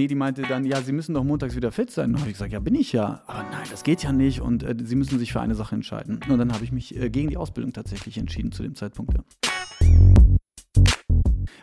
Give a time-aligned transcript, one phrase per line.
[0.00, 2.06] nee, die meinte dann, ja, Sie müssen doch montags wieder fit sein.
[2.06, 3.22] Und dann habe ich gesagt, ja, bin ich ja.
[3.26, 6.20] Aber nein, das geht ja nicht und äh, Sie müssen sich für eine Sache entscheiden.
[6.26, 9.12] Und dann habe ich mich äh, gegen die Ausbildung tatsächlich entschieden zu dem Zeitpunkt.
[9.12, 9.22] Ja.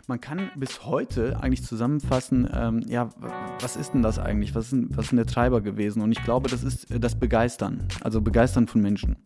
[0.06, 3.10] Man kann bis heute eigentlich zusammenfassen, ähm, ja,
[3.60, 4.54] was ist denn das eigentlich?
[4.54, 6.00] Was ist, denn, was ist denn der Treiber gewesen?
[6.00, 9.16] Und ich glaube, das ist äh, das Begeistern, also Begeistern von Menschen.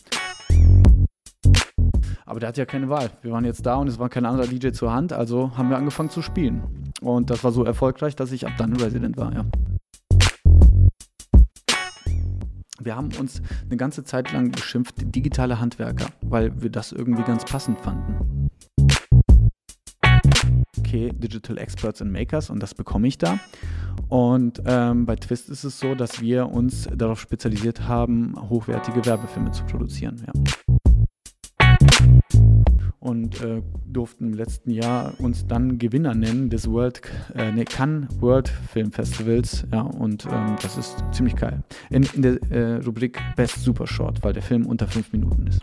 [2.25, 3.11] Aber der hatte ja keine Wahl.
[3.21, 5.77] Wir waren jetzt da und es war kein anderer DJ zur Hand, also haben wir
[5.77, 6.82] angefangen zu spielen.
[7.03, 9.45] Und das war so erfolgreich, dass ich ab dann Resident war, ja.
[12.81, 17.45] Wir haben uns eine ganze Zeit lang beschimpft, digitale Handwerker, weil wir das irgendwie ganz
[17.45, 18.51] passend fanden
[20.93, 23.39] okay, Digital Experts and Makers und das bekomme ich da.
[24.09, 29.53] Und ähm, bei Twist ist es so, dass wir uns darauf spezialisiert haben, hochwertige Werbefilme
[29.53, 30.23] zu produzieren.
[30.27, 30.62] Ja.
[33.03, 37.03] Und äh, durften im letzten Jahr uns dann Gewinner nennen des World,
[37.35, 39.67] äh, nee, Cannes World Film Festivals.
[39.73, 41.65] Ja, und ähm, das ist ziemlich geil.
[41.91, 45.61] In, in der äh, Rubrik Best Super Short, weil der Film unter fünf Minuten ist.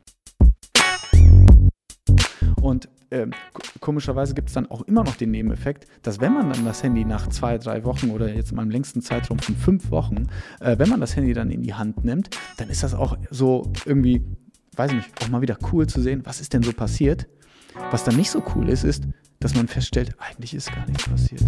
[2.62, 3.32] Und ähm,
[3.80, 7.06] komischerweise gibt es dann auch immer noch den Nebeneffekt, dass wenn man dann das Handy
[7.06, 10.28] nach zwei, drei Wochen oder jetzt in im längsten Zeitraum von fünf Wochen,
[10.60, 13.72] äh, wenn man das Handy dann in die Hand nimmt, dann ist das auch so
[13.86, 14.22] irgendwie,
[14.80, 17.28] weiß ich nicht, auch mal wieder cool zu sehen, was ist denn so passiert.
[17.92, 19.04] Was dann nicht so cool ist, ist,
[19.40, 21.44] dass man feststellt, eigentlich ist gar nichts passiert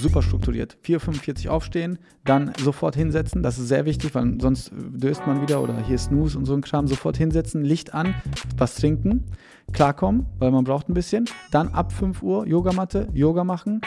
[0.00, 0.78] super strukturiert.
[0.82, 5.78] 4.45 aufstehen, dann sofort hinsetzen, das ist sehr wichtig, weil sonst döst man wieder oder
[5.78, 8.14] hier Snooze und so ein Kram, sofort hinsetzen, Licht an,
[8.56, 9.26] was trinken,
[9.72, 13.82] klarkommen, weil man braucht ein bisschen, dann ab 5 Uhr Yogamatte, Yoga machen.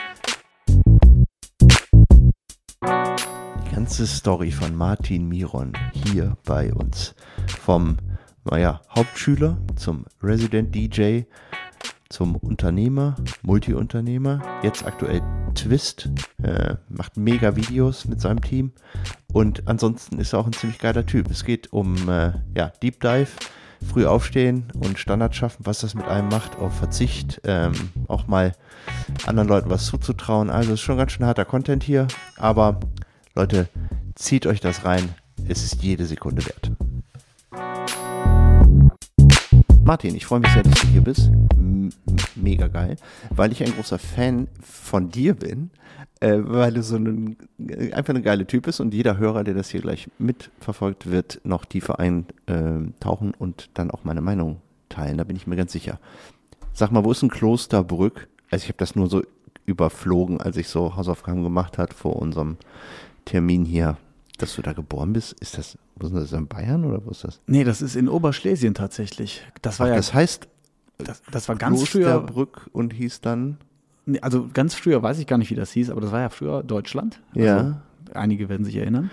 [3.73, 7.15] Ganze Story von Martin Miron hier bei uns.
[7.47, 7.97] Vom,
[8.43, 11.21] naja, Hauptschüler zum Resident DJ,
[12.07, 15.23] zum Unternehmer, Multiunternehmer, jetzt aktuell
[15.55, 16.11] Twist,
[16.43, 18.73] äh, macht mega Videos mit seinem Team
[19.33, 21.31] und ansonsten ist er auch ein ziemlich geiler Typ.
[21.31, 23.31] Es geht um äh, ja, Deep Dive,
[23.83, 27.73] früh aufstehen und Standard schaffen, was das mit einem macht, auf Verzicht, ähm,
[28.07, 28.53] auch mal
[29.25, 30.51] anderen Leuten was zuzutrauen.
[30.51, 32.79] Also ist schon ganz schön harter Content hier, aber
[33.35, 33.67] Leute,
[34.13, 35.15] zieht euch das rein,
[35.47, 36.71] es ist jede Sekunde wert.
[39.83, 41.31] Martin, ich freue mich sehr, dass du hier bist.
[41.55, 41.89] M
[42.35, 42.95] mega geil,
[43.31, 45.71] weil ich ein großer Fan von dir bin,
[46.19, 49.55] äh, weil du so ein, äh, einfach ein geiler Typ bist und jeder Hörer, der
[49.55, 55.17] das hier gleich mitverfolgt, wird noch tiefer eintauchen äh, und dann auch meine Meinung teilen.
[55.17, 55.99] Da bin ich mir ganz sicher.
[56.71, 58.27] Sag mal, wo ist ein Klosterbrück?
[58.51, 59.23] Also ich habe das nur so
[59.65, 62.57] überflogen, als ich so Hausaufgaben gemacht hat vor unserem
[63.25, 63.97] Termin hier
[64.37, 67.23] dass du da geboren bist, ist das, wo ist das in Bayern oder wo ist
[67.23, 67.39] das?
[67.47, 69.41] Nee, das ist in Oberschlesien tatsächlich.
[69.61, 69.95] Das war Ach, ja.
[69.95, 70.47] Das heißt,
[70.97, 72.19] das, das war ganz früher.
[72.19, 73.57] Brück und hieß dann.
[74.05, 76.29] Nee, also ganz früher weiß ich gar nicht, wie das hieß, aber das war ja
[76.29, 77.21] früher Deutschland.
[77.33, 77.81] Also ja.
[78.13, 79.11] Einige werden sich erinnern.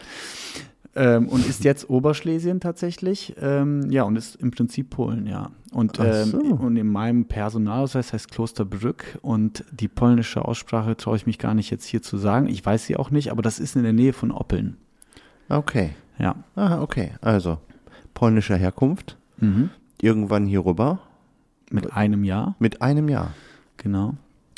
[0.97, 3.37] Ähm, und ist jetzt Oberschlesien tatsächlich.
[3.41, 5.51] Ähm, ja, und ist im Prinzip Polen, ja.
[5.73, 6.39] Und, ähm, so.
[6.39, 11.71] und in meinem Personalausweis heißt Klosterbrück und die polnische Aussprache traue ich mich gar nicht
[11.71, 12.49] jetzt hier zu sagen.
[12.49, 14.79] Ich weiß sie auch nicht, aber das ist in der Nähe von Oppeln.
[15.49, 15.91] Okay.
[16.19, 16.37] Ja.
[16.57, 17.13] Ah, okay.
[17.21, 17.59] Also
[18.15, 19.17] polnischer Herkunft.
[19.39, 19.71] Mhm.
[20.01, 20.99] Irgendwann hier rüber.
[21.71, 22.57] Mit einem Jahr.
[22.59, 23.33] Mit einem Jahr.
[23.77, 24.15] Genau.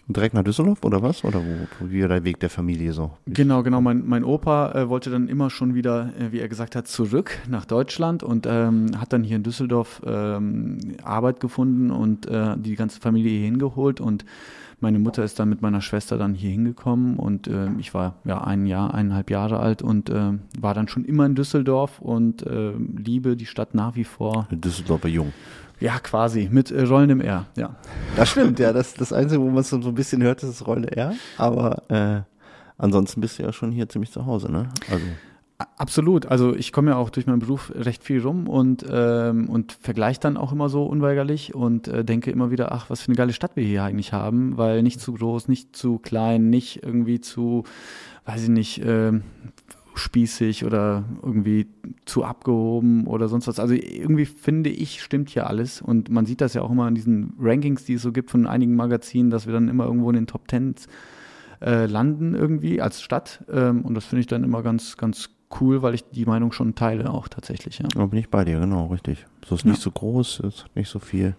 [0.08, 1.24] Direkt nach Düsseldorf oder was?
[1.24, 3.12] Oder wo, wie war der Weg der Familie so?
[3.26, 3.80] Genau, genau.
[3.80, 7.38] Mein, mein Opa äh, wollte dann immer schon wieder, äh, wie er gesagt hat, zurück
[7.48, 12.74] nach Deutschland und ähm, hat dann hier in Düsseldorf ähm, Arbeit gefunden und äh, die
[12.74, 14.24] ganze Familie hier hingeholt und
[14.82, 18.42] meine Mutter ist dann mit meiner Schwester dann hier hingekommen und äh, ich war ja
[18.42, 22.72] ein Jahr, eineinhalb Jahre alt und äh, war dann schon immer in Düsseldorf und äh,
[22.72, 24.48] liebe die Stadt nach wie vor.
[24.50, 25.32] Düsseldorfer Jung.
[25.82, 27.74] Ja, quasi, mit äh, rollendem R, ja.
[28.14, 28.72] Das stimmt, ja.
[28.72, 31.12] Das, das Einzige, wo man so ein bisschen hört, ist das rollende R.
[31.38, 32.20] Aber äh,
[32.78, 34.68] ansonsten bist du ja schon hier ziemlich zu Hause, ne?
[34.88, 35.04] Also.
[35.76, 36.26] Absolut.
[36.26, 40.20] Also ich komme ja auch durch meinen Beruf recht viel rum und, ähm, und vergleiche
[40.20, 43.32] dann auch immer so unweigerlich und äh, denke immer wieder, ach, was für eine geile
[43.32, 47.64] Stadt wir hier eigentlich haben, weil nicht zu groß, nicht zu klein, nicht irgendwie zu,
[48.24, 49.12] weiß ich nicht, äh,
[49.94, 51.66] spießig oder irgendwie
[52.04, 53.58] zu abgehoben oder sonst was.
[53.58, 55.82] Also irgendwie finde ich, stimmt hier alles.
[55.82, 58.46] Und man sieht das ja auch immer in diesen Rankings, die es so gibt von
[58.46, 60.88] einigen Magazinen, dass wir dann immer irgendwo in den Top Tens
[61.60, 63.44] äh, landen irgendwie als Stadt.
[63.50, 65.30] Ähm, und das finde ich dann immer ganz, ganz
[65.60, 67.78] cool, weil ich die Meinung schon teile auch tatsächlich.
[67.78, 67.88] Ja.
[67.94, 69.26] Da bin ich bei dir, genau, richtig.
[69.46, 69.70] So ist ja.
[69.70, 71.36] nicht so groß, ist nicht so viel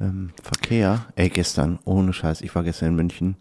[0.00, 1.06] ähm, Verkehr.
[1.16, 3.36] Ey, gestern, ohne Scheiß, ich war gestern in München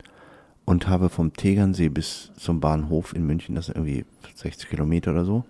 [0.66, 4.06] und habe vom Tegernsee bis zum Bahnhof in München, das sind irgendwie
[4.36, 5.44] 60 Kilometer oder so,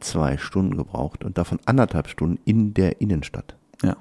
[0.00, 3.56] zwei Stunden gebraucht und davon anderthalb Stunden in der Innenstadt.
[3.82, 3.96] Ja.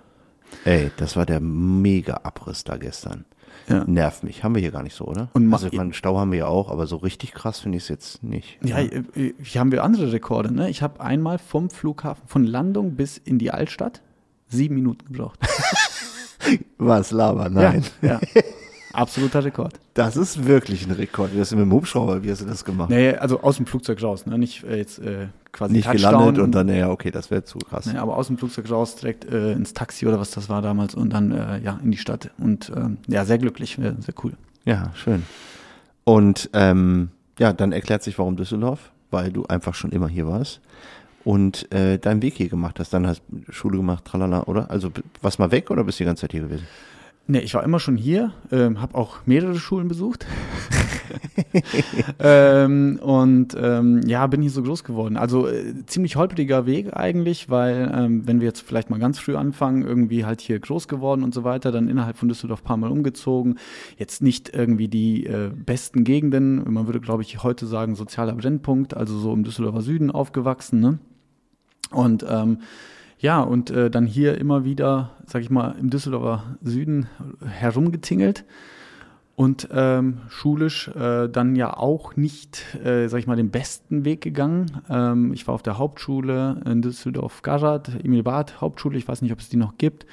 [0.65, 3.25] Ey, das war der mega Abriss da gestern.
[3.67, 3.83] Ja.
[3.85, 4.43] Nervt mich.
[4.43, 5.29] Haben wir hier gar nicht so, oder?
[5.33, 7.83] Und also, ich meine, Stau haben wir ja auch, aber so richtig krass finde ich
[7.83, 8.57] es jetzt nicht.
[8.63, 9.03] Ja, äh,
[9.41, 10.53] hier haben wir andere Rekorde.
[10.53, 10.69] Ne?
[10.69, 14.01] Ich habe einmal vom Flughafen, von Landung bis in die Altstadt,
[14.47, 15.39] sieben Minuten gebraucht.
[16.77, 17.47] Was, Lava?
[17.47, 17.85] Nein.
[18.01, 18.41] Ja, ja.
[18.93, 19.73] Absoluter Rekord.
[19.95, 21.33] Das ist wirklich ein Rekord.
[21.33, 22.89] Wie hast du mit dem Hubschrauber, wie hast du das gemacht?
[22.89, 24.37] Nee, also aus dem Flugzeug raus, ne?
[24.37, 26.11] nicht äh, jetzt äh, quasi nicht Touchdown.
[26.11, 27.87] gelandet und dann, ja, okay, das wäre zu krass.
[27.87, 30.93] Nee, aber aus dem Flugzeug raus, direkt äh, ins Taxi oder was das war damals
[30.93, 32.29] und dann äh, ja in die Stadt.
[32.37, 34.33] Und ähm, ja, sehr glücklich, sehr cool.
[34.63, 35.23] Ja, schön.
[36.03, 40.61] Und ähm, ja, dann erklärt sich, warum Düsseldorf, weil du einfach schon immer hier warst
[41.23, 42.93] und äh, deinen Weg hier gemacht hast.
[42.93, 44.69] Dann hast du Schule gemacht, tralala, oder?
[44.69, 44.91] Also
[45.21, 46.67] warst mal weg oder bist du die ganze Zeit hier gewesen?
[47.25, 50.25] Nee, ich war immer schon hier, ähm, habe auch mehrere Schulen besucht.
[52.19, 55.15] ähm, und ähm, ja, bin hier so groß geworden.
[55.15, 59.37] Also äh, ziemlich holpriger Weg eigentlich, weil ähm, wenn wir jetzt vielleicht mal ganz früh
[59.37, 62.77] anfangen, irgendwie halt hier groß geworden und so weiter, dann innerhalb von Düsseldorf ein paar
[62.77, 63.57] Mal umgezogen.
[63.97, 68.97] Jetzt nicht irgendwie die äh, besten Gegenden, man würde glaube ich heute sagen sozialer Brennpunkt,
[68.97, 70.81] also so im Düsseldorfer Süden aufgewachsen.
[70.81, 70.99] Ne?
[71.89, 72.57] Und ähm,
[73.23, 77.07] ja, und äh, dann hier immer wieder, sag ich mal, im Düsseldorfer Süden
[77.45, 78.43] herumgetingelt
[79.37, 84.19] und ähm, schulisch äh, dann ja auch nicht, äh, sag ich mal, den besten Weg
[84.19, 84.71] gegangen.
[84.89, 89.39] Ähm, ich war auf der Hauptschule in Düsseldorf-Garat, Emil Barth Hauptschule, ich weiß nicht, ob
[89.39, 90.05] es die noch gibt.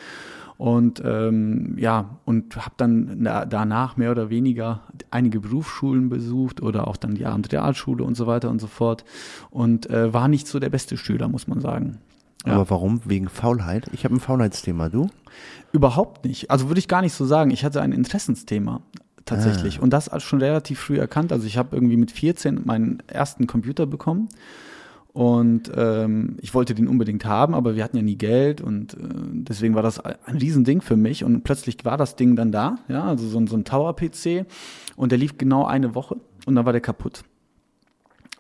[0.57, 6.87] Und ähm, ja, und habe dann na, danach mehr oder weniger einige Berufsschulen besucht oder
[6.87, 9.05] auch dann die Abendrealschule und so weiter und so fort.
[9.51, 11.99] Und äh, war nicht so der beste Schüler, muss man sagen.
[12.47, 12.55] Ja.
[12.55, 13.01] Aber warum?
[13.05, 13.87] Wegen Faulheit?
[13.93, 15.09] Ich habe ein Faulheitsthema, du?
[15.73, 16.51] Überhaupt nicht.
[16.51, 17.51] Also würde ich gar nicht so sagen.
[17.51, 18.81] Ich hatte ein Interessensthema
[19.27, 19.79] tatsächlich.
[19.79, 19.83] Ah.
[19.83, 21.33] Und das schon relativ früh erkannt.
[21.33, 24.29] Also ich habe irgendwie mit 14 meinen ersten Computer bekommen.
[25.13, 28.99] Und ähm, ich wollte den unbedingt haben, aber wir hatten ja nie Geld und äh,
[29.33, 31.25] deswegen war das ein Riesending für mich.
[31.25, 34.47] Und plötzlich war das Ding dann da, ja, also so, ein- so ein Tower-PC
[34.95, 36.17] und der lief genau eine Woche
[36.47, 37.25] und dann war der kaputt.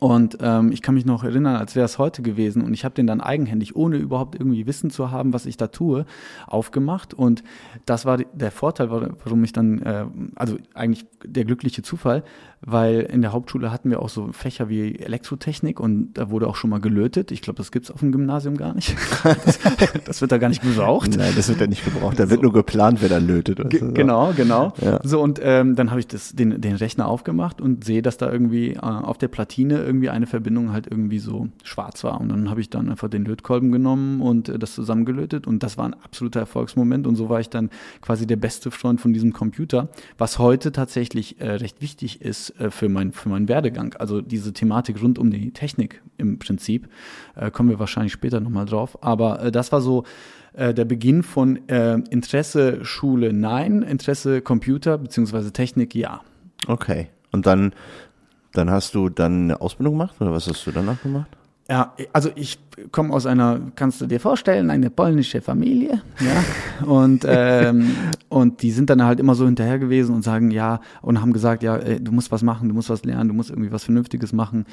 [0.00, 2.62] Und ähm, ich kann mich noch erinnern, als wäre es heute gewesen.
[2.62, 5.66] Und ich habe den dann eigenhändig, ohne überhaupt irgendwie Wissen zu haben, was ich da
[5.66, 6.06] tue,
[6.46, 7.12] aufgemacht.
[7.12, 7.44] Und
[7.84, 10.06] das war der Vorteil, wa- warum ich dann, äh,
[10.36, 12.24] also eigentlich der glückliche Zufall,
[12.62, 16.56] weil in der Hauptschule hatten wir auch so Fächer wie Elektrotechnik und da wurde auch
[16.56, 17.30] schon mal gelötet.
[17.32, 18.96] Ich glaube, das gibt's auf dem Gymnasium gar nicht.
[19.44, 19.58] Das,
[20.04, 21.16] das wird da gar nicht gebraucht.
[21.16, 22.18] Nein, das wird ja nicht gebraucht.
[22.18, 23.60] Da wird nur geplant, wer dann lötet.
[23.60, 23.92] und Ge- so.
[23.92, 24.72] Genau, genau.
[24.80, 25.00] Ja.
[25.02, 28.30] So, und ähm, dann habe ich das, den, den Rechner aufgemacht und sehe, dass da
[28.30, 32.20] irgendwie äh, auf der Platine irgendwie eine Verbindung halt irgendwie so schwarz war.
[32.20, 35.78] Und dann habe ich dann einfach den Lötkolben genommen und äh, das zusammengelötet und das
[35.78, 37.70] war ein absoluter Erfolgsmoment und so war ich dann
[38.00, 42.70] quasi der beste Freund von diesem Computer, was heute tatsächlich äh, recht wichtig ist äh,
[42.70, 43.94] für, mein, für meinen Werdegang.
[43.98, 46.88] Also diese Thematik rund um die Technik im Prinzip,
[47.36, 49.02] äh, kommen wir wahrscheinlich später nochmal drauf.
[49.02, 50.04] Aber äh, das war so
[50.52, 56.20] äh, der Beginn von äh, Interesse Schule nein, Interesse Computer beziehungsweise Technik ja.
[56.66, 57.08] Okay.
[57.32, 57.72] Und dann,
[58.52, 61.28] dann hast du dann eine Ausbildung gemacht oder was hast du danach gemacht?
[61.70, 62.58] Ja, also ich
[62.90, 67.92] komme aus einer, kannst du dir vorstellen, eine polnische Familie, ja, und ähm,
[68.28, 71.62] und die sind dann halt immer so hinterher gewesen und sagen ja und haben gesagt
[71.62, 74.32] ja, ey, du musst was machen, du musst was lernen, du musst irgendwie was Vernünftiges
[74.32, 74.66] machen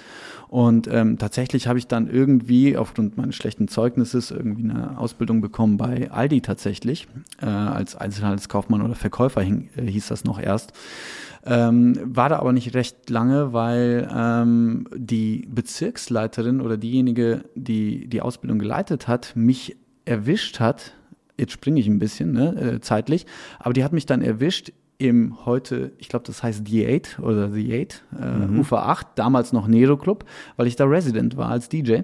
[0.48, 5.77] und ähm, tatsächlich habe ich dann irgendwie aufgrund meines schlechten Zeugnisses irgendwie eine Ausbildung bekommen
[5.77, 7.08] bei Aldi tatsächlich
[7.44, 10.74] äh, als Einzelhandelskaufmann oder Verkäufer hing, äh, hieß das noch erst.
[11.48, 18.22] Ähm, war da aber nicht recht lange, weil ähm, die Bezirksleiterin oder diejenige, die die
[18.22, 20.94] Ausbildung geleitet hat, mich erwischt hat.
[21.38, 23.25] Jetzt springe ich ein bisschen ne, äh, zeitlich,
[23.60, 27.51] aber die hat mich dann erwischt im heute, ich glaube, das heißt The Eight oder
[27.51, 30.25] The Eight, äh, Ufer 8, damals noch Nero Club,
[30.56, 32.01] weil ich da Resident war als DJ.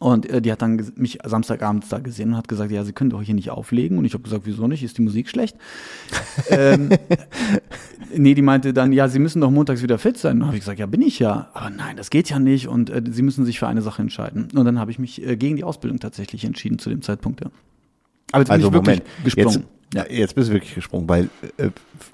[0.00, 3.10] Und äh, die hat dann mich Samstagabends da gesehen und hat gesagt, ja, sie können
[3.10, 3.98] doch hier nicht auflegen.
[3.98, 4.82] Und ich habe gesagt, wieso nicht?
[4.82, 5.58] Ist die Musik schlecht?
[6.48, 6.88] ähm,
[8.16, 10.40] nee, die meinte dann, ja, sie müssen doch montags wieder fit sein.
[10.40, 11.50] Und habe ich gesagt, ja, bin ich ja.
[11.52, 12.66] Aber nein, das geht ja nicht.
[12.66, 14.48] Und äh, sie müssen sich für eine Sache entscheiden.
[14.54, 17.42] Und dann habe ich mich äh, gegen die Ausbildung tatsächlich entschieden zu dem Zeitpunkt.
[17.42, 17.50] Ja.
[18.32, 19.64] Aber jetzt bin Also ich wirklich Moment, gesprungen.
[19.92, 20.16] Jetzt, ja.
[20.16, 21.28] jetzt bist du wirklich gesprungen, weil
[21.58, 21.68] äh,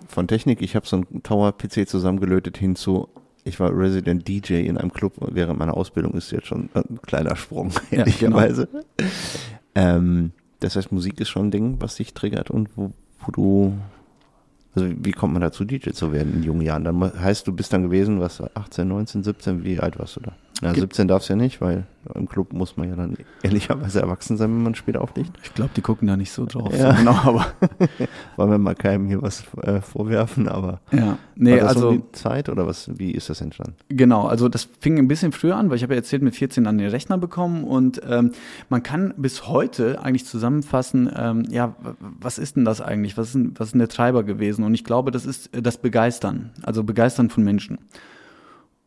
[0.08, 3.08] von Technik, ich habe so einen Tower-PC zusammengelötet hinzu,
[3.46, 7.36] ich war Resident DJ in einem Club während meiner Ausbildung, ist jetzt schon ein kleiner
[7.36, 8.68] Sprung, Ja, ehrlicherweise.
[9.74, 13.74] ähm, das heißt, Musik ist schon ein Ding, was dich triggert und wo, wo du,
[14.74, 16.84] also wie kommt man dazu, DJ zu werden in jungen Jahren?
[16.84, 20.32] Dann heißt, du bist dann gewesen, was, 18, 19, 17, wie alt warst du da?
[20.62, 21.84] Ja, 17 darf es ja nicht, weil
[22.14, 25.32] im Club muss man ja dann ehrlicherweise erwachsen sein, wenn man später auflegt.
[25.42, 26.72] Ich glaube, die gucken da nicht so drauf.
[26.72, 26.92] Ja.
[26.92, 27.46] So genau, aber
[28.36, 31.18] Wollen wir mal keinem hier was äh, vorwerfen, aber ja.
[31.34, 32.90] Nee, also um die Zeit oder was?
[32.98, 33.74] Wie ist das entstanden?
[33.88, 36.64] Genau, also das fing ein bisschen früher an, weil ich habe ja erzählt, mit 14
[36.64, 38.32] dann den Rechner bekommen und ähm,
[38.68, 43.16] man kann bis heute eigentlich zusammenfassen, ähm, ja, was ist denn das eigentlich?
[43.18, 44.64] Was ist, denn, was ist denn der Treiber gewesen?
[44.64, 47.78] Und ich glaube, das ist äh, das Begeistern, also Begeistern von Menschen.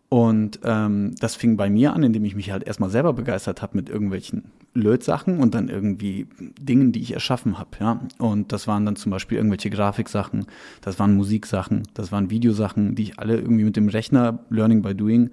[0.09, 3.77] Und ähm, das fing bei mir an, indem ich mich halt erstmal selber begeistert habe
[3.77, 6.27] mit irgendwelchen Lötsachen und dann irgendwie
[6.59, 7.69] Dingen, die ich erschaffen habe.
[7.79, 7.99] Ja?
[8.17, 10.47] Und das waren dann zum Beispiel irgendwelche Grafiksachen,
[10.81, 14.95] das waren Musiksachen, das waren Videosachen, die ich alle irgendwie mit dem Rechner Learning by
[14.95, 15.29] Doing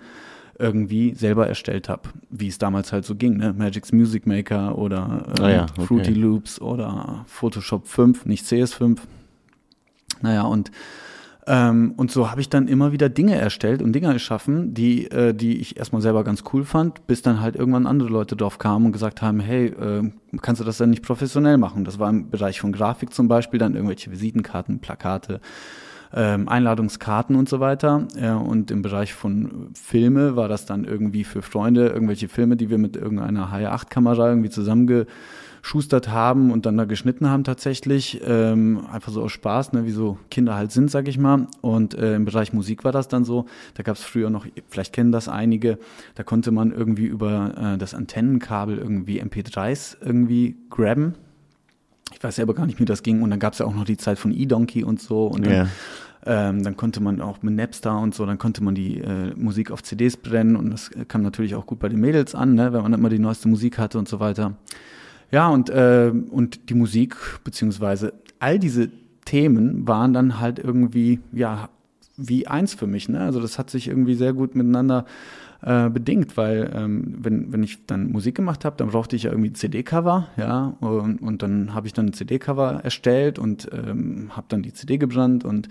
[0.58, 3.52] irgendwie selber erstellt habe, wie es damals halt so ging, ne?
[3.52, 5.86] Magic's Music Maker oder ähm, Ah ja, okay.
[5.86, 8.98] Fruity Loops oder Photoshop 5, nicht CS5.
[10.22, 10.70] Naja, und
[11.48, 15.32] ähm, und so habe ich dann immer wieder Dinge erstellt und Dinge erschaffen, die, äh,
[15.32, 18.86] die ich erstmal selber ganz cool fand, bis dann halt irgendwann andere Leute drauf kamen
[18.86, 20.10] und gesagt haben, hey, äh,
[20.42, 21.84] kannst du das dann nicht professionell machen?
[21.84, 25.40] Das war im Bereich von Grafik zum Beispiel, dann irgendwelche Visitenkarten, Plakate,
[26.12, 28.08] ähm, Einladungskarten und so weiter.
[28.20, 32.70] Äh, und im Bereich von Filme war das dann irgendwie für Freunde irgendwelche Filme, die
[32.70, 34.50] wir mit irgendeiner HR8-Kamera irgendwie
[35.66, 38.20] zusammengeschustert haben und dann da geschnitten haben tatsächlich.
[38.24, 41.48] Ähm, einfach so aus Spaß, ne, wie so Kinder halt sind, sag ich mal.
[41.60, 43.46] Und äh, im Bereich Musik war das dann so.
[43.74, 45.78] Da gab es früher noch, vielleicht kennen das einige,
[46.14, 51.14] da konnte man irgendwie über äh, das Antennenkabel irgendwie MP3s irgendwie grabben.
[52.12, 53.22] Ich weiß selber gar nicht, wie das ging.
[53.22, 55.26] Und dann gab es ja auch noch die Zeit von E-Donkey und so.
[55.26, 55.66] Und dann, Ja.
[56.24, 59.72] ähm, dann konnte man auch mit Napster und so, dann konnte man die äh, Musik
[59.72, 60.54] auf CDs brennen.
[60.54, 63.18] Und das kam natürlich auch gut bei den Mädels an, ne, wenn man immer die
[63.18, 64.54] neueste Musik hatte und so weiter.
[65.36, 67.14] Ja, und, äh, und die Musik,
[67.44, 68.88] beziehungsweise all diese
[69.26, 71.68] Themen waren dann halt irgendwie, ja,
[72.16, 73.10] wie eins für mich.
[73.10, 73.20] Ne?
[73.20, 75.04] Also das hat sich irgendwie sehr gut miteinander
[75.60, 79.30] äh, bedingt, weil ähm, wenn, wenn ich dann Musik gemacht habe, dann brauchte ich ja
[79.30, 84.46] irgendwie CD-Cover, ja, und, und dann habe ich dann ein CD-Cover erstellt und ähm, habe
[84.48, 85.68] dann die CD gebrannt und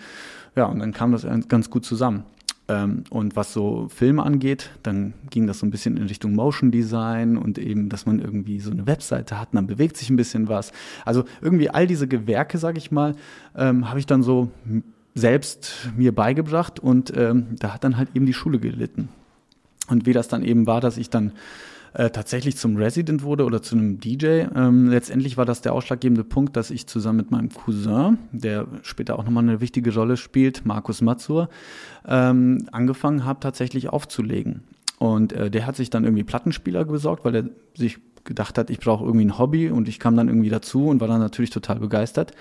[0.55, 2.23] ja, und dann kam das ganz gut zusammen.
[2.67, 6.71] Ähm, und was so Filme angeht, dann ging das so ein bisschen in Richtung Motion
[6.71, 10.15] Design und eben, dass man irgendwie so eine Webseite hat, und dann bewegt sich ein
[10.15, 10.71] bisschen was.
[11.05, 13.15] Also irgendwie all diese Gewerke, sage ich mal,
[13.55, 14.49] ähm, habe ich dann so
[15.13, 19.09] selbst mir beigebracht und ähm, da hat dann halt eben die Schule gelitten.
[19.87, 21.33] Und wie das dann eben war, dass ich dann
[21.95, 24.45] äh, tatsächlich zum Resident wurde oder zu einem DJ.
[24.55, 29.17] Ähm, letztendlich war das der ausschlaggebende Punkt, dass ich zusammen mit meinem Cousin, der später
[29.17, 31.49] auch nochmal eine wichtige Rolle spielt, Markus Mazur,
[32.05, 34.63] ähm, angefangen habe, tatsächlich aufzulegen.
[34.99, 38.79] Und äh, der hat sich dann irgendwie Plattenspieler besorgt, weil er sich gedacht hat, ich
[38.79, 41.79] brauche irgendwie ein Hobby und ich kam dann irgendwie dazu und war dann natürlich total
[41.79, 42.31] begeistert.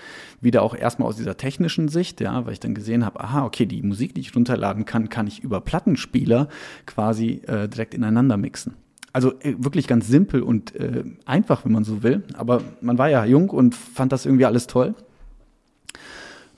[0.41, 3.65] Wieder auch erstmal aus dieser technischen Sicht, ja, weil ich dann gesehen habe, aha, okay,
[3.65, 6.49] die Musik, die ich runterladen kann, kann ich über Plattenspieler
[6.85, 8.73] quasi äh, direkt ineinander mixen.
[9.15, 12.23] Also äh, wirklich ganz simpel und äh, einfach, wenn man so will.
[12.33, 14.93] Aber man war ja jung und fand das irgendwie alles toll.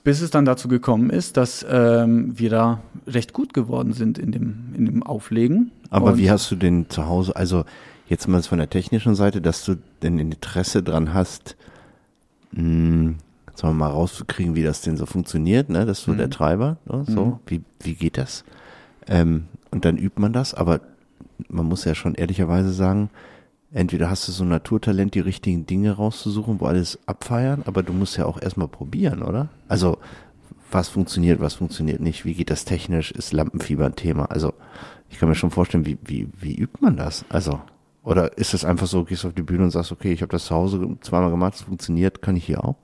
[0.02, 4.32] Bis es dann dazu gekommen ist, dass ähm, wir da recht gut geworden sind in
[4.32, 5.70] dem, in dem Auflegen.
[5.90, 7.64] Aber Und- wie hast du denn zu Hause, also
[8.08, 11.56] jetzt mal von der technischen Seite, dass du denn Interesse dran hast,
[12.52, 13.14] mh,
[13.54, 15.84] sagen wir mal rauszukriegen, wie das denn so funktioniert, ne?
[15.86, 17.04] Das ist so der Treiber, ne?
[17.06, 17.34] so, Mhm.
[17.46, 18.44] wie, wie geht das?
[19.06, 20.80] Ähm, und dann übt man das, aber
[21.48, 23.10] man muss ja schon ehrlicherweise sagen,
[23.72, 27.92] entweder hast du so ein Naturtalent, die richtigen Dinge rauszusuchen, wo alles abfeiern, aber du
[27.92, 29.48] musst ja auch erstmal probieren, oder?
[29.68, 29.98] Also,
[30.70, 34.26] was funktioniert, was funktioniert nicht, wie geht das technisch, ist Lampenfieber ein Thema?
[34.26, 34.52] Also,
[35.10, 37.24] ich kann mir schon vorstellen, wie, wie, wie übt man das?
[37.28, 37.60] Also,
[38.02, 40.46] oder ist es einfach so, gehst auf die Bühne und sagst, okay, ich habe das
[40.46, 42.76] zu Hause zweimal gemacht, es funktioniert, kann ich hier auch?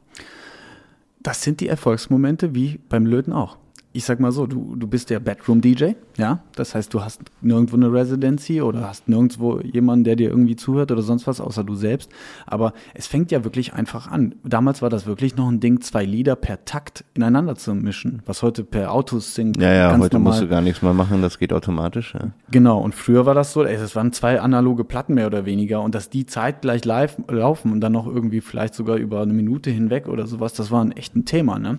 [1.22, 3.56] Das sind die Erfolgsmomente wie beim Löten auch.
[3.96, 6.40] Ich sag mal so, du, du bist der Bedroom-DJ, ja.
[6.56, 10.90] Das heißt, du hast nirgendwo eine Residency oder hast nirgendwo jemanden, der dir irgendwie zuhört
[10.90, 12.10] oder sonst was, außer du selbst.
[12.44, 14.34] Aber es fängt ja wirklich einfach an.
[14.42, 18.42] Damals war das wirklich noch ein Ding, zwei Lieder per Takt ineinander zu mischen, was
[18.42, 21.52] heute per Autos-Sync Ja, ja, heute normal musst du gar nichts mehr machen, das geht
[21.52, 22.14] automatisch.
[22.14, 22.32] Ja.
[22.50, 25.94] Genau, und früher war das so, es waren zwei analoge Platten mehr oder weniger und
[25.94, 30.08] dass die zeitgleich live laufen und dann noch irgendwie vielleicht sogar über eine Minute hinweg
[30.08, 31.78] oder sowas, das war ein echt ein Thema, ne?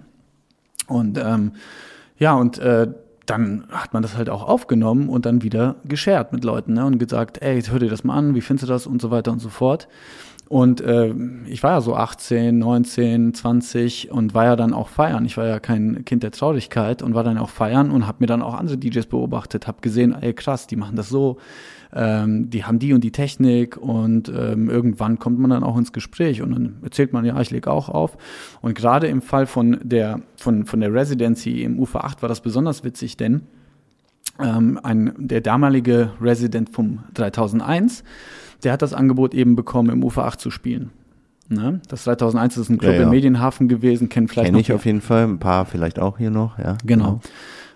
[0.87, 1.51] Und ähm,
[2.17, 2.87] ja, und äh,
[3.25, 6.85] dann hat man das halt auch aufgenommen und dann wieder geshared mit Leuten ne?
[6.85, 9.31] und gesagt, ey, hör dir das mal an, wie findest du das und so weiter
[9.31, 9.87] und so fort.
[10.47, 11.11] Und äh,
[11.47, 15.25] ich war ja so 18, 19, 20 und war ja dann auch feiern.
[15.25, 18.27] Ich war ja kein Kind der Traurigkeit und war dann auch feiern und habe mir
[18.27, 21.37] dann auch andere DJs beobachtet, habe gesehen, ey krass, die machen das so,
[21.95, 25.93] ähm, die haben die und die Technik und ähm, irgendwann kommt man dann auch ins
[25.93, 28.17] Gespräch und dann erzählt man, ja, ich lege auch auf.
[28.61, 32.41] Und gerade im Fall von der, von, von der Residency im Ufer 8 war das
[32.41, 33.43] besonders witzig, denn
[34.39, 38.03] ähm, ein, der damalige Resident vom 3001,
[38.63, 40.91] der hat das Angebot eben bekommen, im Ufer 8 zu spielen.
[41.47, 41.79] Ne?
[41.87, 43.03] Das 3001 ist ein Club Ja, ja.
[43.03, 45.23] im Medienhafen gewesen, kennt vielleicht Kenne noch ich auf jeden Fall.
[45.23, 46.77] Ein paar vielleicht auch hier noch, ja.
[46.85, 47.21] Genau.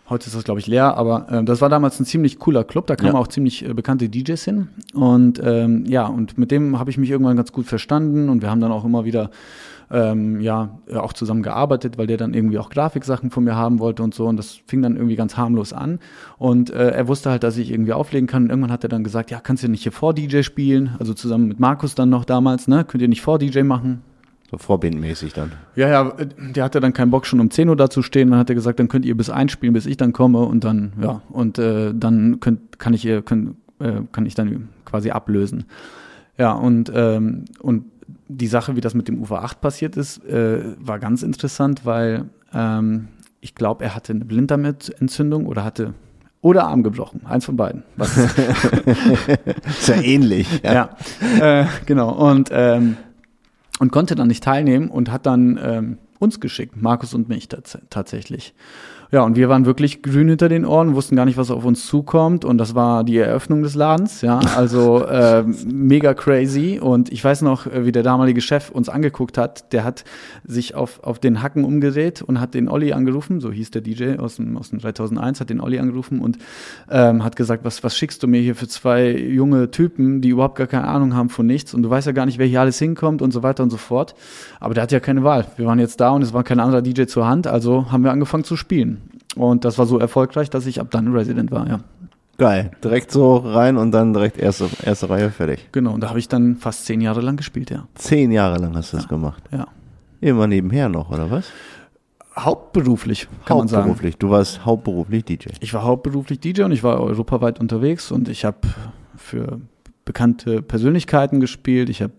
[0.10, 2.88] Heute ist das, glaube ich, leer, aber äh, das war damals ein ziemlich cooler Club.
[2.88, 3.20] Da kamen Ja.
[3.20, 4.68] auch ziemlich äh, bekannte DJs hin.
[4.94, 8.50] Und ähm, ja, und mit dem habe ich mich irgendwann ganz gut verstanden und wir
[8.50, 9.30] haben dann auch immer wieder
[9.92, 13.80] ähm, ja äh, auch zusammen gearbeitet, weil der dann irgendwie auch Grafiksachen von mir haben
[13.80, 14.26] wollte und so.
[14.28, 16.00] Und das fing dann irgendwie ganz harmlos an.
[16.40, 18.44] Und äh, er wusste halt, dass ich irgendwie auflegen kann.
[18.44, 20.96] Und irgendwann hat er dann gesagt, ja, kannst du nicht hier vor DJ spielen?
[21.00, 22.84] Also zusammen mit Markus dann noch damals, ne?
[22.84, 24.02] Könnt ihr nicht vor DJ machen?
[24.50, 25.52] So vorbindmäßig dann.
[25.76, 28.32] Ja, ja, der hatte dann keinen Bock, schon um 10 Uhr da zu stehen.
[28.32, 30.94] Dann hat er gesagt, dann könnt ihr bis einspielen, bis ich dann komme und dann,
[31.02, 35.66] ja, und äh, dann könnt, kann ich ihr, könnt, äh, kann ich dann quasi ablösen.
[36.38, 37.86] Ja, und, ähm, und
[38.28, 42.26] die Sache, wie das mit dem Ufer 8 passiert ist, äh, war ganz interessant, weil
[42.54, 43.10] ähm,
[43.42, 45.94] ich glaube, er hatte eine Blinddarmentzündung oder hatte
[46.42, 47.84] oder Arm gebrochen, eins von beiden.
[47.98, 50.48] Was Ist ja ähnlich.
[50.64, 50.90] ja,
[51.40, 52.12] äh, genau.
[52.12, 52.98] Und, ähm,
[53.80, 57.80] und konnte dann nicht teilnehmen und hat dann ähm, uns geschickt, Markus und mich tats
[57.90, 58.54] tatsächlich.
[59.12, 61.88] Ja, und wir waren wirklich grün hinter den Ohren, wussten gar nicht, was auf uns
[61.88, 62.46] zukommt.
[62.46, 66.80] Und das war die Eröffnung des Ladens, ja, also äh, mega crazy.
[66.80, 69.74] Und ich weiß noch, äh, wie der damalige Chef uns angeguckt hat.
[69.74, 70.04] Der hat
[70.46, 74.18] sich auf, auf den Hacken umgedreht und hat den Olli angerufen, so hieß der DJ
[74.18, 76.38] aus dem, aus dem 3001, hat den Olli angerufen und
[76.92, 80.56] ähm, hat gesagt, was, was schickst du mir hier für zwei junge Typen, die überhaupt
[80.56, 82.78] gar keine Ahnung haben von nichts und du weißt ja gar nicht, wer hier alles
[82.78, 84.14] hinkommt und so weiter und so fort.
[84.60, 85.48] Aber der hat ja keine Wahl.
[85.58, 88.12] Wir waren jetzt da und es war kein anderer DJ zur Hand, also haben wir
[88.12, 88.99] angefangen zu spielen.
[89.40, 91.80] Und das war so erfolgreich, dass ich ab dann Resident war, ja.
[92.38, 92.72] Geil.
[92.84, 95.68] Direkt so rein und dann direkt erste, erste Reihe fertig.
[95.74, 97.88] Genau, und da habe ich dann fast zehn Jahre lang gespielt, ja.
[97.96, 99.44] Zehn Jahre lang hast du das gemacht.
[99.52, 99.68] ja.
[100.22, 101.46] Immer nebenher noch, oder was?
[102.38, 103.84] Hauptberuflich, kann man sagen.
[103.84, 104.18] hauptberuflich.
[104.18, 105.50] Du warst hauptberuflich DJ.
[105.60, 108.60] Ich war hauptberuflich DJ und ich war europaweit unterwegs und ich habe
[109.16, 109.60] für
[110.06, 111.90] bekannte Persönlichkeiten gespielt.
[111.90, 112.14] Ich habe,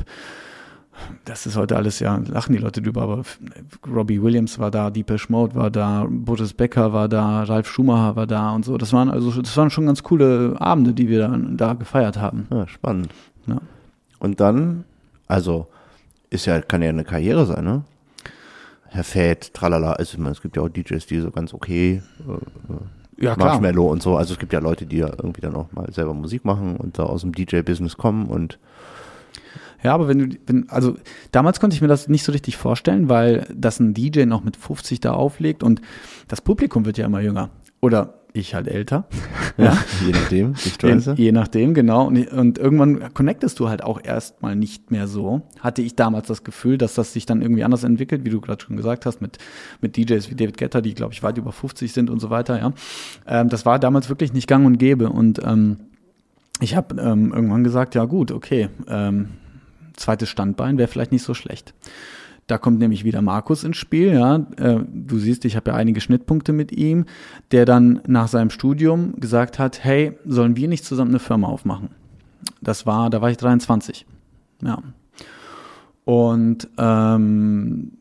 [1.24, 3.22] das ist heute alles ja, lachen die Leute drüber, aber
[3.86, 8.26] Robbie Williams war da, Deepesh Mode war da, Boris Becker war da, Ralf Schumacher war
[8.26, 8.78] da und so.
[8.78, 12.46] Das waren also, das waren schon ganz coole Abende, die wir dann da gefeiert haben.
[12.50, 13.10] Ja, spannend.
[13.46, 13.58] Ja.
[14.18, 14.84] Und dann,
[15.26, 15.68] also,
[16.30, 17.84] ist ja, kann ja eine Karriere sein, ne?
[18.88, 19.92] Herr Fett, tralala.
[19.92, 23.48] Also, meine, es gibt ja auch DJs, die so ganz okay, äh, Ja, klar.
[23.48, 24.16] Marshmallow und so.
[24.16, 26.98] Also, es gibt ja Leute, die ja irgendwie dann auch mal selber Musik machen und
[26.98, 28.58] da aus dem DJ-Business kommen und
[29.82, 30.96] Ja, aber wenn du, wenn, also
[31.32, 34.56] damals konnte ich mir das nicht so richtig vorstellen, weil das ein DJ noch mit
[34.56, 35.80] 50 da auflegt und
[36.28, 37.50] das Publikum wird ja immer jünger.
[37.80, 39.04] Oder ich halt älter.
[39.56, 39.76] Ja.
[40.06, 40.54] je nachdem.
[40.82, 42.06] Je, je nachdem, genau.
[42.06, 45.42] Und, und irgendwann connectest du halt auch erstmal nicht mehr so.
[45.60, 48.62] Hatte ich damals das Gefühl, dass das sich dann irgendwie anders entwickelt, wie du gerade
[48.62, 49.38] schon gesagt hast, mit,
[49.80, 52.58] mit DJs wie David Guetta, die, glaube ich, weit über 50 sind und so weiter,
[52.58, 52.72] ja.
[53.26, 55.10] Ähm, das war damals wirklich nicht gang und gäbe.
[55.10, 55.78] Und ähm,
[56.60, 59.30] ich habe ähm, irgendwann gesagt, ja gut, okay, ähm,
[60.00, 61.74] zweites Standbein wäre vielleicht nicht so schlecht.
[62.46, 64.12] Da kommt nämlich wieder Markus ins Spiel.
[64.12, 67.04] Ja, äh, du siehst, ich habe ja einige Schnittpunkte mit ihm,
[67.52, 71.90] der dann nach seinem Studium gesagt hat: Hey, sollen wir nicht zusammen eine Firma aufmachen?
[72.60, 74.04] Das war, da war ich 23.
[74.62, 74.82] Ja.
[76.04, 77.92] Und ähm,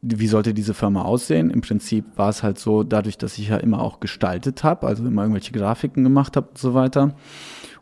[0.00, 1.50] wie sollte diese Firma aussehen?
[1.50, 5.06] Im Prinzip war es halt so, dadurch, dass ich ja immer auch gestaltet habe, also
[5.06, 7.14] immer irgendwelche Grafiken gemacht habe und so weiter,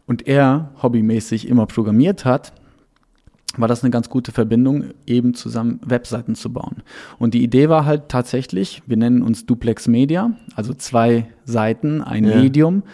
[0.07, 2.53] und er hobbymäßig immer programmiert hat,
[3.57, 6.83] war das eine ganz gute Verbindung, eben zusammen Webseiten zu bauen.
[7.19, 12.25] Und die Idee war halt tatsächlich, wir nennen uns Duplex Media, also zwei Seiten, ein
[12.25, 12.37] Ja.
[12.37, 12.85] Medium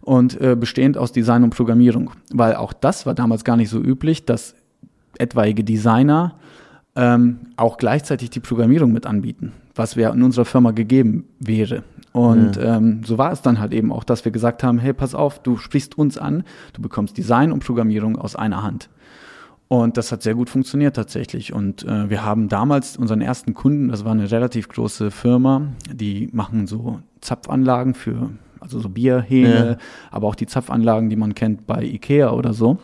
[0.00, 2.10] und äh, bestehend aus Design und Programmierung.
[2.32, 4.54] Weil auch das war damals gar nicht so üblich, dass
[5.18, 6.36] etwaige Designer
[6.94, 11.84] ähm, auch gleichzeitig die Programmierung mit anbieten, was wir in unserer Firma gegeben wäre.
[12.12, 15.14] Und ähm, so war es dann halt eben auch, dass wir gesagt haben, hey, pass
[15.14, 18.88] auf, du sprichst uns an, du bekommst Design und Programmierung aus einer Hand.
[19.68, 21.52] Und das hat sehr gut funktioniert tatsächlich.
[21.52, 26.28] Und äh, wir haben damals unseren ersten Kunden, das war eine relativ große Firma, die
[26.32, 29.76] machen so Zapfanlagen für, also so Bierhähne, Ja.
[30.12, 32.78] aber auch die Zapfanlagen, die man kennt bei Ikea oder so.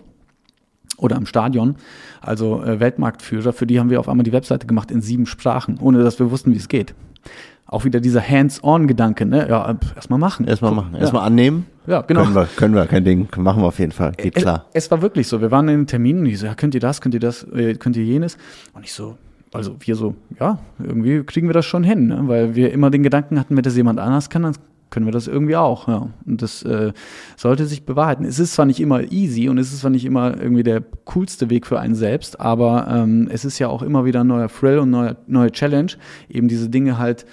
[0.98, 1.76] Oder im Stadion.
[2.20, 5.78] Also äh, Weltmarktführer, für die haben wir auf einmal die Webseite gemacht in sieben Sprachen,
[5.80, 6.94] ohne dass wir wussten, wie es geht.
[7.72, 9.48] Auch wieder dieser Hands-on-Gedanke, ne?
[9.48, 10.46] Ja, erstmal machen.
[10.46, 10.90] Erstmal machen.
[10.92, 11.00] Ja.
[11.00, 11.64] Erstmal annehmen.
[11.86, 12.24] Ja, genau.
[12.24, 13.28] Können wir, können wir, kein Ding.
[13.38, 14.12] Machen wir auf jeden Fall.
[14.12, 14.66] Geht klar.
[14.74, 15.40] Es, es war wirklich so.
[15.40, 17.44] Wir waren in den Terminen und ich so, ja, könnt ihr das, könnt ihr das,
[17.44, 18.36] äh, könnt ihr jenes?
[18.74, 19.16] Und ich so,
[19.54, 22.20] also wir so, ja, irgendwie kriegen wir das schon hin, ne?
[22.26, 24.54] weil wir immer den Gedanken hatten, wenn das jemand anders kann, dann
[24.90, 25.88] können wir das irgendwie auch.
[25.88, 26.10] Ja.
[26.26, 26.92] Und das äh,
[27.38, 28.26] sollte sich bewahrheiten.
[28.26, 31.48] Es ist zwar nicht immer easy und es ist zwar nicht immer irgendwie der coolste
[31.48, 34.78] Weg für einen selbst, aber ähm, es ist ja auch immer wieder ein neuer Thrill
[34.78, 35.92] und neue, neue Challenge,
[36.28, 37.24] eben diese Dinge halt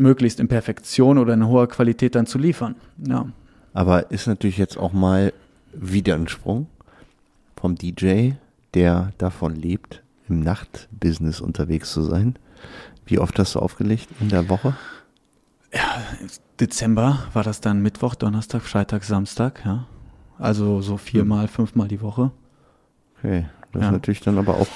[0.00, 2.74] möglichst in Perfektion oder in hoher Qualität dann zu liefern.
[3.06, 3.26] Ja.
[3.72, 5.32] Aber ist natürlich jetzt auch mal
[5.72, 6.66] wieder ein Sprung
[7.56, 8.32] vom DJ,
[8.74, 12.36] der davon lebt, im Nachtbusiness unterwegs zu sein.
[13.04, 14.74] Wie oft hast du aufgelegt in der Woche?
[15.72, 16.02] Ja,
[16.58, 19.86] Dezember war das dann Mittwoch, Donnerstag, Freitag, Samstag, ja.
[20.38, 22.30] Also so viermal, fünfmal die Woche.
[23.18, 23.88] Okay, das Ja.
[23.88, 24.66] ist natürlich dann aber auch,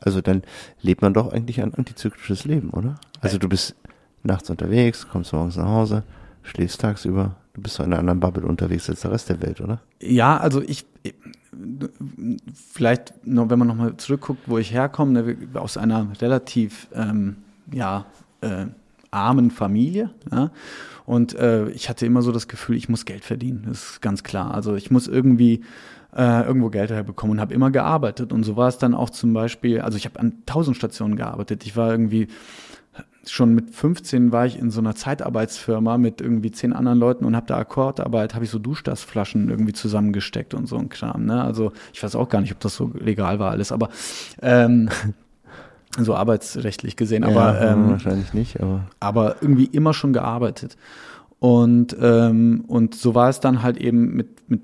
[0.00, 0.42] also dann
[0.80, 2.96] lebt man doch eigentlich ein antizyklisches Leben, oder?
[3.20, 3.76] Also du bist
[4.24, 6.02] nachts unterwegs, kommst morgens nach Hause,
[6.42, 9.60] schläfst tagsüber, du bist doch in einer anderen Bubble unterwegs als der Rest der Welt,
[9.60, 9.80] oder?
[10.00, 10.86] Ja, also ich,
[12.54, 17.36] vielleicht, noch, wenn man nochmal zurückguckt, wo ich herkomme, ne, aus einer relativ, ähm,
[17.72, 18.06] ja,
[18.40, 18.66] äh,
[19.10, 20.50] armen Familie, ja,
[21.06, 24.22] und äh, ich hatte immer so das Gefühl, ich muss Geld verdienen, das ist ganz
[24.22, 24.54] klar.
[24.54, 25.62] Also ich muss irgendwie
[26.16, 28.32] äh, irgendwo Geld herbekommen und habe immer gearbeitet.
[28.32, 31.64] Und so war es dann auch zum Beispiel, also ich habe an tausend Stationen gearbeitet.
[31.66, 32.28] Ich war irgendwie
[33.30, 37.36] schon mit 15 war ich in so einer Zeitarbeitsfirma mit irgendwie zehn anderen Leuten und
[37.36, 41.24] habe da Akkordarbeit, habe ich so Duschdassflaschen irgendwie zusammengesteckt und so ein Kram.
[41.24, 41.42] Ne?
[41.42, 43.88] Also ich weiß auch gar nicht, ob das so legal war alles, aber
[44.42, 44.88] ähm,
[45.98, 47.24] so arbeitsrechtlich gesehen.
[47.24, 50.76] Aber ja, ähm, wahrscheinlich nicht, aber aber irgendwie immer schon gearbeitet.
[51.38, 54.62] Und, ähm, und so war es dann halt eben mit, mit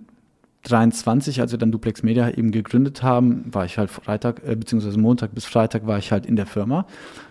[0.62, 4.98] 23, als wir dann Duplex Media eben gegründet haben, war ich halt Freitag, äh, beziehungsweise
[4.98, 6.86] Montag bis Freitag war ich halt in der Firma.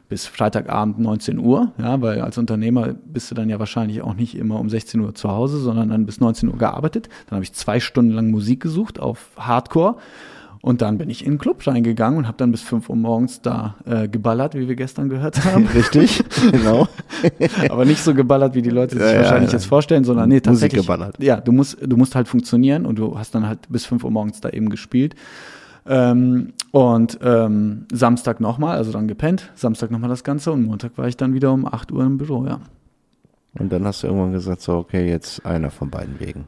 [0.09, 4.35] Bis Freitagabend 19 Uhr, ja, weil als Unternehmer bist du dann ja wahrscheinlich auch nicht
[4.35, 7.09] immer um 16 Uhr zu Hause, sondern dann bis 19 Uhr gearbeitet.
[7.27, 9.97] Dann habe ich zwei Stunden lang Musik gesucht auf Hardcore.
[10.61, 13.41] Und dann bin ich in den Club reingegangen und habe dann bis 5 Uhr morgens
[13.41, 15.67] da äh, geballert, wie wir gestern gehört haben.
[15.67, 16.87] richtig, genau.
[17.69, 19.57] Aber nicht so geballert, wie die Leute sich Ja, ja, wahrscheinlich ja.
[19.57, 20.81] jetzt vorstellen, sondern nee, Musik tatsächlich.
[20.81, 21.15] geballert.
[21.23, 24.11] Ja, du musst, du musst halt funktionieren und du hast dann halt bis 5 Uhr
[24.11, 25.15] morgens da eben gespielt.
[25.89, 31.07] Ähm, und ähm, Samstag nochmal, also dann gepennt, Samstag nochmal das Ganze und Montag war
[31.07, 32.59] ich dann wieder um 8 Uhr im Büro, ja.
[33.57, 36.45] Und dann hast du irgendwann gesagt, so, okay, jetzt einer von beiden Wegen.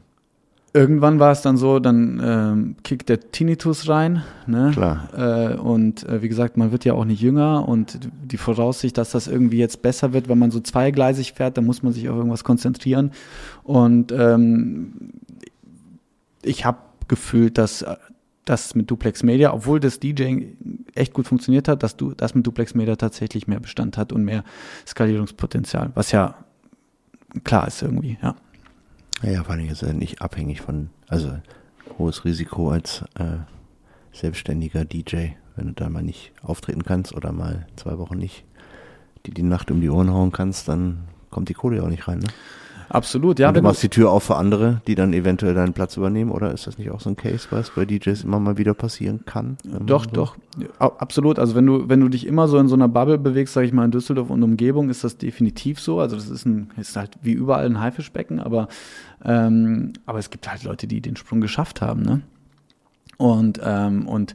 [0.74, 4.70] Irgendwann war es dann so, dann ähm, kickt der Tinnitus rein, ne?
[4.72, 5.08] Klar.
[5.12, 9.10] Äh, und äh, wie gesagt, man wird ja auch nicht jünger und die Voraussicht, dass
[9.10, 12.16] das irgendwie jetzt besser wird, wenn man so zweigleisig fährt, dann muss man sich auf
[12.16, 13.10] irgendwas konzentrieren.
[13.64, 15.10] Und ähm,
[16.42, 16.78] ich habe
[17.08, 17.84] gefühlt, dass
[18.44, 20.56] das mit Duplex Media, obwohl das DJing
[20.94, 24.24] echt gut funktioniert hat, dass du das mit Duplex Media tatsächlich mehr Bestand hat und
[24.24, 24.44] mehr
[24.86, 26.34] Skalierungspotenzial, was ja
[27.44, 28.34] klar ist irgendwie, ja.
[29.22, 31.38] Ja, vor allem ist er nicht abhängig von, also
[31.98, 33.38] hohes Risiko als äh,
[34.12, 38.44] selbstständiger DJ, wenn du da mal nicht auftreten kannst oder mal zwei Wochen nicht
[39.26, 42.08] die die Nacht um die Ohren hauen kannst, dann kommt die Kohle ja auch nicht
[42.08, 42.18] rein.
[42.18, 42.28] Ne?
[42.92, 43.48] Absolut, ja.
[43.48, 46.52] und du machst die Tür auf für andere, die dann eventuell deinen Platz übernehmen, oder
[46.52, 49.56] ist das nicht auch so ein Case, was bei DJs immer mal wieder passieren kann?
[49.86, 50.36] Doch, so- doch,
[50.78, 51.38] absolut.
[51.38, 53.72] Also wenn du, wenn du dich immer so in so einer Bubble bewegst, sage ich
[53.72, 56.00] mal in Düsseldorf und Umgebung, ist das definitiv so.
[56.00, 58.68] Also das ist ein, ist halt wie überall ein Haifischbecken, aber,
[59.24, 62.20] ähm, aber es gibt halt Leute, die den Sprung geschafft haben, ne?
[63.16, 64.34] Und, ähm, und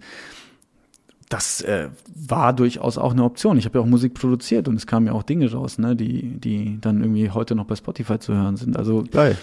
[1.29, 3.57] das äh, war durchaus auch eine Option.
[3.57, 6.39] Ich habe ja auch Musik produziert und es kamen ja auch Dinge raus, ne, die,
[6.39, 8.77] die dann irgendwie heute noch bei Spotify zu hören sind.
[8.77, 9.37] Also Geil.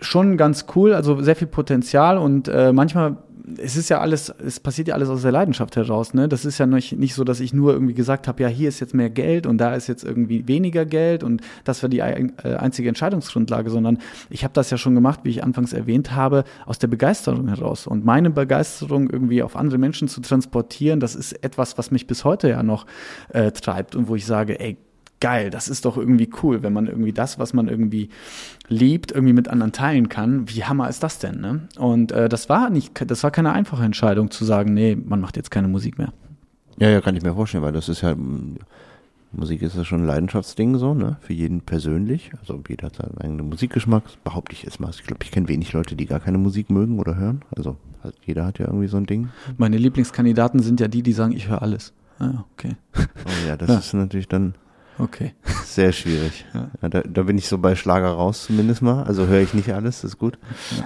[0.00, 3.16] schon ganz cool, also sehr viel Potenzial und äh, manchmal,
[3.58, 6.28] es ist ja alles, es passiert ja alles aus der Leidenschaft heraus, ne?
[6.28, 8.80] Das ist ja nicht, nicht so, dass ich nur irgendwie gesagt habe, ja, hier ist
[8.80, 12.30] jetzt mehr Geld und da ist jetzt irgendwie weniger Geld und das war die äh,
[12.56, 16.78] einzige Entscheidungsgrundlage, sondern ich habe das ja schon gemacht, wie ich anfangs erwähnt habe, aus
[16.78, 17.86] der Begeisterung heraus.
[17.86, 22.24] Und meine Begeisterung irgendwie auf andere Menschen zu transportieren, das ist etwas, was mich bis
[22.24, 22.86] heute ja noch
[23.30, 24.76] äh, treibt und wo ich sage, ey,
[25.20, 28.08] geil, das ist doch irgendwie cool, wenn man irgendwie das, was man irgendwie
[28.68, 30.48] liebt, irgendwie mit anderen teilen kann.
[30.48, 31.40] Wie hammer ist das denn?
[31.40, 31.68] Ne?
[31.78, 35.36] Und äh, das war nicht, das war keine einfache Entscheidung zu sagen, nee, man macht
[35.36, 36.12] jetzt keine Musik mehr.
[36.78, 38.14] Ja, ja, kann ich mir vorstellen, weil das ist ja,
[39.32, 41.16] Musik ist ja schon ein Leidenschaftsding so, ne?
[41.20, 42.32] Für jeden persönlich.
[42.40, 44.90] Also jeder hat seinen eigenen Musikgeschmack, behaupte ich jetzt mal.
[44.90, 47.42] Ich glaube, ich kenne wenig Leute, die gar keine Musik mögen oder hören.
[47.56, 49.28] Also halt jeder hat ja irgendwie so ein Ding.
[49.56, 51.92] Meine Lieblingskandidaten sind ja die, die sagen, ich höre alles.
[52.18, 53.78] Ah, okay, Oh ja, das Ja.
[53.78, 54.54] ist natürlich dann
[55.02, 55.34] okay.
[55.64, 56.44] sehr schwierig.
[56.54, 56.70] Ja.
[56.82, 59.04] Ja, da, da bin ich so bei Schlager raus zumindest mal.
[59.04, 60.38] Also höre ich nicht alles, das ist gut.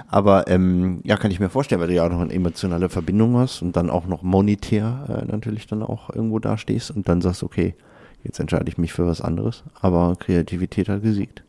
[0.07, 3.37] Aber ähm, ja, kann ich mir vorstellen, weil du ja auch noch eine emotionale Verbindung
[3.37, 7.21] hast und dann auch noch monetär äh, natürlich dann auch irgendwo da stehst und dann
[7.21, 7.75] sagst, okay,
[8.23, 9.63] jetzt entscheide ich mich für was anderes.
[9.81, 11.43] Aber Kreativität hat gesiegt.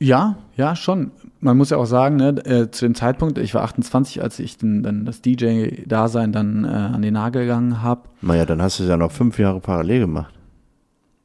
[0.00, 1.12] Ja, ja, schon.
[1.40, 4.58] Man muss ja auch sagen, ne, äh, zu dem Zeitpunkt, ich war 28, als ich
[4.58, 8.02] den, dann das DJ-Dasein dann äh, an den Nagel gegangen habe.
[8.20, 10.33] Naja, dann hast du es ja noch fünf Jahre parallel gemacht.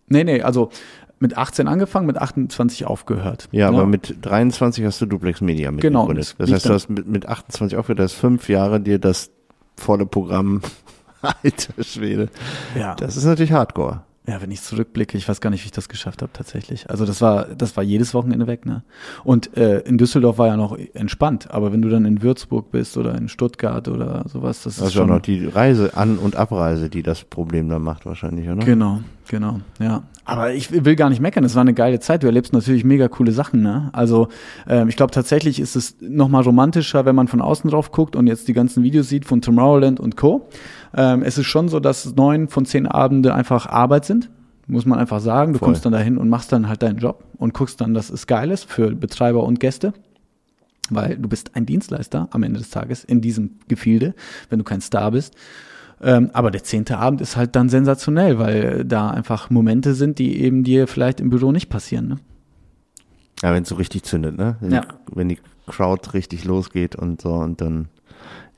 [0.09, 0.69] Nee, nee, also
[1.19, 3.49] mit 18 angefangen, mit 28 aufgehört.
[3.51, 3.77] Ja, Ne?
[3.77, 6.35] aber mit 23 hast du Duplex Media Genau, mitgegründet.
[6.37, 9.29] das heißt, du hast mit, mit 28 aufgehört, das fünf Jahre dir das
[9.75, 10.61] volle Programm.
[11.21, 12.29] Alter Schwede.
[12.77, 12.95] ja.
[12.95, 14.01] Das ist natürlich Hardcore.
[14.27, 16.87] Ja, wenn ich zurückblicke, ich weiß gar nicht, wie ich das geschafft habe tatsächlich.
[16.89, 18.83] Also das war, das war jedes Wochenende weg, ne?
[19.23, 22.95] Und äh, in Düsseldorf war ja noch entspannt, aber wenn du dann in Würzburg bist
[22.95, 26.19] oder in Stuttgart oder sowas, das, Das ist ist auch schon noch die Reise, An-
[26.19, 28.63] und Abreise, die das Problem dann macht wahrscheinlich, oder?
[28.63, 30.03] Genau, genau, ja.
[30.25, 32.21] Aber ich will gar nicht meckern, es war eine geile Zeit.
[32.21, 33.89] Du erlebst natürlich mega coole Sachen, ne?
[33.93, 34.27] Also
[34.67, 38.27] ähm, ich glaube tatsächlich ist es nochmal romantischer, wenn man von außen drauf guckt und
[38.27, 40.47] jetzt die ganzen Videos sieht von Tomorrowland und Co.
[40.95, 44.29] Ähm, es ist schon so, dass neun von zehn Abende einfach Arbeit sind.
[44.67, 45.53] Muss man einfach sagen.
[45.53, 45.69] Du Voll.
[45.69, 48.51] kommst dann dahin und machst dann halt deinen Job und guckst dann, dass es geil
[48.51, 49.93] ist für Betreiber und Gäste.
[50.91, 54.13] Weil du bist ein Dienstleister am Ende des Tages in diesem Gefilde,
[54.49, 55.35] wenn du kein Star bist.
[56.01, 60.41] Ähm, aber der zehnte Abend ist halt dann sensationell, weil da einfach Momente sind, die
[60.41, 62.07] eben dir vielleicht im Büro nicht passieren.
[62.07, 62.15] Ne?
[63.43, 64.55] Ja, wenn es so richtig zündet, ne?
[64.61, 64.81] Wenn, Ja.
[64.81, 67.89] die, wenn die Crowd richtig losgeht und so und dann,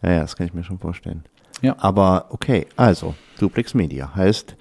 [0.04, 1.24] ja, ja, das kann ich mir schon vorstellen.
[1.62, 1.76] Ja.
[1.80, 4.56] Aber okay, also, Duplex Media heißt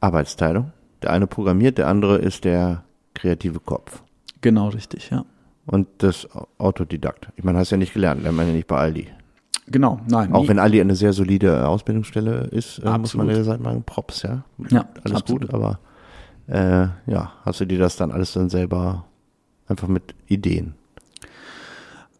[0.00, 0.72] Arbeitsteilung.
[1.02, 4.02] Der eine programmiert, der andere ist der kreative Kopf.
[4.40, 5.24] Genau richtig, ja.
[5.66, 7.28] Und das Autodidakt.
[7.36, 9.08] Ich meine, hast ja nicht gelernt, lernt man ja nicht bei Aldi.
[9.66, 10.32] Genau, nein.
[10.32, 13.30] Auch nie- wenn Aldi eine sehr solide Ausbildungsstelle ist, äh, muss man Absolut.
[13.36, 14.44] ja sagen, Props, ja.
[14.70, 15.42] Ja, alles absolut.
[15.42, 15.78] gut, aber
[16.48, 19.04] äh, ja, hast du dir das dann alles dann selber
[19.68, 20.74] einfach mit Ideen?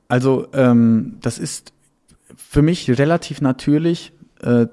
[0.09, 1.73] Also ähm, das ist
[2.37, 4.67] für mich relativ natürlich äh,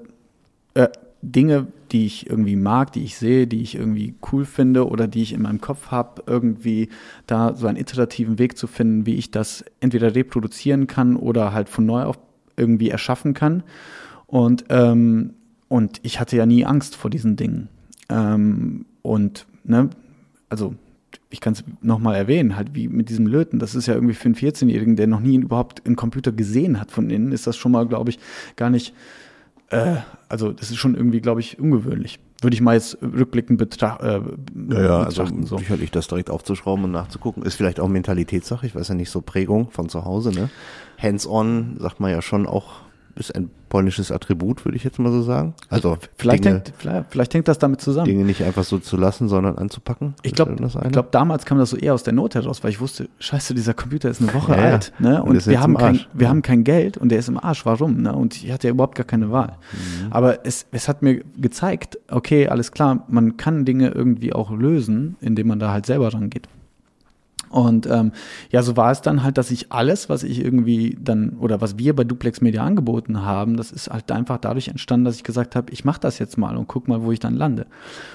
[0.74, 0.88] äh,
[1.22, 5.22] Dinge, die ich irgendwie mag, die ich sehe, die ich irgendwie cool finde oder die
[5.22, 6.88] ich in meinem Kopf habe, irgendwie
[7.26, 11.68] da so einen iterativen Weg zu finden, wie ich das entweder reproduzieren kann oder halt
[11.68, 12.18] von neu auf
[12.60, 13.62] irgendwie erschaffen kann.
[14.26, 15.34] Und, ähm,
[15.68, 17.68] und ich hatte ja nie Angst vor diesen Dingen.
[18.08, 19.90] Ähm, und, ne,
[20.48, 20.74] also
[21.30, 24.26] ich kann es nochmal erwähnen, halt wie mit diesem Löten, das ist ja irgendwie für
[24.26, 27.72] einen 14-Jährigen, der noch nie überhaupt einen Computer gesehen hat von innen, ist das schon
[27.72, 28.18] mal, glaube ich,
[28.56, 28.94] gar nicht,
[29.70, 29.96] äh,
[30.28, 32.18] also das ist schon irgendwie, glaube ich, ungewöhnlich.
[32.42, 34.20] Würde ich mal jetzt rückblickend betracht, äh,
[34.74, 35.46] also betrachten.
[35.46, 35.58] so.
[35.58, 37.42] sicherlich das direkt aufzuschrauben und nachzugucken.
[37.42, 40.48] Ist vielleicht auch Mentalitätssache, ich weiß ja nicht, so Prägung von zu Hause, ne?
[40.98, 42.80] Hands-on, sagt man ja schon auch,
[43.20, 45.54] ist ein polnisches Attribut, würde ich jetzt mal so sagen.
[45.68, 48.06] Also Vielleicht, Dinge, hängt, vielleicht, vielleicht hängt das damit zusammen.
[48.06, 50.14] Dinge nicht einfach so zu lassen, sondern anzupacken.
[50.22, 50.56] Ich glaube,
[50.90, 53.74] glaub, damals kam das so eher aus der Not heraus, weil ich wusste, scheiße, dieser
[53.74, 55.22] Computer ist eine Woche Ja, alt, ne?
[55.22, 56.28] Und Und, wir haben kein, wir Ja.
[56.30, 57.64] haben kein Geld und der ist im Arsch.
[57.64, 58.02] Warum?
[58.02, 58.12] Ne?
[58.12, 59.56] Und ich hatte ja überhaupt gar keine Wahl.
[59.72, 60.10] Mhm.
[60.12, 65.16] Aber es, es hat mir gezeigt, okay, alles klar, man kann Dinge irgendwie auch lösen,
[65.20, 66.48] indem man da halt selber rangeht.
[67.50, 68.12] Und ähm,
[68.50, 71.76] ja, so war es dann halt, dass ich alles, was ich irgendwie dann oder was
[71.78, 75.56] wir bei Duplex Media angeboten haben, das ist halt einfach dadurch entstanden, dass ich gesagt
[75.56, 77.66] habe, ich mache das jetzt mal und guck mal, wo ich dann lande.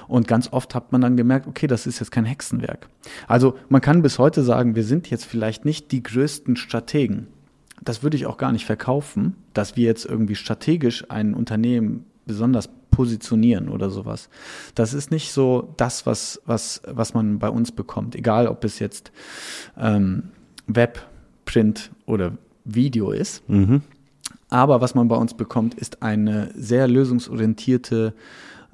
[0.08, 2.88] Und ganz oft hat man dann gemerkt, okay, das ist jetzt kein Hexenwerk.
[3.28, 7.28] Also man kann bis heute sagen, wir sind jetzt vielleicht nicht die größten Strategen.
[7.84, 12.70] Das würde ich auch gar nicht verkaufen, dass wir jetzt irgendwie strategisch ein Unternehmen besonders
[12.96, 14.30] positionieren oder sowas.
[14.74, 18.16] Das ist nicht so das, was, was, was man bei uns bekommt.
[18.16, 19.12] Egal, ob es jetzt
[19.78, 20.30] ähm,
[20.68, 21.06] Web,
[21.46, 23.48] Print oder Video ist.
[23.50, 23.82] Mhm.
[24.50, 28.14] Aber was man bei uns bekommt, ist eine sehr lösungsorientierte,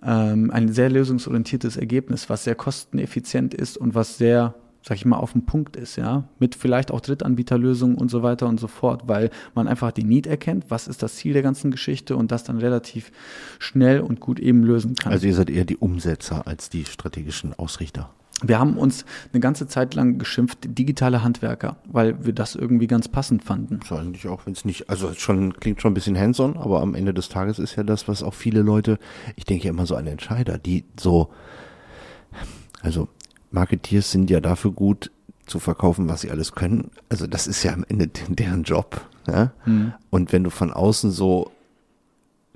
[0.04, 5.18] ähm, ein sehr lösungsorientiertes Ergebnis, was sehr kosteneffizient ist und was sehr, sag ich mal,
[5.18, 9.04] auf den Punkt ist, ja, mit vielleicht auch Drittanbieterlösungen und so weiter und so fort,
[9.06, 12.44] weil man einfach die Need erkennt, was ist das Ziel der ganzen Geschichte und das
[12.44, 13.12] dann relativ
[13.60, 15.12] schnell und gut eben lösen kann.
[15.12, 18.10] Also ihr seid eher die Umsetzer als die strategischen Ausrichter.
[18.44, 23.08] Wir haben uns eine ganze Zeit lang geschimpft, digitale Handwerker, weil wir das irgendwie ganz
[23.08, 23.82] passend fanden.
[23.92, 26.96] Eigentlich auch, wenn es nicht, also es schon klingt schon ein bisschen hands-on, aber am
[26.96, 28.98] Ende des Tages ist ja das, was auch viele Leute,
[29.36, 31.30] ich denke ja immer so an Entscheider, die so,
[32.82, 33.10] also
[33.52, 35.12] Marketeers sind ja dafür gut
[35.46, 36.92] zu verkaufen, was sie alles können.
[37.10, 39.02] Also das ist ja am Ende deren Job.
[39.28, 39.52] Ja?
[39.66, 39.94] Mhm.
[40.10, 41.52] Und wenn du von außen so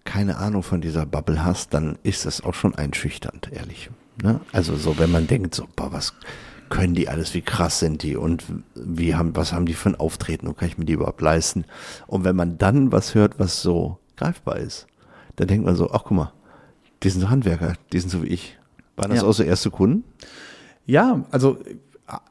[0.03, 3.89] keine Ahnung von dieser Bubble hast, dann ist das auch schon einschüchternd, ehrlich.
[4.21, 4.39] Ne?
[4.51, 6.13] Also so, wenn man denkt, so, boah, was
[6.69, 8.43] können die alles, wie krass sind die und
[8.75, 11.65] wie haben, was haben die für ein Auftreten und kann ich mir die überhaupt leisten?
[12.05, 14.85] Und wenn man dann was hört, was so greifbar ist,
[15.37, 16.33] dann denkt man so, ach guck mal,
[17.01, 18.57] die sind so Handwerker, die sind so wie ich.
[18.95, 19.27] Waren das Ja.
[19.27, 20.03] auch so erste Kunden?
[20.85, 21.57] Ja, also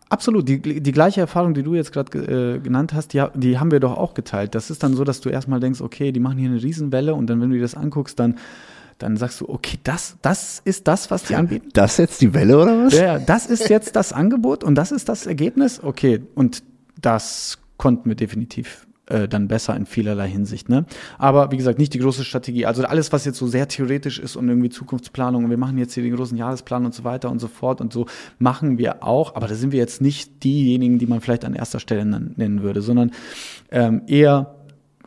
[0.08, 0.48] absolut.
[0.48, 3.80] Die, die gleiche Erfahrung, die du jetzt gerade äh, genannt hast, die, die haben wir
[3.80, 4.54] doch auch geteilt.
[4.54, 7.28] Das ist dann so, dass du erstmal denkst, okay, die machen hier eine Riesenwelle und
[7.28, 8.38] dann, wenn du dir das anguckst, dann,
[8.98, 11.68] dann sagst du, okay, das, das ist das, was die anbieten.
[11.72, 12.94] Das jetzt die Welle oder was?
[12.94, 15.82] Ja, das ist jetzt das Angebot und das ist das Ergebnis.
[15.82, 16.62] Okay, und
[17.00, 20.68] das konnten wir definitiv äh, dann besser in vielerlei Hinsicht.
[20.68, 20.86] Ne?
[21.18, 22.66] Aber wie gesagt, nicht die große Strategie.
[22.66, 25.94] Also alles, was jetzt so sehr theoretisch ist und irgendwie Zukunftsplanung und wir machen jetzt
[25.94, 28.06] hier den großen Jahresplan und so weiter und so fort und so
[28.38, 29.34] machen wir auch.
[29.34, 32.62] Aber da sind wir jetzt nicht diejenigen, die man vielleicht an erster Stelle nen- nennen
[32.62, 33.10] würde, sondern
[33.70, 34.54] ähm, eher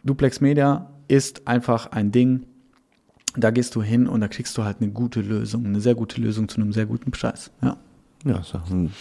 [0.03, 2.45] Duplex Media ist einfach ein Ding,
[3.39, 6.19] Da gehst du hin und da kriegst du halt eine gute Lösung, eine sehr gute
[6.19, 7.51] Lösung zu einem sehr guten Preis.
[7.61, 7.77] Ja,
[8.25, 8.91] ja ist auch ein,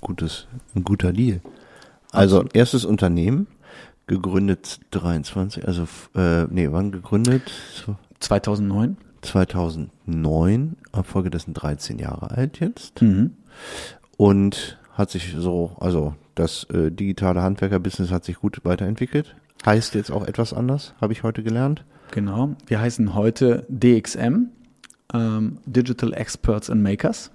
[0.00, 1.40] gutes, ein guter Deal.
[2.10, 2.56] Also Absolut.
[2.56, 3.46] erstes Unternehmen,
[4.06, 7.52] gegründet 23, also äh, nee, wann gegründet?
[8.20, 8.96] 2009.
[9.22, 13.02] 2009, Folge dessen 13 Jahre alt jetzt.
[13.02, 13.32] Mhm.
[14.16, 19.34] Und hat sich so, also das äh, digitale Handwerkerbusiness hat sich gut weiterentwickelt.
[19.64, 21.84] Heißt jetzt auch etwas anders, habe ich heute gelernt.
[22.12, 24.50] Genau, wir heißen heute DXM,
[25.12, 27.30] ähm, Digital Experts and Makers.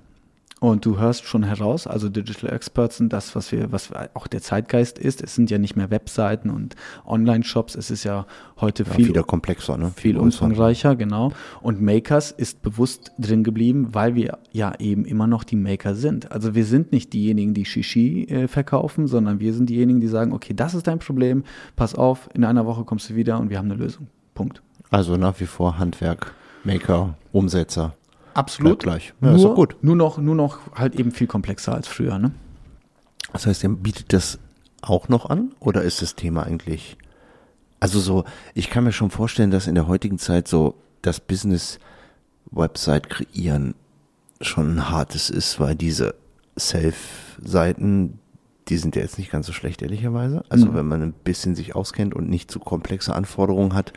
[0.61, 4.43] Und du hörst schon heraus, also Digital Experts sind das, was wir, was auch der
[4.43, 5.23] Zeitgeist ist.
[5.23, 7.73] Es sind ja nicht mehr Webseiten und Online-Shops.
[7.73, 8.27] Es ist ja
[8.59, 9.91] heute ja, viel wieder komplexer, ne?
[9.95, 11.31] viel umfangreicher, genau.
[11.63, 16.31] Und Makers ist bewusst drin geblieben, weil wir ja eben immer noch die Maker sind.
[16.31, 20.31] Also wir sind nicht diejenigen, die Shishi äh, verkaufen, sondern wir sind diejenigen, die sagen,
[20.31, 21.43] okay, das ist dein Problem.
[21.75, 24.09] Pass auf, in einer Woche kommst du wieder und wir haben eine Lösung.
[24.35, 24.61] Punkt.
[24.91, 27.95] Also nach wie vor Handwerk, Maker, Umsetzer.
[28.33, 28.79] Absolut.
[28.79, 29.13] gleich.
[29.21, 29.75] Ja, nur, ist doch gut.
[29.81, 32.31] Nur noch, nur noch halt eben viel komplexer als früher, ne?
[33.33, 34.39] Das heißt, ihr bietet das
[34.81, 36.97] auch noch an oder ist das Thema eigentlich,
[37.79, 41.79] also so, ich kann mir schon vorstellen, dass in der heutigen Zeit so das Business
[42.51, 43.75] Website kreieren
[44.41, 46.15] schon ein hartes ist, weil diese
[46.57, 48.19] Self-Seiten,
[48.67, 50.43] die sind ja jetzt nicht ganz so schlecht, ehrlicherweise.
[50.49, 50.75] Also mhm.
[50.75, 53.93] wenn man ein bisschen sich auskennt und nicht zu komplexe Anforderungen hat,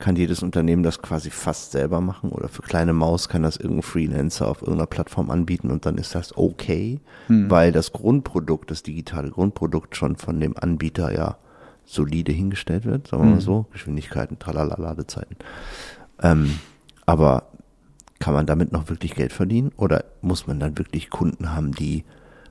[0.00, 3.82] kann jedes Unternehmen das quasi fast selber machen oder für kleine Maus kann das irgendein
[3.82, 7.50] Freelancer auf irgendeiner Plattform anbieten und dann ist das okay, hm.
[7.50, 11.36] weil das Grundprodukt, das digitale Grundprodukt schon von dem Anbieter ja
[11.84, 13.34] solide hingestellt wird, sagen wir hm.
[13.34, 15.36] mal so, Geschwindigkeiten, tralala, Ladezeiten.
[16.22, 16.58] Ähm,
[17.06, 17.44] aber
[18.18, 22.04] kann man damit noch wirklich Geld verdienen oder muss man dann wirklich Kunden haben, die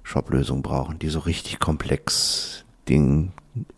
[0.03, 3.31] Shop-Lösungen brauchen, die so richtig komplex Ding,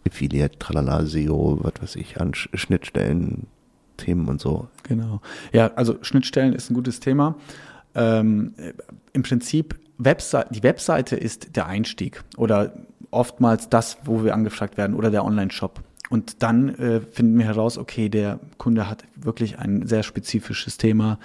[0.07, 3.47] Affiliate, Tralala, SEO, was weiß ich, an Schnittstellen
[4.01, 4.67] Themen und so.
[4.83, 5.21] Genau.
[5.51, 7.35] Ja, also Schnittstellen ist ein gutes Thema.
[7.95, 8.53] Ähm,
[9.13, 12.73] Im Prinzip, Website, die Webseite ist der Einstieg oder
[13.11, 15.81] oftmals das, wo wir angefragt werden oder der Online-Shop.
[16.09, 21.19] Und dann äh, finden wir heraus, okay, der Kunde hat wirklich ein sehr spezifisches Thema,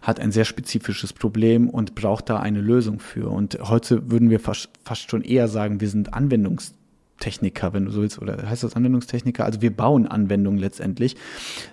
[0.00, 3.30] hat ein sehr spezifisches Problem und braucht da eine Lösung für.
[3.30, 6.74] Und heute würden wir fast, fast schon eher sagen, wir sind Anwendungs
[7.18, 9.44] Techniker, wenn du so willst, oder heißt das Anwendungstechniker?
[9.44, 11.16] Also wir bauen Anwendungen letztendlich,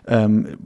[0.08, 0.58] ähm,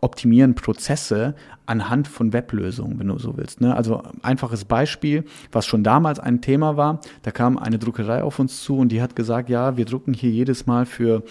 [0.00, 1.34] optimieren Prozesse
[1.66, 3.60] anhand von Weblösungen, wenn du so willst.
[3.60, 3.74] Ne?
[3.74, 8.62] Also einfaches Beispiel, was schon damals ein Thema war, da kam eine Druckerei auf uns
[8.62, 11.22] zu und die hat gesagt, ja, wir drucken hier jedes Mal für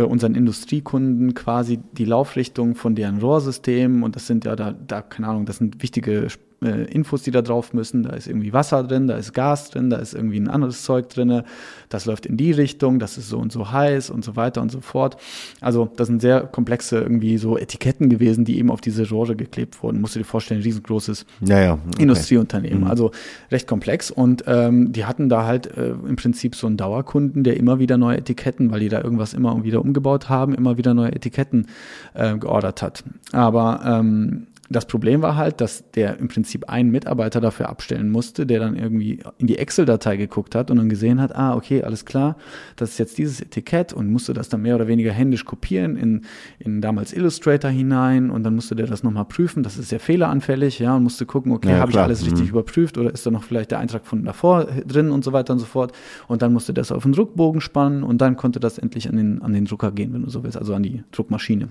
[0.00, 5.28] unseren Industriekunden quasi die Laufrichtung von deren Rohrsystemen und das sind ja da, da keine
[5.28, 6.28] Ahnung, das sind wichtige
[6.62, 8.04] äh, Infos, die da drauf müssen.
[8.04, 11.08] Da ist irgendwie Wasser drin, da ist Gas drin, da ist irgendwie ein anderes Zeug
[11.08, 11.42] drin.
[11.88, 14.70] Das läuft in die Richtung, das ist so und so heiß und so weiter und
[14.70, 15.16] so fort.
[15.60, 19.82] Also das sind sehr komplexe irgendwie so Etiketten gewesen, die eben auf diese Rohre geklebt
[19.82, 20.00] wurden.
[20.00, 22.02] Musst du dir vorstellen, ein riesengroßes ja, ja, okay.
[22.02, 22.80] Industrieunternehmen.
[22.80, 22.86] Mhm.
[22.86, 23.10] Also
[23.50, 27.56] recht komplex und ähm, die hatten da halt äh, im Prinzip so einen Dauerkunden, der
[27.56, 31.12] immer wieder neue Etiketten, weil die da irgendwas immer wieder umgebaut haben, immer wieder neue
[31.12, 31.66] Etiketten
[32.14, 33.04] äh, geordert hat.
[33.32, 38.46] Aber ähm, das Problem war halt, dass der im Prinzip einen Mitarbeiter dafür abstellen musste,
[38.46, 42.04] der dann irgendwie in die Excel-Datei geguckt hat und dann gesehen hat, ah, okay, alles
[42.04, 42.36] klar,
[42.76, 46.22] das ist jetzt dieses Etikett und musste das dann mehr oder weniger händisch kopieren in,
[46.58, 50.78] in damals Illustrator hinein und dann musste der das nochmal prüfen, das ist sehr fehleranfällig,
[50.78, 52.50] ja, und musste gucken, okay, ja, habe ich alles richtig mhm.
[52.50, 55.58] überprüft oder ist da noch vielleicht der Eintrag von davor drin und so weiter und
[55.58, 55.92] so fort
[56.28, 59.42] und dann musste das auf den Druckbogen spannen und dann konnte das endlich an den,
[59.42, 61.68] an den Drucker gehen, wenn du so willst, also an die Druckmaschine.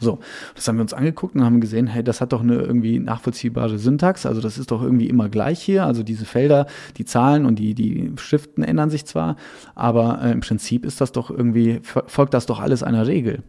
[0.00, 0.18] So,
[0.54, 3.78] das haben wir uns angeguckt und haben gesehen, hey, das hat doch eine irgendwie nachvollziehbare
[3.78, 7.58] Syntax, also das ist doch irgendwie immer gleich hier, also diese Felder, die Zahlen und
[7.58, 9.36] die, die Schriften ändern sich zwar,
[9.74, 13.42] aber äh, im Prinzip ist das doch irgendwie, folgt das doch alles einer Regel.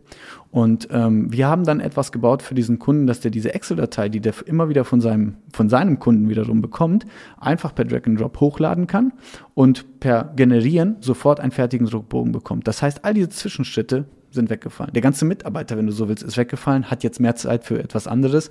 [0.49, 4.21] Und ähm, wir haben dann etwas gebaut für diesen Kunden, dass der diese Excel-Datei, die
[4.21, 7.05] der immer wieder von seinem, von seinem Kunden wiederum bekommt,
[7.39, 9.11] einfach per Drag and Drop hochladen kann
[9.53, 12.67] und per Generieren sofort einen fertigen Druckbogen bekommt.
[12.67, 14.93] Das heißt, all diese Zwischenschritte sind weggefallen.
[14.93, 18.07] Der ganze Mitarbeiter, wenn du so willst, ist weggefallen, hat jetzt mehr Zeit für etwas
[18.07, 18.49] anderes.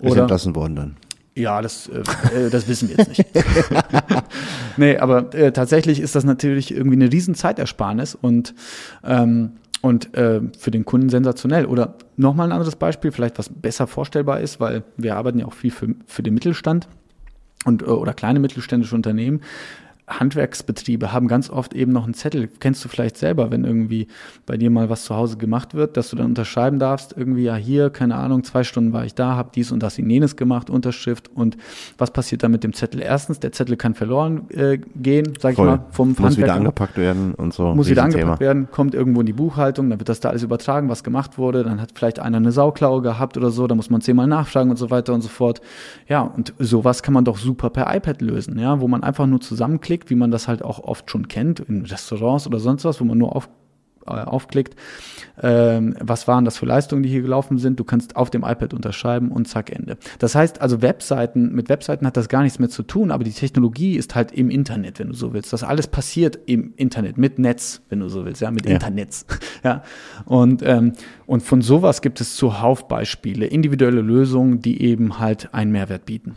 [0.00, 0.96] Oder, ist entlassen worden dann.
[1.34, 2.00] Ja, das, äh,
[2.36, 3.24] äh, das wissen wir jetzt nicht.
[4.76, 8.54] nee, aber äh, tatsächlich ist das natürlich irgendwie eine riesen Zeitersparnis und,
[9.02, 11.64] ähm, und äh, für den Kunden sensationell.
[11.64, 15.54] Oder nochmal ein anderes Beispiel, vielleicht was besser vorstellbar ist, weil wir arbeiten ja auch
[15.54, 16.86] viel für, für den Mittelstand
[17.64, 19.40] und, äh, oder kleine mittelständische Unternehmen
[20.20, 22.48] Handwerksbetriebe haben ganz oft eben noch einen Zettel.
[22.60, 24.08] Kennst du vielleicht selber, wenn irgendwie
[24.46, 27.54] bei dir mal was zu Hause gemacht wird, dass du dann unterschreiben darfst, irgendwie ja
[27.54, 30.70] hier, keine Ahnung, zwei Stunden war ich da, habe dies und das in jenes gemacht,
[30.70, 31.56] Unterschrift und
[31.98, 33.00] was passiert dann mit dem Zettel?
[33.00, 35.66] Erstens, der Zettel kann verloren äh, gehen, sag Voll.
[35.66, 36.42] ich mal, vom Muss Handwerker.
[36.42, 37.74] wieder angepackt werden und so.
[37.74, 40.88] Muss wieder angepackt werden, kommt irgendwo in die Buchhaltung, dann wird das da alles übertragen,
[40.88, 44.00] was gemacht wurde, dann hat vielleicht einer eine Sauklaue gehabt oder so, da muss man
[44.00, 45.60] zehnmal nachfragen und so weiter und so fort.
[46.08, 49.40] Ja, und sowas kann man doch super per iPad lösen, ja, wo man einfach nur
[49.40, 53.04] zusammenklickt, wie man das halt auch oft schon kennt, in Restaurants oder sonst was, wo
[53.04, 53.48] man nur auf
[54.06, 54.74] äh, aufklickt,
[55.40, 57.78] ähm, was waren das für Leistungen, die hier gelaufen sind.
[57.78, 59.96] Du kannst auf dem iPad unterschreiben und zack, Ende.
[60.18, 63.32] Das heißt also, Webseiten, mit Webseiten hat das gar nichts mehr zu tun, aber die
[63.32, 65.52] Technologie ist halt im Internet, wenn du so willst.
[65.52, 68.72] Das alles passiert im Internet, mit Netz, wenn du so willst, ja, mit ja.
[68.72, 69.24] Internets.
[69.62, 69.82] ja.
[70.24, 70.94] Und, ähm,
[71.26, 76.34] und von sowas gibt es zuhauf Beispiele, individuelle Lösungen, die eben halt einen Mehrwert bieten.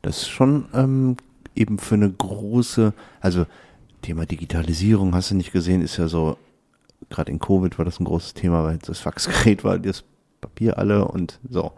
[0.00, 1.16] Das ist schon ähm,
[1.54, 3.46] eben für eine große, also
[4.02, 6.36] Thema Digitalisierung, hast du nicht gesehen, ist ja so
[7.10, 10.04] gerade in Covid war das ein großes Thema, weil das Faxgerät war, das
[10.40, 11.72] Papier alle und so.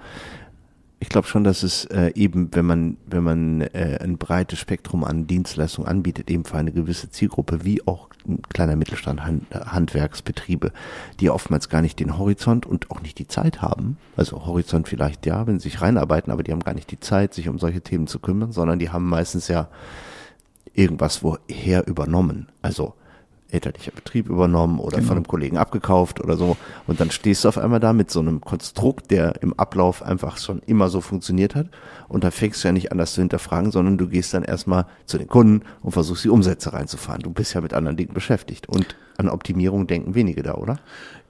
[0.99, 5.05] Ich glaube schon, dass es äh, eben, wenn man, wenn man äh, ein breites Spektrum
[5.05, 10.73] an Dienstleistungen anbietet, eben für eine gewisse Zielgruppe, wie auch ein kleiner Mittelstand, Hand, Handwerksbetriebe,
[11.21, 13.99] die oftmals gar nicht den Horizont und auch nicht die Zeit haben.
[14.17, 17.35] Also Horizont vielleicht ja, wenn sie sich reinarbeiten, aber die haben gar nicht die Zeit,
[17.35, 19.69] sich um solche Themen zu kümmern, sondern die haben meistens ja
[20.73, 22.49] irgendwas woher übernommen.
[22.63, 22.95] Also
[23.51, 25.09] elterlicher Betrieb übernommen oder genau.
[25.09, 26.57] von einem Kollegen abgekauft oder so.
[26.87, 30.39] Und dann stehst du auf einmal da mit so einem Konstrukt, der im Ablauf einfach
[30.39, 31.69] schon immer so funktioniert hat.
[32.09, 34.87] Und da fängst du ja nicht an, das zu hinterfragen, sondern du gehst dann erstmal
[35.07, 37.23] zu den Kunden und versuchst die Umsätze reinzufahren.
[37.23, 38.69] Du bist ja mit anderen Dingen beschäftigt.
[38.69, 40.79] Und an Optimierung denken wenige da, oder?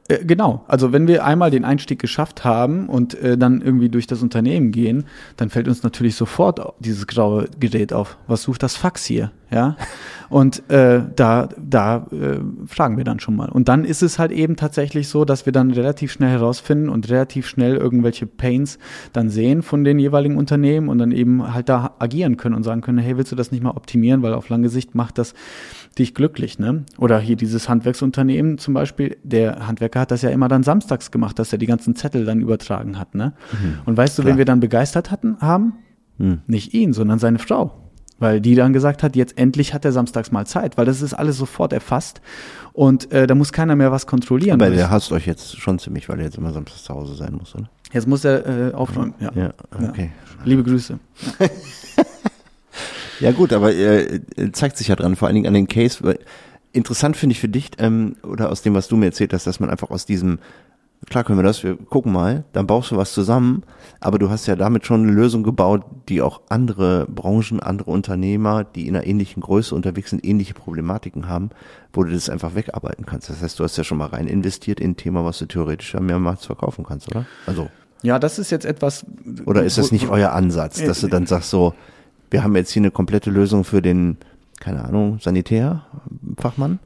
[0.09, 4.07] Äh, genau, also wenn wir einmal den Einstieg geschafft haben und äh, dann irgendwie durch
[4.07, 5.05] das Unternehmen gehen,
[5.37, 8.17] dann fällt uns natürlich sofort dieses graue Gerät auf.
[8.27, 9.33] Was sucht das Fax hier?
[9.49, 9.77] Ja,
[10.29, 13.49] und äh, da, da äh, fragen wir dann schon mal.
[13.49, 17.09] Und dann ist es halt eben tatsächlich so, dass wir dann relativ schnell herausfinden und
[17.09, 18.81] relativ schnell irgendwelche Pains
[19.13, 22.81] dann sehen von den jeweiligen Unternehmen und dann eben halt da agieren können und sagen
[22.81, 25.33] können, hey, willst du das nicht mal optimieren, weil auf lange Sicht macht das
[25.99, 26.85] dich glücklich, ne?
[26.99, 31.39] Oder hier dieses Handwerksunternehmen zum Beispiel, der Handwerker hat das ja immer dann samstags gemacht,
[31.39, 33.33] dass er die ganzen Zettel dann übertragen hat, ne?
[33.53, 33.79] Mhm.
[33.87, 34.35] Und weißt du, Klar.
[34.35, 35.75] wen wir dann begeistert hatten, haben?
[36.19, 36.41] Mhm.
[36.47, 37.83] Nicht ihn, sondern seine Frau.
[38.19, 41.13] Weil die dann gesagt hat, jetzt endlich hat er samstags mal Zeit, weil das ist
[41.13, 42.23] alles sofort erfasst
[42.73, 44.61] und äh, da muss keiner mehr was kontrollieren.
[44.61, 47.35] Aber der hasst euch jetzt schon ziemlich, weil er jetzt immer samstags zu Hause sein
[47.35, 47.69] muss, oder?
[47.93, 49.31] Jetzt muss er äh, aufräumen, ja.
[49.35, 50.11] Ja, okay.
[50.39, 50.45] Ja.
[50.45, 50.99] Liebe Grüße.
[53.21, 53.33] Ja.
[53.33, 54.21] Gut, aber äh,
[54.53, 55.99] zeigt sich ja dran, vor allen Dingen an den Case.
[56.03, 56.19] Weil,
[56.73, 59.61] interessant finde ich für dich, ähm, oder aus dem, was du mir erzählt hast, dass
[59.61, 60.39] man einfach aus diesem,
[61.09, 63.63] klar können wir das, wir gucken mal, dann baust du was zusammen,
[64.01, 68.65] aber du hast ja damit schon eine Lösung gebaut, die auch andere Branchen, andere Unternehmer,
[68.65, 71.51] die in einer ähnlichen Größe unterwegs sind, ähnliche Problematiken haben,
[71.93, 73.31] wo du das einfach wegarbeiten kannst.
[73.31, 75.95] Das heißt, du hast ja schon mal rein investiert in ein Thema, was du theoretisch
[75.95, 77.25] ja mehrmals verkaufen kannst, oder?
[77.47, 77.69] Also.
[78.03, 79.07] Ja, das ist jetzt etwas.
[79.47, 81.75] Oder ist das nicht euer Ansatz, dass du dann sagst so,
[82.31, 84.17] wir haben jetzt hier eine komplette Lösung für den,
[84.61, 86.79] keine Ahnung, Sanitärfachmann.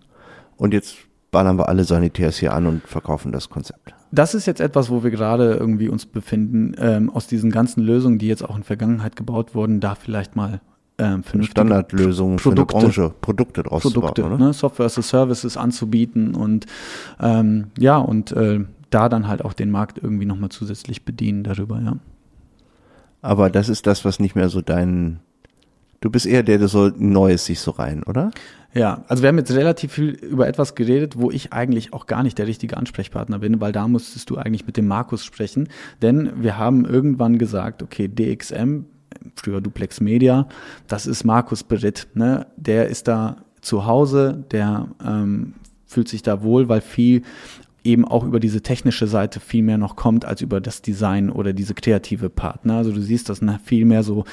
[0.57, 0.97] Und jetzt
[1.31, 3.95] ballern wir alle Sanitärs hier an und verkaufen das Konzept.
[4.13, 8.19] Das ist jetzt etwas, wo wir gerade irgendwie uns befinden, ähm, aus diesen ganzen Lösungen,
[8.19, 10.61] die jetzt auch in Vergangenheit gebaut wurden, da vielleicht mal
[10.99, 14.53] ähm, Standardlösungen für eine Branche, Produkte draus Produkte, bauen, ne?
[14.53, 16.67] Software as a Services anzubieten und
[17.21, 18.61] ähm, ja, und äh,
[18.91, 21.97] da dann halt auch den Markt irgendwie nochmal zusätzlich bedienen darüber, ja.
[23.23, 25.21] Aber das ist das, was nicht mehr so dein
[26.01, 28.31] Du bist eher der, der so Neues sich so rein, oder?
[28.73, 32.23] Ja, also wir haben jetzt relativ viel über etwas geredet, wo ich eigentlich auch gar
[32.23, 35.69] nicht der richtige Ansprechpartner bin, weil da musstest du eigentlich mit dem Markus sprechen,
[36.03, 38.83] denn wir haben irgendwann gesagt, okay, DXM,
[39.35, 40.49] früher Duplex Media,
[40.87, 42.47] das ist Markus Beritt, ne?
[42.57, 47.23] Der ist da zu Hause, der ähm, fühlt sich da wohl, weil viel
[47.83, 51.53] eben auch über diese technische Seite viel mehr noch kommt als über das Design oder
[51.53, 52.77] diese kreative Partner.
[52.77, 54.25] Also du siehst das ne, viel mehr so,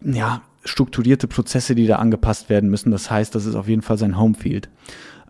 [0.00, 2.90] ja, strukturierte Prozesse, die da angepasst werden müssen.
[2.90, 4.68] Das heißt, das ist auf jeden Fall sein Homefield.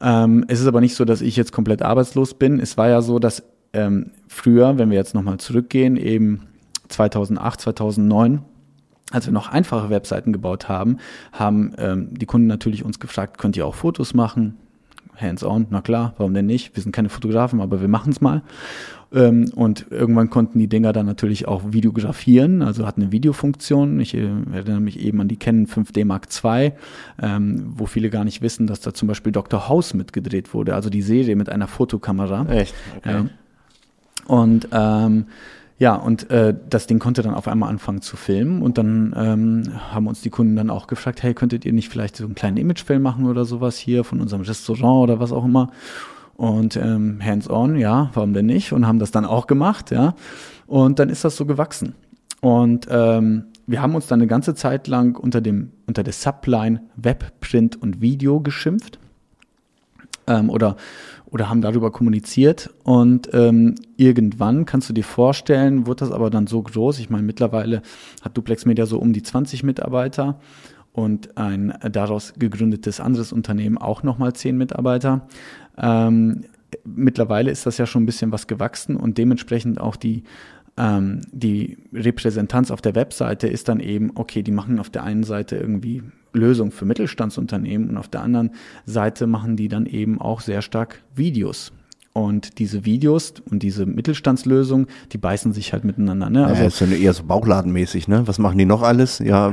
[0.00, 2.60] Ähm, es ist aber nicht so, dass ich jetzt komplett arbeitslos bin.
[2.60, 6.42] Es war ja so, dass ähm, früher, wenn wir jetzt nochmal zurückgehen, eben
[6.88, 8.42] 2008, 2009,
[9.10, 10.98] als wir noch einfache Webseiten gebaut haben,
[11.32, 14.56] haben ähm, die Kunden natürlich uns gefragt, könnt ihr auch Fotos machen?
[15.16, 16.74] Hands-on, na klar, warum denn nicht?
[16.74, 18.42] Wir sind keine Fotografen, aber wir machen es mal.
[19.14, 24.00] Ähm, und irgendwann konnten die Dinger dann natürlich auch videografieren, also hatten eine Videofunktion.
[24.00, 26.72] Ich äh, erinnere mich eben an die Canon 5D Mark II,
[27.22, 29.68] ähm, wo viele gar nicht wissen, dass da zum Beispiel Dr.
[29.68, 32.46] House mitgedreht wurde, also die Serie mit einer Fotokamera.
[32.50, 32.74] Echt?
[32.98, 33.12] Okay.
[33.12, 33.26] Ja.
[34.26, 35.26] Und ähm,
[35.78, 39.62] Ja, und äh, das Ding konnte dann auf einmal anfangen zu filmen und dann ähm,
[39.90, 42.56] haben uns die Kunden dann auch gefragt, hey, könntet ihr nicht vielleicht so einen kleinen
[42.58, 45.70] Imagefilm machen oder sowas hier von unserem Restaurant oder was auch immer?
[46.36, 48.72] Und ähm, hands-on, ja, warum denn nicht?
[48.72, 50.14] Und haben das dann auch gemacht, ja.
[50.66, 51.94] Und dann ist das so gewachsen.
[52.40, 56.82] Und ähm, wir haben uns dann eine ganze Zeit lang unter dem unter der Subline
[56.96, 58.98] Web, Print und Video geschimpft
[60.26, 60.76] ähm, oder
[61.26, 66.46] oder haben darüber kommuniziert und ähm, irgendwann kannst du dir vorstellen, wird das aber dann
[66.46, 67.00] so groß.
[67.00, 67.82] Ich meine, mittlerweile
[68.22, 70.38] hat Duplex Media so um die 20 Mitarbeiter
[70.92, 75.26] und ein daraus gegründetes anderes Unternehmen auch nochmal 10 Mitarbeiter.
[75.78, 76.44] Ähm,
[76.84, 80.24] mittlerweile ist das ja schon ein bisschen was gewachsen und dementsprechend auch die
[80.76, 85.22] ähm, die Repräsentanz auf der Webseite ist dann eben, okay, die machen auf der einen
[85.22, 86.02] Seite irgendwie
[86.32, 88.50] Lösungen für Mittelstandsunternehmen und auf der anderen
[88.84, 91.72] Seite machen die dann eben auch sehr stark Videos.
[92.14, 96.30] Und diese Videos und diese Mittelstandslösungen, die beißen sich halt miteinander.
[96.30, 96.46] Ne?
[96.46, 98.22] Also ja, ist ja eher so bauchladenmäßig, ne?
[98.26, 99.18] Was machen die noch alles?
[99.18, 99.50] Ja,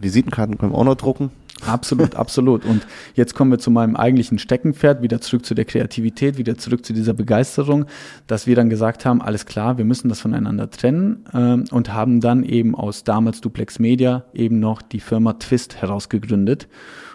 [0.00, 1.30] Visitenkarten können wir auch noch drucken.
[1.66, 2.64] Absolut, absolut.
[2.64, 6.84] Und jetzt kommen wir zu meinem eigentlichen Steckenpferd, wieder zurück zu der Kreativität, wieder zurück
[6.84, 7.86] zu dieser Begeisterung,
[8.26, 12.20] dass wir dann gesagt haben, alles klar, wir müssen das voneinander trennen äh, und haben
[12.20, 16.66] dann eben aus damals Duplex Media eben noch die Firma Twist herausgegründet.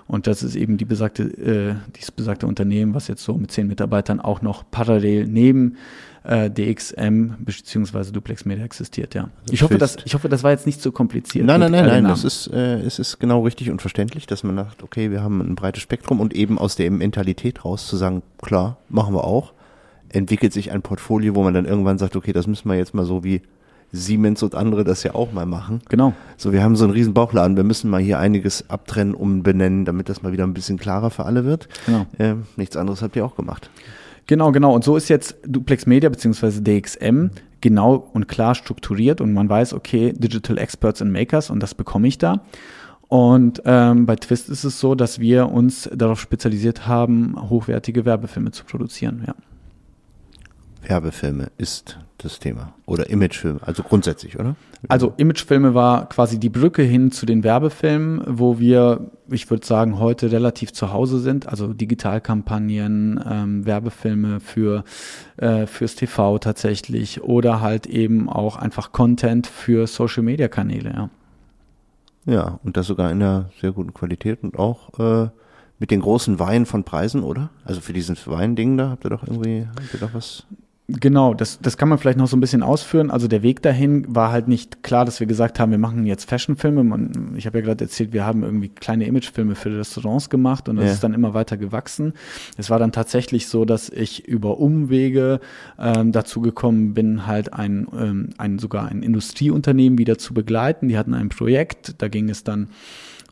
[0.07, 3.67] Und das ist eben die besagte, äh, dieses besagte Unternehmen, was jetzt so mit zehn
[3.67, 5.75] Mitarbeitern auch noch parallel neben
[6.23, 8.11] äh, DXM bzw.
[8.11, 9.29] Duplex Media existiert, ja.
[9.41, 11.45] Also ich hoffe, das, ich hoffe, das war jetzt nicht zu kompliziert.
[11.45, 14.55] Nein, nein, nein, nein, das ist, äh, es ist genau richtig und verständlich, dass man
[14.55, 18.23] sagt, okay, wir haben ein breites Spektrum und eben aus der Mentalität raus zu sagen,
[18.41, 19.53] klar, machen wir auch,
[20.09, 23.05] entwickelt sich ein Portfolio, wo man dann irgendwann sagt, okay, das müssen wir jetzt mal
[23.05, 23.41] so wie
[23.91, 25.81] Siemens und andere das ja auch mal machen.
[25.89, 26.13] Genau.
[26.35, 30.09] So, wir haben so einen riesen Bauchladen, wir müssen mal hier einiges abtrennen, umbenennen, damit
[30.09, 31.69] das mal wieder ein bisschen klarer für alle wird.
[31.85, 32.05] Genau.
[32.17, 33.69] Äh, nichts anderes habt ihr auch gemacht.
[34.27, 34.75] Genau, genau.
[34.75, 36.59] Und so ist jetzt Duplex Media bzw.
[36.61, 37.27] DXM
[37.61, 42.07] genau und klar strukturiert und man weiß, okay, Digital Experts and Makers und das bekomme
[42.07, 42.41] ich da.
[43.07, 48.51] Und ähm, bei Twist ist es so, dass wir uns darauf spezialisiert haben, hochwertige Werbefilme
[48.51, 49.23] zu produzieren.
[49.25, 49.35] Ja.
[50.89, 52.73] Werbefilme ist das Thema.
[52.85, 54.55] Oder Imagefilme, also grundsätzlich, oder?
[54.87, 59.99] Also Imagefilme war quasi die Brücke hin zu den Werbefilmen, wo wir, ich würde sagen,
[59.99, 61.47] heute relativ zu Hause sind.
[61.47, 64.83] Also Digitalkampagnen, ähm, Werbefilme für
[65.37, 70.93] äh, fürs TV tatsächlich oder halt eben auch einfach Content für Social-Media-Kanäle.
[70.95, 71.09] Ja.
[72.25, 75.29] ja, und das sogar in einer sehr guten Qualität und auch äh,
[75.79, 77.51] mit den großen Weinen von Preisen, oder?
[77.63, 80.45] Also für dieses Weinding da habt ihr doch irgendwie, habt ihr doch was?
[80.89, 83.11] Genau, das, das kann man vielleicht noch so ein bisschen ausführen.
[83.11, 86.29] Also der Weg dahin war halt nicht klar, dass wir gesagt haben, wir machen jetzt
[86.29, 87.09] Fashionfilme.
[87.35, 90.85] ich habe ja gerade erzählt, wir haben irgendwie kleine Imagefilme für Restaurants gemacht und das
[90.85, 90.91] ja.
[90.93, 92.13] ist dann immer weiter gewachsen.
[92.55, 95.41] Es war dann tatsächlich so, dass ich über Umwege
[95.77, 100.87] ähm, dazu gekommen bin, halt ein, ähm, ein sogar ein Industrieunternehmen wieder zu begleiten.
[100.87, 102.69] Die hatten ein Projekt, da ging es dann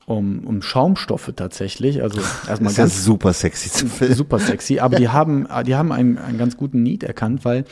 [0.06, 2.02] um, um Schaumstoffe tatsächlich.
[2.02, 4.16] Also erstmal das ganz super sexy zu filmen.
[4.16, 7.66] Super sexy, aber die haben, die haben einen, einen ganz guten Need erkannt, weil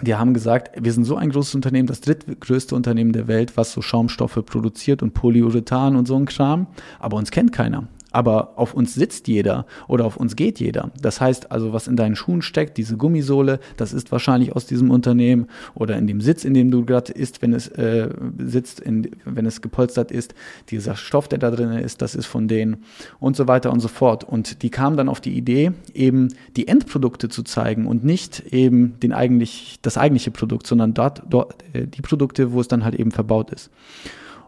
[0.00, 3.72] die haben gesagt, wir sind so ein großes Unternehmen, das drittgrößte Unternehmen der Welt, was
[3.72, 6.68] so Schaumstoffe produziert und Polyurethan und so ein Kram,
[7.00, 10.90] aber uns kennt keiner aber auf uns sitzt jeder oder auf uns geht jeder.
[11.00, 14.90] Das heißt also, was in deinen Schuhen steckt, diese Gummisohle, das ist wahrscheinlich aus diesem
[14.90, 19.10] Unternehmen oder in dem Sitz, in dem du gerade isst, wenn es äh, sitzt, in,
[19.24, 20.34] wenn es gepolstert ist,
[20.70, 22.84] dieser Stoff, der da drin ist, das ist von denen
[23.20, 24.24] und so weiter und so fort.
[24.24, 28.98] Und die kamen dann auf die Idee, eben die Endprodukte zu zeigen und nicht eben
[29.00, 32.94] den eigentlich, das eigentliche Produkt, sondern dort, dort äh, die Produkte, wo es dann halt
[32.94, 33.70] eben verbaut ist.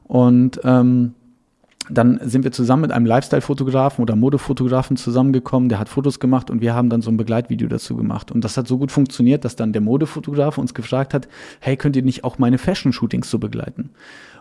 [0.05, 1.15] Und ähm,
[1.91, 6.61] dann sind wir zusammen mit einem Lifestyle-Fotografen oder Modefotografen zusammengekommen, der hat Fotos gemacht und
[6.61, 8.31] wir haben dann so ein Begleitvideo dazu gemacht.
[8.31, 11.29] Und das hat so gut funktioniert, dass dann der Modefotograf uns gefragt hat,
[11.61, 13.91] hey, könnt ihr nicht auch meine Fashion-Shootings so begleiten?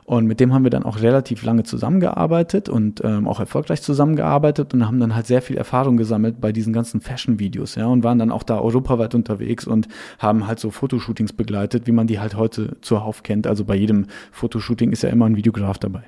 [0.09, 4.73] Und mit dem haben wir dann auch relativ lange zusammengearbeitet und ähm, auch erfolgreich zusammengearbeitet
[4.73, 8.17] und haben dann halt sehr viel Erfahrung gesammelt bei diesen ganzen Fashion-Videos, ja, und waren
[8.17, 9.87] dann auch da europaweit unterwegs und
[10.17, 13.45] haben halt so Fotoshootings begleitet, wie man die halt heute zuhauf kennt.
[13.45, 16.01] Also bei jedem Fotoshooting ist ja immer ein Videograf dabei.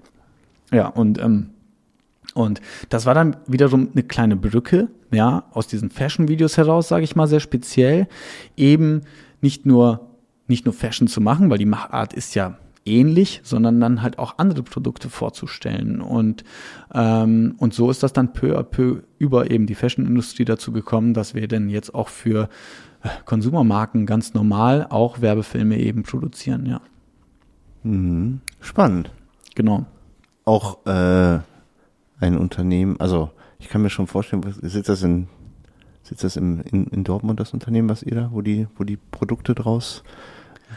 [0.72, 1.50] Ja, und, ähm,
[2.34, 7.16] und das war dann wiederum eine kleine Brücke, ja, aus diesen Fashion-Videos heraus, sage ich
[7.16, 8.08] mal, sehr speziell,
[8.56, 9.02] eben
[9.42, 10.08] nicht nur,
[10.48, 14.38] nicht nur Fashion zu machen, weil die Machart ist ja ähnlich, sondern dann halt auch
[14.38, 16.02] andere Produkte vorzustellen.
[16.02, 16.44] Und,
[16.94, 21.14] ähm, und so ist das dann peu à peu über eben die Fashion-Industrie dazu gekommen,
[21.14, 22.50] dass wir denn jetzt auch für
[23.04, 26.82] äh, Konsumermarken ganz normal auch Werbefilme eben produzieren, ja.
[27.84, 28.42] Mhm.
[28.62, 29.12] Spannend.
[29.54, 29.86] Genau
[30.46, 31.40] auch äh,
[32.20, 35.28] ein Unternehmen, also ich kann mir schon vorstellen, sitzt das in
[36.04, 38.98] sitzt das im, in, in Dortmund das Unternehmen, was ihr da, wo die, wo die
[38.98, 40.04] Produkte draus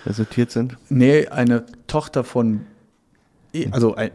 [0.06, 0.76] resultiert sind?
[0.88, 2.66] Nee, eine Tochter von
[3.70, 4.10] also ein,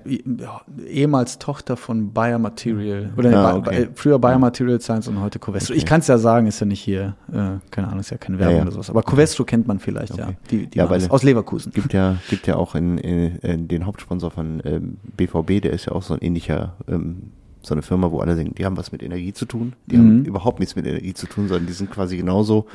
[0.87, 3.85] ehemals Tochter von Bayer Material oder Ah, okay.
[3.85, 5.73] Ba- früher Bayer Material Science und heute Covestro.
[5.73, 5.87] Ich Okay.
[5.89, 8.53] kann es ja sagen, ist ja nicht hier, äh, keine Ahnung, ist ja keine Werbung
[8.55, 8.63] Ja, ja.
[8.63, 8.89] oder sowas.
[8.89, 10.25] Aber Covestro kennt man vielleicht, ja.
[10.27, 10.37] Okay.
[10.51, 11.71] Die, die Ja, weil- aus Leverkusen.
[11.71, 15.85] Gibt ja, gibt ja auch in, in, in den Hauptsponsor von ähm, BVB, der ist
[15.85, 17.31] ja auch so ein ähnlicher, ähm,
[17.61, 19.73] so eine Firma, wo alle denken, die haben was mit Energie zu tun.
[19.87, 19.99] Die Mhm.
[20.01, 22.67] haben überhaupt nichts mit Energie zu tun, sondern die sind quasi genauso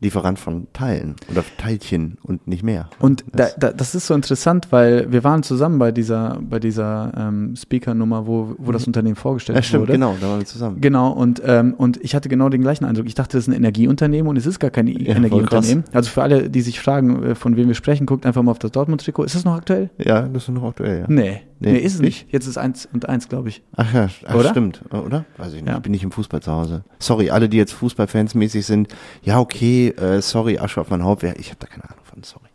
[0.00, 2.88] Lieferant von Teilen oder Teilchen und nicht mehr.
[3.00, 6.60] Und da, Das- da, das ist so interessant, weil wir waren zusammen bei dieser, bei
[6.60, 9.58] dieser ähm, Speaker-Nummer, wo, wo das Unternehmen vorgestellt Mhm.
[9.58, 9.92] Ja, stimmt, wurde.
[9.94, 10.80] genau, da waren wir zusammen.
[10.80, 13.06] Genau, und, ähm, und ich hatte genau den gleichen Eindruck.
[13.06, 15.84] Ich dachte, das ist ein Energieunternehmen und es ist gar kein voll Energieunternehmen.
[15.92, 18.58] Also für alle, die sich fragen, äh, von wem wir sprechen, guckt einfach mal auf
[18.60, 19.24] das Dortmund-Trikot.
[19.24, 19.90] Ist das noch aktuell?
[19.98, 21.04] Ja, das ist noch aktuell, ja.
[21.08, 21.40] Nee.
[21.60, 22.22] Nee, Nee, ist es nicht?
[22.26, 22.32] nicht.
[22.32, 23.62] Jetzt ist eins und eins, glaube ich.
[23.74, 24.50] Ach ja, ach, Oder?
[24.50, 25.24] stimmt, oder?
[25.38, 25.80] Weiß ich nicht, Ja.
[25.80, 26.84] bin ich im Fußball zu Hause.
[27.00, 28.86] Sorry, alle, die jetzt Fußballfans mäßig sind,
[29.24, 32.22] ja, okay, äh, sorry, Asche auf mein Haupt, ja, ich habe da keine Ahnung von,
[32.22, 32.48] sorry.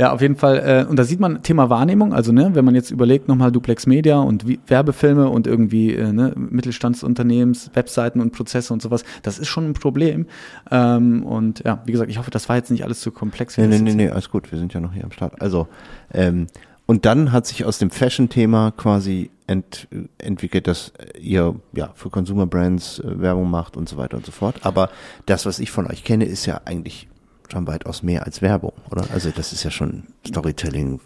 [0.00, 0.84] Ja, auf jeden Fall.
[0.86, 2.14] Äh, und da sieht man Thema Wahrnehmung.
[2.14, 6.10] Also, ne, wenn man jetzt überlegt, nochmal Duplex Media und wie, Werbefilme und irgendwie äh,
[6.10, 10.26] ne, Mittelstandsunternehmens, Webseiten und Prozesse und sowas, das ist schon ein Problem.
[10.70, 13.58] Ähm, und ja, wie gesagt, ich hoffe, das war jetzt nicht alles zu komplex.
[13.58, 15.42] Nee, nee, nee, nee, alles gut, wir sind ja noch hier am Start.
[15.42, 15.68] Also,
[16.14, 16.46] ähm,
[16.90, 19.86] und dann hat sich aus dem Fashion-Thema quasi ent,
[20.18, 24.32] entwickelt, dass ihr ja für Consumer Brands äh, Werbung macht und so weiter und so
[24.32, 24.66] fort.
[24.66, 24.90] Aber
[25.24, 27.06] das, was ich von euch kenne, ist ja eigentlich
[27.48, 29.04] schon weitaus mehr als Werbung, oder?
[29.12, 30.98] Also das ist ja schon Storytelling,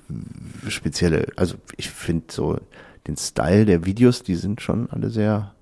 [0.68, 2.58] spezielle, also ich finde so
[3.06, 5.52] den Style der Videos, die sind schon alle sehr,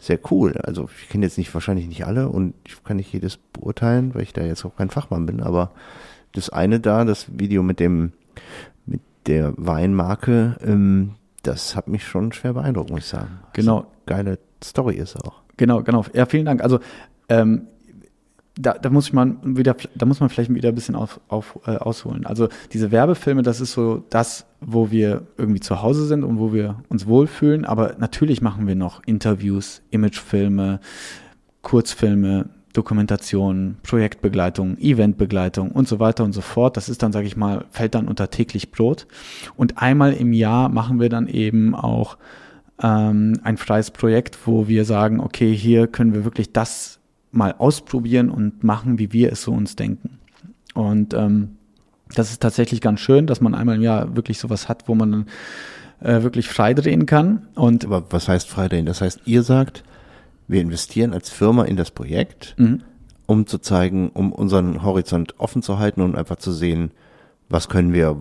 [0.00, 0.56] sehr cool.
[0.56, 4.22] Also ich kenne jetzt nicht, wahrscheinlich nicht alle und ich kann nicht jedes beurteilen, weil
[4.22, 5.70] ich da jetzt auch kein Fachmann bin, aber
[6.32, 8.10] das eine da, das Video mit dem,
[9.28, 11.12] der Weinmarke, ähm,
[11.42, 13.38] das hat mich schon schwer beeindruckt, muss ich sagen.
[13.52, 13.86] Genau.
[14.06, 15.42] Geile Story ist auch.
[15.56, 16.04] Genau, genau.
[16.14, 16.62] Ja, vielen Dank.
[16.62, 16.80] Also
[17.28, 17.68] ähm,
[18.58, 21.60] da, da muss ich mal wieder, da muss man vielleicht wieder ein bisschen auf, auf,
[21.66, 22.26] äh, ausholen.
[22.26, 26.52] Also diese Werbefilme, das ist so das, wo wir irgendwie zu Hause sind und wo
[26.52, 27.64] wir uns wohlfühlen.
[27.64, 30.80] Aber natürlich machen wir noch Interviews, Imagefilme,
[31.62, 36.76] Kurzfilme, Dokumentationen, Projektbegleitung, Eventbegleitung und so weiter und so fort.
[36.76, 39.08] Das ist dann, sage ich mal, fällt dann unter täglich Brot.
[39.56, 42.18] Und einmal im Jahr machen wir dann eben auch
[42.80, 47.00] ähm, ein freies Projekt, wo wir sagen, okay, hier können wir wirklich das
[47.32, 50.20] mal ausprobieren und machen, wie wir es so uns denken.
[50.74, 51.56] Und ähm,
[52.14, 55.10] das ist tatsächlich ganz schön, dass man einmal im Jahr wirklich sowas hat, wo man
[55.10, 55.26] dann
[56.00, 57.48] äh, wirklich frei drehen kann.
[57.56, 58.86] Und Aber was heißt Freidrehen?
[58.86, 59.82] Das heißt, ihr sagt,
[60.48, 62.82] wir investieren als Firma in das Projekt, Mhm.
[63.26, 66.90] um zu zeigen, um unseren Horizont offen zu halten und einfach zu sehen,
[67.50, 68.16] was können wir,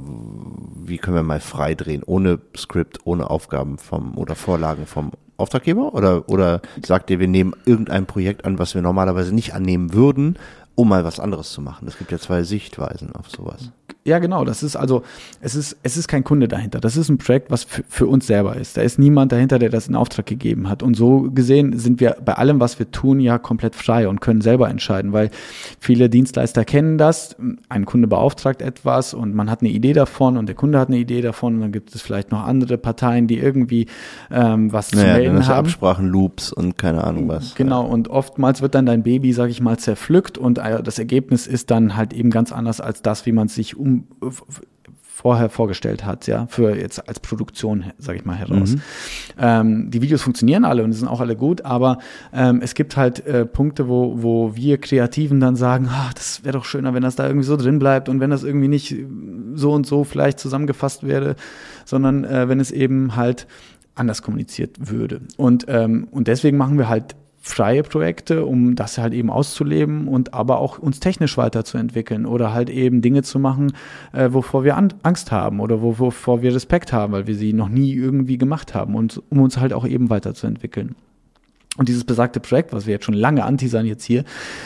[0.86, 5.94] wie können wir mal frei drehen, ohne Skript, ohne Aufgaben vom oder Vorlagen vom Auftraggeber?
[5.94, 10.38] Oder, oder sagt ihr, wir nehmen irgendein Projekt an, was wir normalerweise nicht annehmen würden,
[10.78, 11.88] um mal was anderes zu machen?
[11.88, 13.72] Es gibt ja zwei Sichtweisen auf sowas.
[14.04, 14.46] Ja, genau.
[14.46, 15.02] Das ist also,
[15.42, 16.80] es ist, es ist kein Kunde dahinter.
[16.80, 18.78] Das ist ein Projekt, was für, für uns selber ist.
[18.78, 20.84] Da ist niemand dahinter, der das in Auftrag gegeben hat.
[20.84, 24.40] Und so gesehen sind wir bei allem, was wir tun, ja komplett frei und können
[24.40, 25.32] selber entscheiden, weil
[25.80, 27.36] viele Dienstleister kennen das.
[27.70, 30.98] Ein Kunde beauftragt etwas und man hat eine Idee davon und der Kunde hat eine
[31.00, 33.88] Idee davon und dann gibt es vielleicht noch andere Parteien, die irgendwie
[34.32, 35.66] ähm, was zu Naja, dann melden hast du haben.
[35.66, 37.56] Absprachen, Loops und keine Ahnung was.
[37.56, 41.48] Genau, und oftmals wird dann dein Baby, sag ich mal, zerpflückt und äh, das Ergebnis
[41.48, 44.08] ist dann halt eben ganz anders als das, wie man es sich um,
[45.18, 48.76] vorher vorgestellt hat, ja, für jetzt als Produktion, sag ich mal, heraus.
[49.40, 51.98] Ähm, die Videos funktionieren alle und sind auch alle gut, aber
[52.32, 56.54] ähm, es gibt halt äh, Punkte, wo, wo wir Kreativen dann sagen, ah, das wäre
[56.54, 58.96] doch schöner, wenn das da irgendwie so drin bleibt und wenn das irgendwie nicht
[59.56, 61.36] so und so vielleicht zusammengefasst wäre,
[61.84, 63.48] sondern äh, wenn es eben halt
[63.96, 65.22] anders kommuniziert würde.
[65.36, 67.16] Und, ähm, und deswegen machen wir halt
[67.48, 72.70] freie Projekte, um das halt eben auszuleben und aber auch uns technisch weiterzuentwickeln oder halt
[72.70, 73.74] eben Dinge zu machen,
[74.14, 77.54] äh, wovor wir an Angst haben oder wo, wovor wir Respekt haben, weil wir sie
[77.54, 80.96] noch nie irgendwie gemacht haben und um uns halt auch eben weiterzuentwickeln.
[81.78, 84.24] Und dieses besagte Projekt, was wir jetzt schon lange anteasern jetzt hier,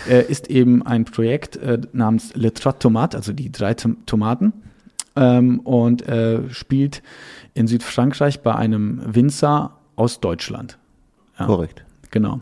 [0.09, 4.53] äh, ist eben ein Projekt äh, namens Le Trois Tomates, also die drei Tom Tomaten,
[5.15, 7.03] ähm, und äh, spielt
[7.53, 10.77] in Südfrankreich bei einem Winzer aus Deutschland.
[11.37, 11.45] Ja.
[11.45, 11.83] Korrekt.
[12.11, 12.39] Genau.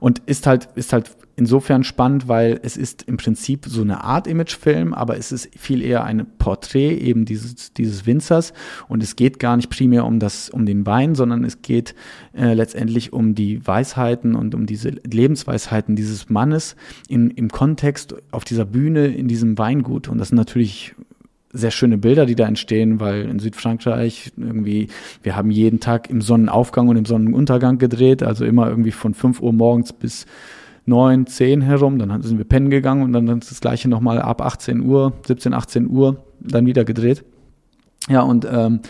[0.00, 4.26] Und ist halt, ist halt insofern spannend, weil es ist im Prinzip so eine Art
[4.26, 8.52] Imagefilm, aber es ist viel eher ein Porträt eben dieses, dieses Winzers.
[8.88, 11.94] Und es geht gar nicht primär um das, um den Wein, sondern es geht
[12.34, 16.76] äh, letztendlich um die Weisheiten und um diese Lebensweisheiten dieses Mannes
[17.08, 20.08] in, im Kontext auf dieser Bühne in diesem Weingut.
[20.08, 20.94] Und das sind natürlich
[21.54, 24.88] sehr schöne Bilder, die da entstehen, weil in Südfrankreich irgendwie,
[25.22, 29.40] wir haben jeden Tag im Sonnenaufgang und im Sonnenuntergang gedreht, also immer irgendwie von 5
[29.40, 30.26] Uhr morgens bis
[30.84, 34.80] neun, zehn herum, dann sind wir pennen gegangen und dann das gleiche nochmal ab 18
[34.80, 37.24] Uhr, 17, 18 Uhr dann wieder gedreht.
[38.08, 38.80] Ja, und ähm,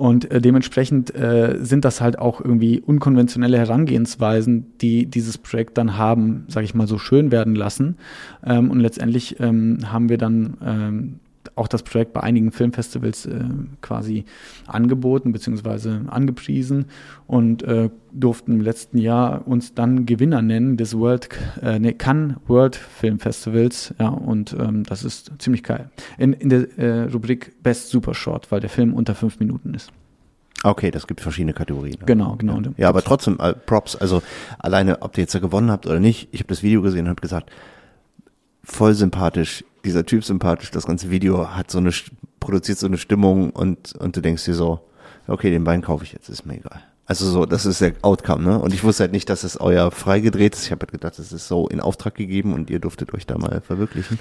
[0.00, 5.98] und äh, dementsprechend äh, sind das halt auch irgendwie unkonventionelle Herangehensweisen, die dieses Projekt dann
[5.98, 7.98] haben, sage ich mal, so schön werden lassen.
[8.42, 11.20] Ähm, und letztendlich ähm, haben wir dann ähm,
[11.60, 13.44] auch das Projekt bei einigen Filmfestivals äh,
[13.82, 14.24] quasi
[14.66, 16.08] angeboten bzw.
[16.08, 16.86] angepriesen
[17.26, 21.28] und äh, durften im letzten Jahr uns dann Gewinner nennen des World
[21.62, 23.94] äh, nee, Cannes World Film Festivals.
[23.98, 25.90] Ja, und ähm, das ist ziemlich geil.
[26.16, 29.92] In, in der äh, Rubrik Best Super Short, weil der Film unter fünf Minuten ist.
[30.62, 31.98] Okay, das gibt verschiedene Kategorien.
[32.06, 32.58] Genau, genau.
[32.60, 34.22] Ja, ja aber trotzdem, äh, Props, also
[34.58, 37.10] alleine, ob ihr jetzt da gewonnen habt oder nicht, ich habe das Video gesehen und
[37.10, 37.50] habe gesagt,
[38.62, 41.90] voll sympathisch, dieser Typ sympathisch, das ganze Video hat so eine,
[42.38, 44.80] produziert so eine Stimmung und, und du denkst dir so,
[45.26, 46.82] okay, den Wein kaufe ich jetzt, ist mir egal.
[47.06, 48.58] Also so, das ist der Outcome, ne?
[48.60, 50.66] Und ich wusste halt nicht, dass es euer freigedreht ist.
[50.66, 53.36] Ich habe halt gedacht, es ist so in Auftrag gegeben und ihr durftet euch da
[53.36, 54.20] mal verwirklichen.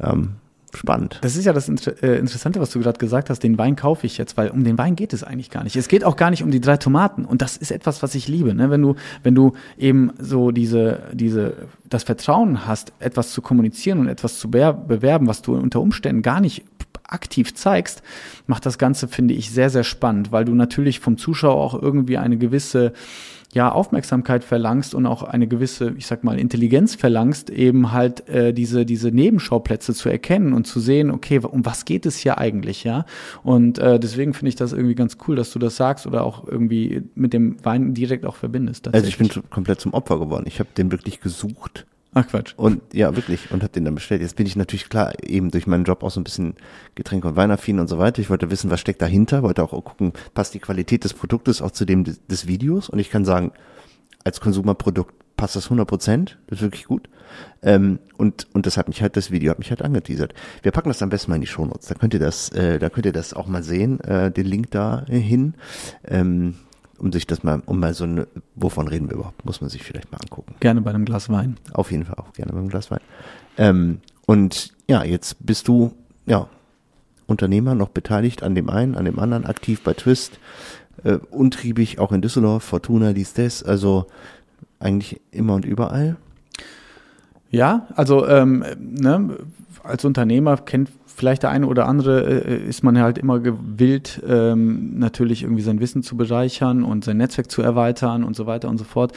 [0.00, 0.34] Ähm,
[0.76, 1.18] spannend.
[1.22, 3.42] Das ist ja das Inter äh, Interessante, was du gerade gesagt hast.
[3.42, 5.76] Den Wein kaufe ich jetzt, weil um den Wein geht es eigentlich gar nicht.
[5.76, 7.24] Es geht auch gar nicht um die drei Tomaten.
[7.24, 8.54] Und das ist etwas, was ich liebe.
[8.54, 8.70] Ne?
[8.70, 11.54] Wenn du, wenn du eben so diese, diese,
[11.88, 16.40] das Vertrauen hast, etwas zu kommunizieren und etwas zu bewerben, was du unter Umständen gar
[16.40, 16.64] nicht
[17.08, 18.02] aktiv zeigst,
[18.46, 22.18] macht das Ganze, finde ich, sehr, sehr spannend, weil du natürlich vom Zuschauer auch irgendwie
[22.18, 22.92] eine gewisse
[23.56, 28.52] ja, Aufmerksamkeit verlangst und auch eine gewisse, ich sag mal, Intelligenz verlangst, eben halt äh,
[28.52, 32.84] diese, diese Nebenschauplätze zu erkennen und zu sehen, okay, um was geht es hier eigentlich,
[32.84, 33.06] ja?
[33.42, 36.46] Und äh, deswegen finde ich das irgendwie ganz cool, dass du das sagst oder auch
[36.46, 38.92] irgendwie mit dem Wein direkt auch verbindest.
[38.92, 40.44] Also ich bin komplett zum Opfer geworden.
[40.46, 41.86] Ich habe den wirklich gesucht
[42.18, 42.54] Ach Quatsch.
[42.56, 43.50] Und ja, wirklich.
[43.50, 44.22] Und habe den dann bestellt.
[44.22, 46.54] Jetzt bin ich natürlich klar, eben durch meinen Job auch so ein bisschen
[46.94, 48.22] Getränke- und Weinaffin und so weiter.
[48.22, 51.72] Ich wollte wissen, was steckt dahinter, wollte auch gucken, passt die Qualität des Produktes auch
[51.72, 52.88] zu dem des, Videos.
[52.88, 53.52] Und ich kann sagen,
[54.24, 56.38] als Konsumerprodukt passt das 100 Prozent.
[56.46, 57.10] Das ist wirklich gut.
[57.60, 60.32] Ähm, und, und das hat mich halt, das Video hat mich halt angeteasert.
[60.62, 61.88] Wir packen das am besten mal in die Shownotes.
[61.88, 64.70] Da könnt ihr das, äh, da könnt ihr das auch mal sehen, äh, den Link
[64.70, 65.52] da hin.
[66.06, 66.54] Ähm,
[66.98, 69.82] um sich das mal, um mal so eine, wovon reden wir überhaupt, muss man sich
[69.82, 70.54] vielleicht mal angucken.
[70.60, 71.56] Gerne bei einem Glas Wein.
[71.72, 73.00] Auf jeden Fall auch gerne bei einem Glas Wein.
[73.58, 75.92] Ähm, und ja, jetzt bist du,
[76.26, 76.48] ja,
[77.26, 80.38] Unternehmer, noch beteiligt an dem einen, an dem anderen, aktiv bei Twist,
[81.04, 84.06] äh, untriebig auch in Düsseldorf, Fortuna, dies, das, also
[84.78, 86.16] eigentlich immer und überall.
[87.50, 89.38] Ja, also ähm, ne,
[89.82, 94.98] als Unternehmer kennt vielleicht der eine oder andere äh, ist man halt immer gewillt, ähm,
[94.98, 98.76] natürlich irgendwie sein Wissen zu bereichern und sein Netzwerk zu erweitern und so weiter und
[98.76, 99.12] so fort.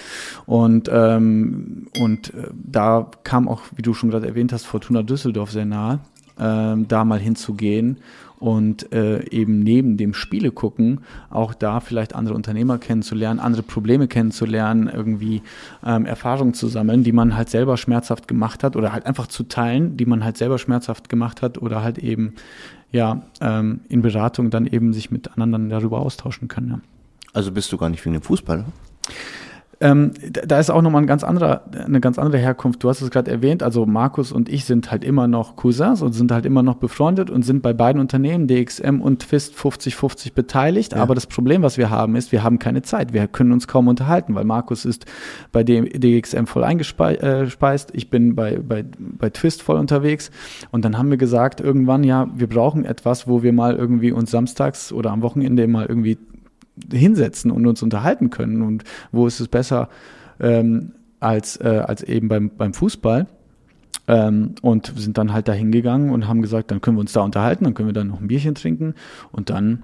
[0.45, 5.51] Und, ähm, und äh, da kam auch, wie du schon gerade erwähnt hast, Fortuna Düsseldorf
[5.51, 5.99] sehr nahe,
[6.39, 7.97] ähm, da mal hinzugehen
[8.39, 14.07] und äh, eben neben dem Spiele gucken, auch da vielleicht andere Unternehmer kennenzulernen, andere Probleme
[14.07, 15.41] kennenzulernen, irgendwie
[15.85, 19.43] ähm, Erfahrungen zu sammeln, die man halt selber schmerzhaft gemacht hat oder halt einfach zu
[19.43, 22.33] teilen, die man halt selber schmerzhaft gemacht hat oder halt eben
[22.91, 26.69] ja ähm, in Beratung dann eben sich mit anderen darüber austauschen kann.
[26.69, 26.79] Ja.
[27.33, 28.65] Also bist du gar nicht wegen dem Fußball?
[29.81, 32.83] Ähm, da ist auch nochmal ein ganz anderer, eine ganz andere Herkunft.
[32.83, 36.11] Du hast es gerade erwähnt, also Markus und ich sind halt immer noch Cousins und
[36.11, 40.91] sind halt immer noch befreundet und sind bei beiden Unternehmen, DXM und Twist, 50-50 beteiligt.
[40.93, 41.01] Ja.
[41.01, 43.13] Aber das Problem, was wir haben, ist, wir haben keine Zeit.
[43.13, 45.05] Wir können uns kaum unterhalten, weil Markus ist
[45.53, 50.29] bei dem DXM voll eingespeist, ich bin bei, bei, bei Twist voll unterwegs.
[50.71, 54.29] Und dann haben wir gesagt, irgendwann, ja, wir brauchen etwas, wo wir mal irgendwie uns
[54.29, 56.17] samstags oder am Wochenende mal irgendwie
[56.91, 58.61] hinsetzen und uns unterhalten können.
[58.61, 59.89] Und wo ist es besser
[60.39, 63.27] ähm, als, äh, als eben beim, beim Fußball?
[64.07, 67.21] Ähm, und sind dann halt da hingegangen und haben gesagt, dann können wir uns da
[67.21, 68.95] unterhalten, dann können wir dann noch ein Bierchen trinken
[69.31, 69.83] und dann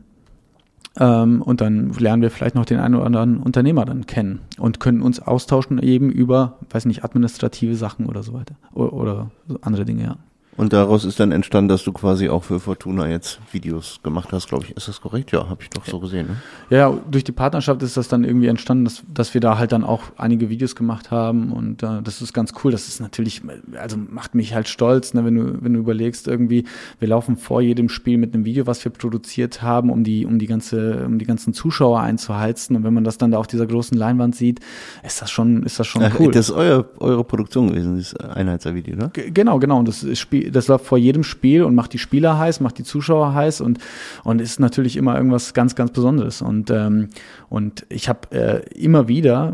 [0.98, 4.80] ähm, und dann lernen wir vielleicht noch den einen oder anderen Unternehmer dann kennen und
[4.80, 9.32] können uns austauschen eben über, weiß nicht, administrative Sachen oder so weiter oder, oder
[9.62, 10.18] andere Dinge, ja.
[10.58, 14.48] Und daraus ist dann entstanden, dass du quasi auch für Fortuna jetzt Videos gemacht hast,
[14.48, 14.72] glaube ich.
[14.72, 15.32] Ist das korrekt?
[15.34, 16.28] Ja, habe ich doch so gesehen.
[16.28, 16.36] Ne?
[16.70, 19.84] Ja, durch die Partnerschaft ist das dann irgendwie entstanden, dass, dass wir da halt dann
[19.84, 22.72] auch einige Videos gemacht haben und äh, das ist ganz cool.
[22.72, 23.42] Das ist natürlich,
[23.78, 26.64] also macht mich halt stolz, ne, wenn du wenn du überlegst irgendwie,
[27.00, 30.40] wir laufen vor jedem Spiel mit einem Video, was wir produziert haben, um die um
[30.40, 33.68] die ganze um die ganzen Zuschauer einzuheizen und wenn man das dann da auf dieser
[33.68, 34.62] großen Leinwand sieht,
[35.04, 36.32] ist das schon ist das schon Ach, cool.
[36.32, 39.10] Das ist euer, eure Produktion gewesen, dieses Einheitsvideo, ne?
[39.12, 39.80] G genau, genau.
[39.80, 42.84] Und das Spiel das läuft vor jedem Spiel und macht die Spieler heiß, macht die
[42.84, 43.80] Zuschauer heiß und,
[44.24, 46.42] und ist natürlich immer irgendwas ganz, ganz Besonderes.
[46.42, 47.10] Und, ähm,
[47.50, 49.54] und ich habe äh, immer wieder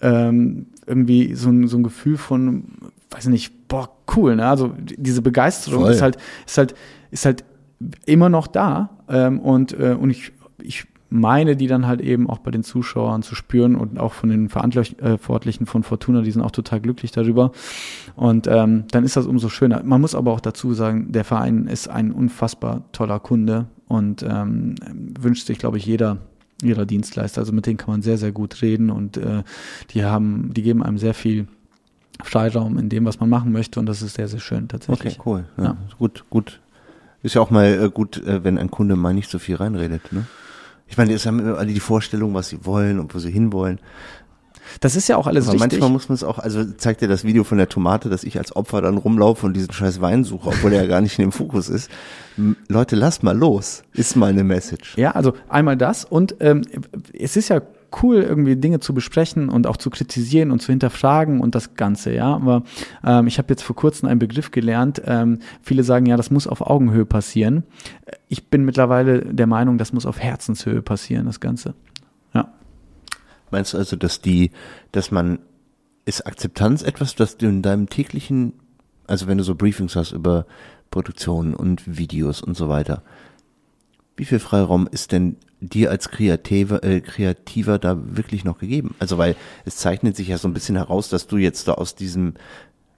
[0.00, 2.64] ähm, irgendwie so ein, so ein Gefühl von,
[3.10, 4.46] weiß nicht, boah, cool, ne?
[4.46, 5.92] Also diese Begeisterung Voll.
[5.92, 6.74] ist halt, ist halt,
[7.10, 7.44] ist halt
[8.06, 8.90] immer noch da.
[9.08, 13.22] Ähm, und, äh, und ich, ich meine die dann halt eben auch bei den Zuschauern
[13.22, 17.52] zu spüren und auch von den Verantwortlichen von Fortuna, die sind auch total glücklich darüber.
[18.16, 19.82] Und ähm, dann ist das umso schöner.
[19.84, 24.74] Man muss aber auch dazu sagen, der Verein ist ein unfassbar toller Kunde und ähm,
[25.20, 26.18] wünscht sich, glaube ich, jeder
[26.62, 27.40] ihrer Dienstleister.
[27.40, 29.42] Also mit denen kann man sehr, sehr gut reden und äh,
[29.90, 31.46] die haben, die geben einem sehr viel
[32.22, 35.18] Freiraum in dem, was man machen möchte und das ist sehr, sehr schön tatsächlich.
[35.18, 35.44] Okay, cool.
[35.58, 35.76] Ja, ja.
[35.98, 36.60] Gut, gut.
[37.22, 40.12] Ist ja auch mal äh, gut, äh, wenn ein Kunde mal nicht so viel reinredet.
[40.12, 40.26] Ne?
[40.92, 43.80] Ich meine, es haben immer alle die Vorstellung, was sie wollen und wo sie hinwollen.
[44.80, 45.72] Das ist ja auch alles Aber richtig.
[45.72, 48.36] manchmal muss man es auch, also zeigt dir das Video von der Tomate, dass ich
[48.36, 51.24] als Opfer dann rumlaufe und diesen scheiß Wein suche, obwohl er ja gar nicht in
[51.24, 51.90] dem Fokus ist.
[52.68, 54.98] Leute, lasst mal los, ist mal eine Message.
[54.98, 56.60] Ja, also einmal das und ähm,
[57.18, 57.62] es ist ja
[58.02, 62.14] cool, irgendwie Dinge zu besprechen und auch zu kritisieren und zu hinterfragen und das Ganze,
[62.14, 62.34] ja.
[62.34, 62.62] Aber
[63.04, 65.02] ähm, ich habe jetzt vor kurzem einen Begriff gelernt.
[65.04, 67.64] Ähm, viele sagen ja, das muss auf Augenhöhe passieren.
[68.28, 71.74] Ich bin mittlerweile der Meinung, das muss auf Herzenshöhe passieren, das Ganze.
[73.52, 74.50] Meinst du also, dass die,
[74.90, 75.38] dass man,
[76.06, 78.54] ist Akzeptanz etwas, das du in deinem täglichen,
[79.06, 80.46] also wenn du so Briefings hast über
[80.90, 83.02] Produktionen und Videos und so weiter,
[84.16, 88.94] wie viel Freiraum ist denn dir als Kreativer, äh, Kreativer da wirklich noch gegeben?
[88.98, 91.94] Also weil es zeichnet sich ja so ein bisschen heraus, dass du jetzt da aus
[91.94, 92.34] diesem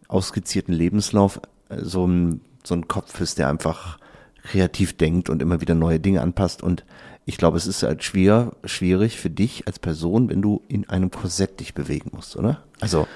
[0.09, 3.99] ausskizzierten Lebenslauf äh, so ein, so ein Kopf bist, der einfach
[4.43, 6.85] kreativ denkt und immer wieder neue Dinge anpasst und
[7.27, 11.11] ich glaube, es ist halt schwer, schwierig für dich als Person, wenn du in einem
[11.11, 12.63] Korsett dich bewegen musst, oder?
[12.81, 13.07] Also,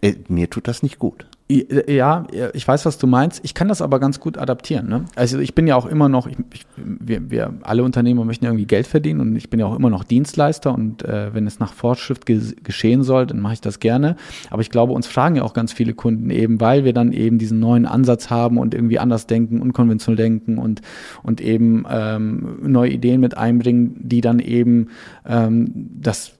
[0.00, 1.26] äh, mir tut das nicht gut.
[1.48, 3.44] Ja, ich weiß, was du meinst.
[3.44, 4.88] Ich kann das aber ganz gut adaptieren.
[4.88, 5.04] Ne?
[5.14, 8.66] Also ich bin ja auch immer noch, ich, ich, wir, wir alle Unternehmer möchten irgendwie
[8.66, 11.72] Geld verdienen und ich bin ja auch immer noch Dienstleister und äh, wenn es nach
[11.72, 14.16] Fortschritt ge geschehen soll, dann mache ich das gerne.
[14.50, 17.38] Aber ich glaube, uns fragen ja auch ganz viele Kunden eben, weil wir dann eben
[17.38, 20.82] diesen neuen Ansatz haben und irgendwie anders denken, unkonventionell denken und,
[21.22, 24.88] und eben ähm, neue Ideen mit einbringen, die dann eben
[25.24, 25.70] ähm,
[26.00, 26.32] das,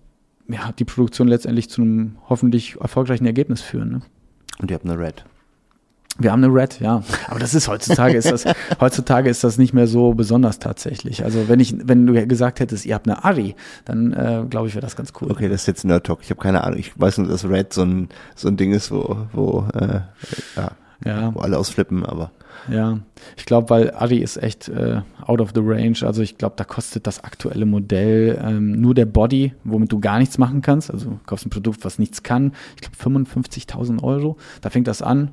[0.48, 3.90] ja, die Produktion letztendlich zu einem hoffentlich erfolgreichen Ergebnis führen.
[3.90, 4.00] Ne?
[4.61, 5.24] Und ihr habt eine Red.
[6.18, 7.02] Wir haben eine Red, ja.
[7.28, 8.44] Aber das ist heutzutage ist das
[8.80, 11.24] heutzutage ist das nicht mehr so besonders tatsächlich.
[11.24, 13.54] Also wenn ich wenn du gesagt hättest, ihr habt eine Ari,
[13.84, 15.30] dann äh, glaube ich wäre das ganz cool.
[15.30, 16.20] Okay, das ist jetzt Nerd Talk.
[16.22, 16.78] Ich habe keine Ahnung.
[16.78, 20.00] Ich weiß nur, dass Red so ein so ein Ding ist, wo wo äh,
[20.57, 20.70] ja,
[21.05, 21.34] ja.
[21.34, 22.30] wo alle ausflippen, aber
[22.68, 22.99] ja,
[23.36, 25.99] ich glaube, weil Ari ist echt äh, out of the range.
[26.03, 30.18] Also ich glaube, da kostet das aktuelle Modell ähm, nur der Body, womit du gar
[30.18, 30.90] nichts machen kannst.
[30.90, 32.53] Also du kaufst ein Produkt, was nichts kann.
[32.74, 34.36] Ich glaube 55.000 Euro.
[34.62, 35.30] Da fängt das an.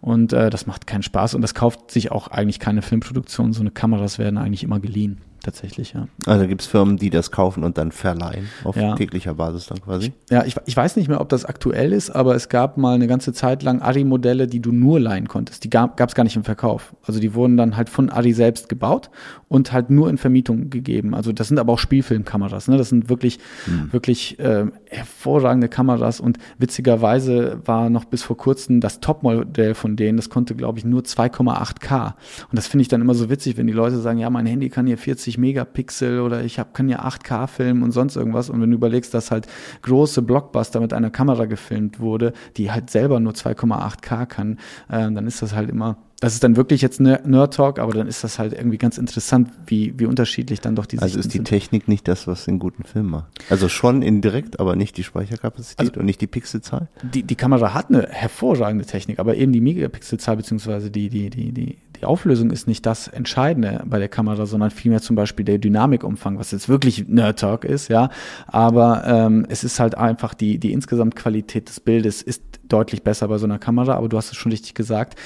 [0.00, 3.52] Und äh, das macht keinen Spaß und das kauft sich auch eigentlich keine Filmproduktion.
[3.52, 6.08] So eine Kameras werden eigentlich immer geliehen tatsächlich, ja.
[6.26, 8.94] Also gibt es Firmen, die das kaufen und dann verleihen auf ja.
[8.94, 10.12] täglicher Basis dann quasi?
[10.30, 13.06] Ja, ich, ich weiß nicht mehr, ob das aktuell ist, aber es gab mal eine
[13.06, 15.64] ganze Zeit lang Ari-Modelle, die du nur leihen konntest.
[15.64, 16.94] Die gab es gar nicht im Verkauf.
[17.06, 19.10] Also die wurden dann halt von Ari selbst gebaut
[19.48, 21.14] und halt nur in Vermietung gegeben.
[21.14, 22.68] Also das sind aber auch Spielfilmkameras.
[22.68, 22.78] Ne?
[22.78, 23.92] Das sind wirklich, hm.
[23.92, 30.16] wirklich äh, hervorragende Kameras und witzigerweise war noch bis vor kurzem das Topmodell von denen,
[30.16, 32.06] das konnte, glaube ich, nur 2,8K.
[32.06, 34.70] Und das finde ich dann immer so witzig, wenn die Leute sagen, ja, mein Handy
[34.70, 38.50] kann hier 40 50 Megapixel oder ich hab, kann ja 8K filmen und sonst irgendwas.
[38.50, 39.46] Und wenn du überlegst, dass halt
[39.82, 44.58] große Blockbuster mit einer Kamera gefilmt wurde, die halt selber nur 2,8K kann,
[44.88, 48.06] äh, dann ist das halt immer das ist dann wirklich jetzt Nerd Talk, aber dann
[48.06, 51.38] ist das halt irgendwie ganz interessant, wie, wie unterschiedlich dann doch diese Also ist die
[51.38, 51.48] sind.
[51.48, 53.26] Technik nicht das, was den guten Film macht?
[53.50, 56.86] Also schon indirekt, aber nicht die Speicherkapazität also und nicht die Pixelzahl?
[57.02, 61.50] Die, die Kamera hat eine hervorragende Technik, aber eben die Megapixelzahl beziehungsweise die, die, die,
[61.50, 65.58] die, die Auflösung ist nicht das Entscheidende bei der Kamera, sondern vielmehr zum Beispiel der
[65.58, 68.10] Dynamikumfang, was jetzt wirklich Nerd Talk ist, ja.
[68.48, 73.28] Aber ähm, es ist halt einfach die, die insgesamt Qualität des Bildes ist deutlich besser
[73.28, 75.16] bei so einer Kamera, aber du hast es schon richtig gesagt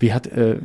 [0.00, 0.58] wie hat äh,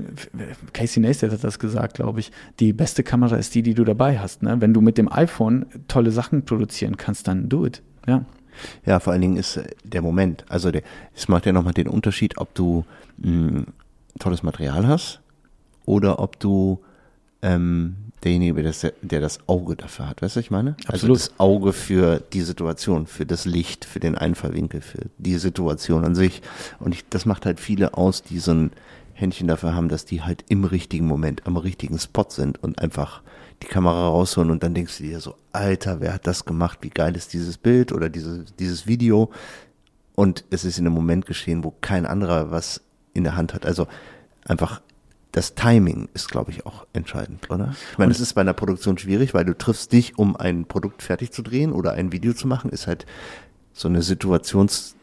[0.74, 4.20] Casey Neistat hat das gesagt, glaube ich, die beste Kamera ist die, die du dabei
[4.20, 4.44] hast.
[4.44, 4.60] Ne?
[4.60, 7.82] Wenn du mit dem iPhone tolle Sachen produzieren kannst, dann do it.
[8.08, 8.26] Ja.
[8.86, 10.46] Ja, vor allen Dingen ist äh, der Moment.
[10.50, 10.82] Also der,
[11.16, 12.84] es macht ja nochmal den Unterschied, ob du
[13.18, 13.66] mh, hm,
[14.20, 15.22] tolles Material hast
[15.90, 16.82] oder ob du
[17.42, 20.22] ähm, derjenige, der das, der das Auge dafür hat.
[20.22, 20.76] Weißt du, was ich meine?
[20.86, 21.18] Also Absolut.
[21.18, 26.06] Also das Auge für die Situation, für das Licht, für den Einfallwinkel, für die Situation
[26.06, 26.44] an sich.
[26.80, 28.72] Und ich, das macht halt viele aus, die so ein
[29.14, 33.24] Händchen dafür haben, dass die halt im richtigen Moment am richtigen Spot sind und einfach
[33.64, 36.80] die Kamera rausholen und dann denkst du dir so, Alter, wer hat das gemacht?
[36.82, 39.32] Wie geil ist dieses Bild oder diese, dieses Video?
[40.14, 42.82] Und es ist in einem Moment geschehen, wo kein anderer was
[43.16, 43.66] in der Hand hat.
[43.66, 43.88] Also
[44.46, 44.82] einfach
[45.32, 47.76] das Timing ist, glaube ich, auch entscheidend, oder?
[47.92, 51.04] Ich meine, es ist bei einer Produktion schwierig, weil du triffst dich, um ein Produkt
[51.04, 53.06] fertig zu drehen oder ein Video zu machen, ist halt
[53.74, 54.96] so eine Situations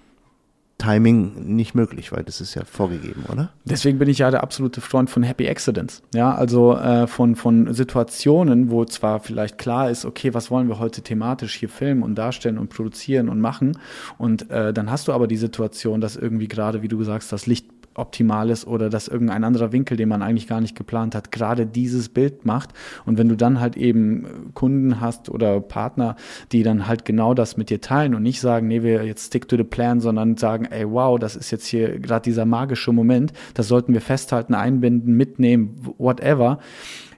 [0.78, 3.50] Timing nicht möglich, weil das ist ja vorgegeben, oder?
[3.64, 6.02] Deswegen bin ich ja der absolute Freund von Happy Accidents.
[6.14, 10.78] Ja, also äh, von, von Situationen, wo zwar vielleicht klar ist, okay, was wollen wir
[10.78, 13.78] heute thematisch hier filmen und darstellen und produzieren und machen.
[14.18, 17.46] Und äh, dann hast du aber die Situation, dass irgendwie gerade, wie du sagst, das
[17.46, 21.32] Licht optimal ist oder dass irgendein anderer Winkel, den man eigentlich gar nicht geplant hat,
[21.32, 22.70] gerade dieses Bild macht.
[23.04, 26.16] Und wenn du dann halt eben Kunden hast oder Partner,
[26.52, 29.48] die dann halt genau das mit dir teilen und nicht sagen, nee, wir jetzt stick
[29.48, 33.32] to the plan, sondern sagen, ey, wow, das ist jetzt hier gerade dieser magische Moment,
[33.54, 36.58] das sollten wir festhalten, einbinden, mitnehmen, whatever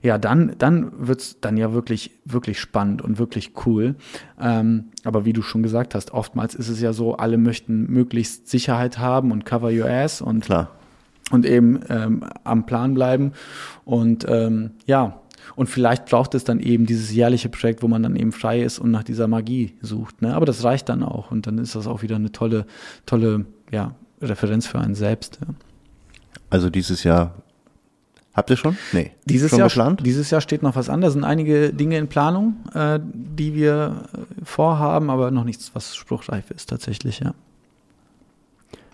[0.02, 3.96] ja, dann, dann wird's dann ja wirklich, wirklich spannend und wirklich cool.
[4.40, 8.48] Ähm, aber wie du schon gesagt hast, oftmals ist es ja so, alle möchten möglichst
[8.48, 10.70] Sicherheit haben und cover your ass und, Klar.
[11.30, 13.32] und eben ähm, am Plan bleiben.
[13.84, 15.20] Und ähm, ja,
[15.56, 18.78] und vielleicht braucht es dann eben dieses jährliche Projekt, wo man dann eben frei ist
[18.78, 20.22] und nach dieser Magie sucht.
[20.22, 20.34] Ne?
[20.34, 22.66] Aber das reicht dann auch und dann ist das auch wieder eine tolle,
[23.06, 25.38] tolle ja, Referenz für einen selbst.
[25.40, 25.54] Ja.
[26.50, 27.34] Also dieses Jahr
[28.38, 28.78] Habt ihr schon?
[28.92, 29.10] Nee.
[29.24, 30.06] Dieses schon Jahr, geplant?
[30.06, 31.00] Dieses Jahr steht noch was an.
[31.00, 35.96] Da sind einige Dinge in Planung, äh, die wir äh, vorhaben, aber noch nichts, was
[35.96, 37.34] spruchreif ist tatsächlich, ja.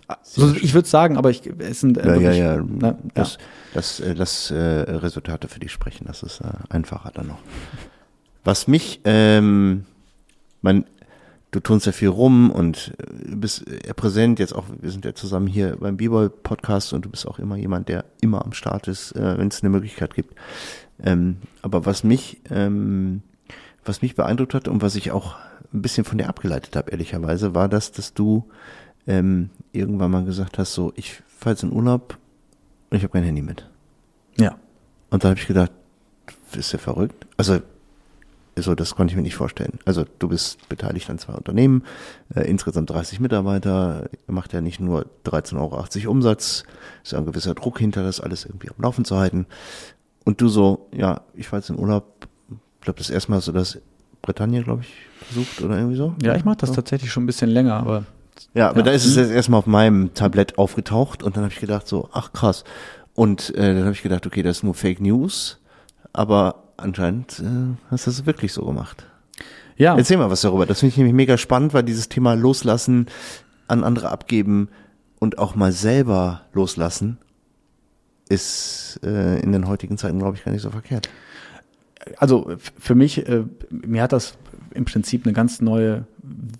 [0.07, 2.63] Also ich würde sagen, aber ich, es sind äh, ja, ja, ja.
[2.63, 3.37] Ne, das,
[3.75, 7.39] das, äh, das äh, Resultate für dich sprechen, das ist äh, einfacher dann noch.
[8.43, 9.85] Was mich, ähm,
[10.63, 10.85] mein,
[11.55, 15.15] du tust ja viel rum und äh, bist äh, präsent, jetzt auch, wir sind ja
[15.15, 19.13] zusammen hier beim B-Boy-Podcast und du bist auch immer jemand, der immer am Start ist,
[19.13, 20.35] äh, wenn es eine Möglichkeit gibt.
[21.01, 23.21] Ähm, aber was mich, ähm,
[23.85, 25.35] was mich beeindruckt hat und was ich auch
[25.73, 28.45] ein bisschen von dir abgeleitet habe, ehrlicherweise, war das, dass du
[29.07, 32.17] ähm, irgendwann mal gesagt hast, so, ich fahre jetzt in Urlaub
[32.89, 33.69] und ich habe kein Handy mit.
[34.37, 34.57] Ja.
[35.09, 35.71] Und da habe ich gedacht,
[36.53, 37.27] ist ja verrückt.
[37.37, 37.61] Also
[38.57, 39.79] so, das konnte ich mir nicht vorstellen.
[39.85, 41.83] Also du bist beteiligt an zwei Unternehmen,
[42.33, 45.57] äh, insgesamt 30 Mitarbeiter, macht ja nicht nur 13,80
[46.05, 46.63] Euro Umsatz,
[47.03, 49.45] ist ja ein gewisser Druck hinter, das alles irgendwie am Laufen zu halten.
[50.23, 53.51] Und du so, ja, ich war jetzt in Urlaub, ich glaube das erste Mal du
[53.51, 53.79] das
[54.21, 54.93] Bretagne, glaube ich,
[55.27, 56.15] besucht oder irgendwie so.
[56.21, 56.75] Ja, ich mache das so.
[56.75, 58.05] tatsächlich schon ein bisschen länger, aber.
[58.53, 58.85] Ja, aber ja.
[58.85, 59.23] da ist es mhm.
[59.23, 62.63] jetzt erstmal auf meinem Tablett aufgetaucht und dann habe ich gedacht so, ach krass.
[63.13, 65.59] Und äh, dann habe ich gedacht, okay, das ist nur Fake News,
[66.11, 69.05] aber anscheinend äh, hast du es wirklich so gemacht.
[69.77, 69.97] Ja.
[69.97, 70.65] Erzähl mal was darüber.
[70.65, 73.07] Das finde ich nämlich mega spannend, weil dieses Thema Loslassen,
[73.67, 74.69] an andere abgeben
[75.19, 77.17] und auch mal selber loslassen,
[78.29, 81.09] ist äh, in den heutigen Zeiten, glaube ich, gar nicht so verkehrt.
[82.17, 84.37] Also für mich, äh, mir hat das
[84.73, 86.05] im Prinzip eine ganz neue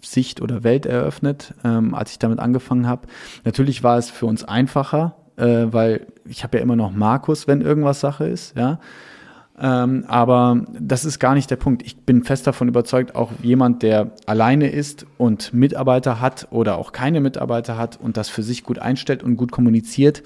[0.01, 3.07] Sicht oder Welt eröffnet, ähm, als ich damit angefangen habe.
[3.43, 7.61] Natürlich war es für uns einfacher, äh, weil ich habe ja immer noch Markus, wenn
[7.61, 8.79] irgendwas Sache ist, ja.
[9.59, 11.81] Ähm, aber das ist gar nicht der Punkt.
[11.83, 16.91] Ich bin fest davon überzeugt, auch jemand, der alleine ist und Mitarbeiter hat oder auch
[16.91, 20.23] keine Mitarbeiter hat und das für sich gut einstellt und gut kommuniziert,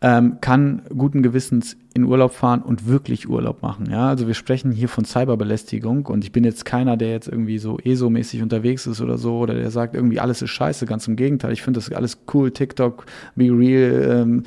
[0.00, 3.88] ähm, kann guten Gewissens in Urlaub fahren und wirklich Urlaub machen.
[3.90, 7.58] Ja, also wir sprechen hier von Cyberbelästigung und ich bin jetzt keiner, der jetzt irgendwie
[7.58, 10.86] so ESO-mäßig unterwegs ist oder so oder der sagt irgendwie alles ist scheiße.
[10.86, 11.52] Ganz im Gegenteil.
[11.52, 12.50] Ich finde das alles cool.
[12.52, 14.42] TikTok, Be Real, ähm,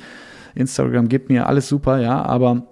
[0.54, 2.66] Instagram gibt mir alles super, ja, aber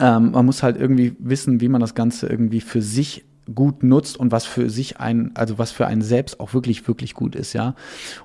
[0.00, 3.24] ähm, man muss halt irgendwie wissen, wie man das Ganze irgendwie für sich
[3.54, 7.14] gut nutzt und was für sich ein, also was für einen selbst auch wirklich, wirklich
[7.14, 7.74] gut ist, ja.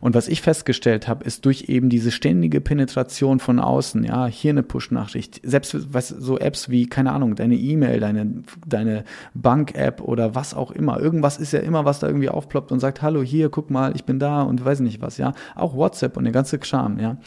[0.02, 4.52] Und was ich festgestellt habe, ist durch eben diese ständige Penetration von außen, ja, hier
[4.52, 9.04] eine Push-Nachricht, selbst was so Apps wie, keine Ahnung, deine E-Mail, deine, deine
[9.34, 13.02] Bank-App oder was auch immer, irgendwas ist ja immer, was da irgendwie aufploppt und sagt,
[13.02, 15.34] hallo, hier, guck mal, ich bin da und weiß nicht was, ja.
[15.56, 17.18] Auch WhatsApp und der ganze Kram, ja.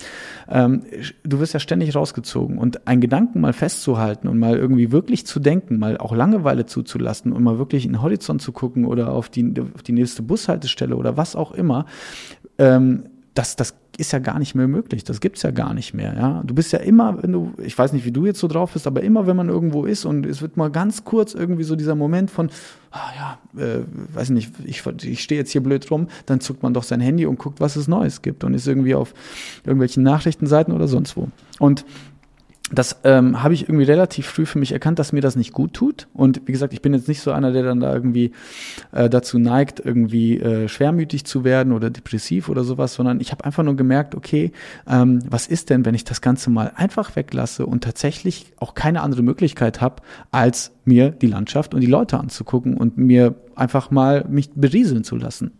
[0.49, 0.82] Ähm,
[1.24, 5.40] du wirst ja ständig rausgezogen und einen Gedanken mal festzuhalten und mal irgendwie wirklich zu
[5.40, 9.28] denken, mal auch Langeweile zuzulassen und mal wirklich in den Horizont zu gucken oder auf
[9.28, 11.87] die, auf die nächste Bushaltestelle oder was auch immer,
[12.59, 15.05] ähm, das, das ist ja gar nicht mehr möglich.
[15.05, 16.14] Das gibt's ja gar nicht mehr.
[16.14, 18.72] Ja, du bist ja immer, wenn du, ich weiß nicht, wie du jetzt so drauf
[18.72, 21.76] bist, aber immer, wenn man irgendwo ist und es wird mal ganz kurz irgendwie so
[21.76, 22.51] dieser Moment von,
[22.91, 23.80] ah ja, äh,
[24.14, 27.26] weiß nicht, ich, ich stehe jetzt hier blöd rum, dann zuckt man doch sein Handy
[27.26, 29.14] und guckt, was es Neues gibt und ist irgendwie auf
[29.64, 31.28] irgendwelchen Nachrichtenseiten oder sonst wo.
[31.59, 31.84] Und
[32.73, 35.73] das ähm, habe ich irgendwie relativ früh für mich erkannt, dass mir das nicht gut
[35.73, 36.09] tut.
[36.12, 38.33] Und wie gesagt, ich bin jetzt nicht so einer, der dann da irgendwie
[38.91, 43.45] äh, dazu neigt, irgendwie äh, schwermütig zu werden oder depressiv oder sowas, sondern ich habe
[43.45, 44.51] einfach nur gemerkt, okay,
[44.89, 49.03] ähm, was ist denn, wenn ich das Ganze mal einfach weglasse und tatsächlich auch keine
[49.03, 50.03] andere Möglichkeit habe,
[50.33, 55.17] als mir die Landschaft und die Leute anzugucken und mir einfach mal mich berieseln zu
[55.17, 55.53] lassen.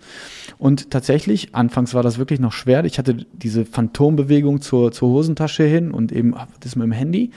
[0.59, 2.85] Und tatsächlich, anfangs war das wirklich noch schwer.
[2.85, 7.31] Ich hatte diese Phantombewegung zur, zur Hosentasche hin und eben das mit dem Handy.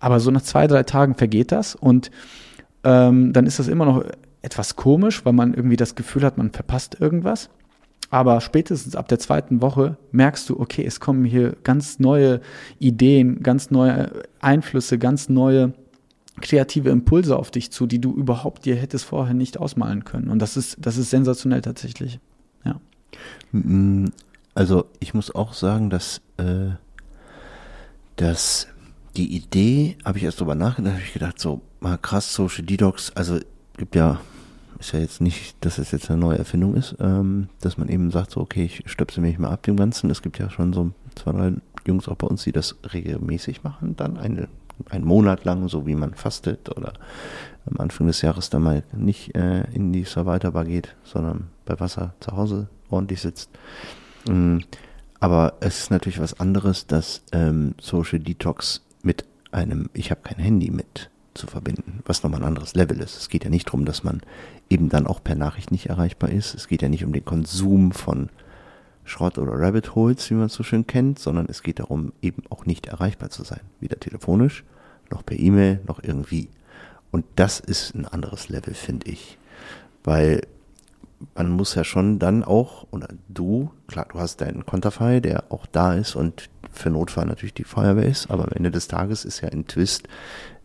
[0.00, 2.10] Aber so nach zwei, drei Tagen vergeht das und
[2.84, 4.04] ähm, dann ist das immer noch
[4.42, 7.50] etwas komisch, weil man irgendwie das Gefühl hat, man verpasst irgendwas.
[8.10, 12.40] Aber spätestens ab der zweiten Woche merkst du, okay, es kommen hier ganz neue
[12.78, 15.74] Ideen, ganz neue Einflüsse, ganz neue
[16.40, 20.28] kreative Impulse auf dich zu, die du überhaupt dir hättest vorher nicht ausmalen können.
[20.28, 22.20] Und das ist, das ist sensationell tatsächlich.
[22.64, 22.80] Ja.
[24.54, 26.70] Also ich muss auch sagen, dass, äh,
[28.16, 28.68] dass
[29.16, 33.12] die Idee, habe ich erst drüber nachgedacht, habe ich gedacht, so mal krass, Social Detox,
[33.14, 33.38] also
[33.76, 34.20] gibt ja
[34.78, 38.10] ist ja jetzt nicht, dass es jetzt eine neue Erfindung ist, ähm, dass man eben
[38.10, 40.10] sagt, so, okay, ich stöpse mich mal ab dem Ganzen.
[40.10, 41.52] Es gibt ja schon so zwei, drei
[41.86, 44.48] Jungs auch bei uns, die das regelmäßig machen, dann eine,
[44.90, 46.92] einen Monat lang, so wie man fastet oder
[47.66, 52.14] am Anfang des Jahres dann mal nicht äh, in die Survivor geht, sondern bei Wasser
[52.20, 53.50] zu Hause ordentlich sitzt.
[54.28, 54.62] Ähm,
[55.20, 60.38] aber es ist natürlich was anderes, dass ähm, Social Detox mit einem, ich habe kein
[60.38, 63.16] Handy mit zu verbinden, was nochmal ein anderes Level ist.
[63.16, 64.22] Es geht ja nicht darum, dass man
[64.68, 66.54] eben dann auch per Nachricht nicht erreichbar ist.
[66.54, 68.28] Es geht ja nicht um den Konsum von
[69.08, 72.42] Schrott oder Rabbit Holes, wie man es so schön kennt, sondern es geht darum, eben
[72.50, 73.60] auch nicht erreichbar zu sein.
[73.80, 74.64] Weder telefonisch,
[75.10, 76.48] noch per E-Mail, noch irgendwie.
[77.10, 79.38] Und das ist ein anderes Level, finde ich.
[80.04, 80.42] Weil
[81.34, 85.66] man muss ja schon dann auch, oder du, klar, du hast deinen Konterfei, der auch
[85.66, 89.40] da ist und für Notfall natürlich die Feuerwehr ist, aber am Ende des Tages ist
[89.40, 90.06] ja ein Twist,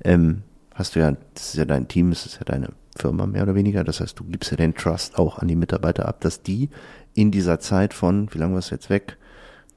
[0.04, 0.44] ähm,
[0.76, 3.56] hast du ja, das ist ja dein Team, es ist ja deine Firma mehr oder
[3.56, 3.84] weniger.
[3.84, 6.70] Das heißt, du gibst ja den Trust auch an die Mitarbeiter ab, dass die
[7.14, 9.18] in dieser Zeit von, wie lange war es jetzt weg?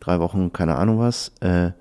[0.00, 1.72] Drei Wochen, keine Ahnung was, äh,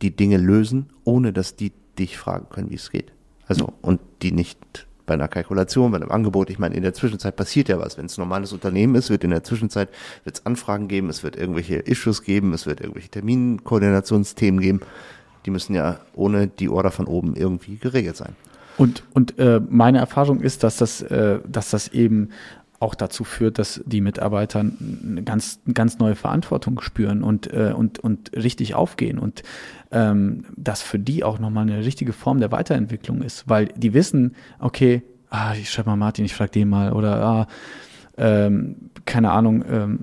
[0.00, 3.12] die Dinge lösen, ohne dass die dich fragen können, wie es geht.
[3.46, 7.36] Also, und die nicht bei einer Kalkulation, bei einem Angebot, ich meine, in der Zwischenzeit
[7.36, 7.98] passiert ja was.
[7.98, 9.88] Wenn es ein normales Unternehmen ist, wird in der Zwischenzeit
[10.24, 14.80] wird es Anfragen geben, es wird irgendwelche Issues geben, es wird irgendwelche Terminkoordinationsthemen geben.
[15.44, 18.36] Die müssen ja ohne die Order von oben irgendwie geregelt sein.
[18.78, 22.30] Und, und äh, meine Erfahrung ist, dass das, äh, dass das eben
[22.82, 27.72] auch dazu führt, dass die Mitarbeiter eine ganz, eine ganz neue Verantwortung spüren und, äh,
[27.74, 29.18] und, und richtig aufgehen.
[29.18, 29.42] Und
[29.92, 34.34] ähm, das für die auch nochmal eine richtige Form der Weiterentwicklung ist, weil die wissen,
[34.58, 36.92] okay, ah, ich schreibe mal Martin, ich frage den mal.
[36.92, 37.46] Oder ah,
[38.18, 39.98] ähm, keine Ahnung, ähm,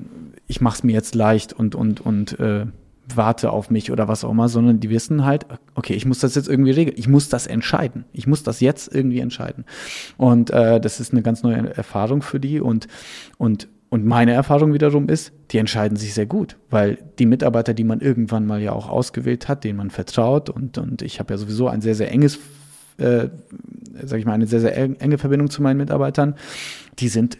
[0.47, 2.65] ich mache es mir jetzt leicht und, und, und äh,
[3.15, 5.45] warte auf mich oder was auch immer, sondern die wissen halt,
[5.75, 8.93] okay, ich muss das jetzt irgendwie regeln, ich muss das entscheiden, ich muss das jetzt
[8.93, 9.65] irgendwie entscheiden.
[10.17, 12.87] Und äh, das ist eine ganz neue Erfahrung für die und,
[13.37, 17.83] und, und meine Erfahrung wiederum ist, die entscheiden sich sehr gut, weil die Mitarbeiter, die
[17.83, 21.37] man irgendwann mal ja auch ausgewählt hat, denen man vertraut und, und ich habe ja
[21.37, 22.39] sowieso ein sehr, sehr enges,
[22.97, 23.29] äh,
[24.03, 26.35] sag ich mal, eine sehr, sehr enge Verbindung zu meinen Mitarbeitern,
[26.99, 27.39] die sind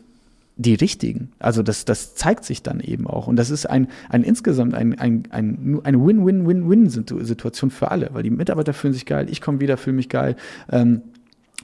[0.60, 1.32] die richtigen.
[1.40, 3.28] Also das, das zeigt sich dann eben auch.
[3.28, 8.30] Und das ist ein, ein insgesamt ein, ein, ein, eine Win-Win-Win-Win-Situation für alle, weil die
[8.30, 10.36] Mitarbeiter fühlen sich geil, ich komme wieder, fühle mich geil.
[10.70, 11.02] Ähm,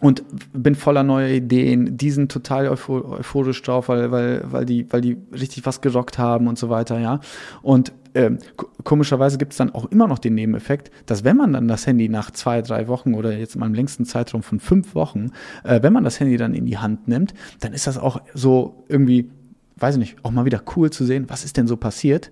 [0.02, 0.24] und
[0.54, 1.98] bin voller neuer Ideen.
[1.98, 6.48] Die sind total euphorisch drauf, weil, weil, weil, die, weil die richtig was gerockt haben
[6.48, 7.22] und so weiter, ja.
[7.62, 8.40] Und ähm,
[8.84, 12.10] komischerweise gibt es dann auch immer noch den Nebeneffekt, dass wenn man dann das Handy
[12.10, 15.32] nach zwei, drei Wochen oder jetzt mal im längsten Zeitraum von fünf Wochen,
[15.64, 18.84] äh, wenn man das Handy dann in die Hand nimmt, dann ist das auch so
[18.88, 19.30] irgendwie,
[19.78, 22.32] weiß ich nicht, auch mal wieder cool zu sehen, was ist denn so passiert.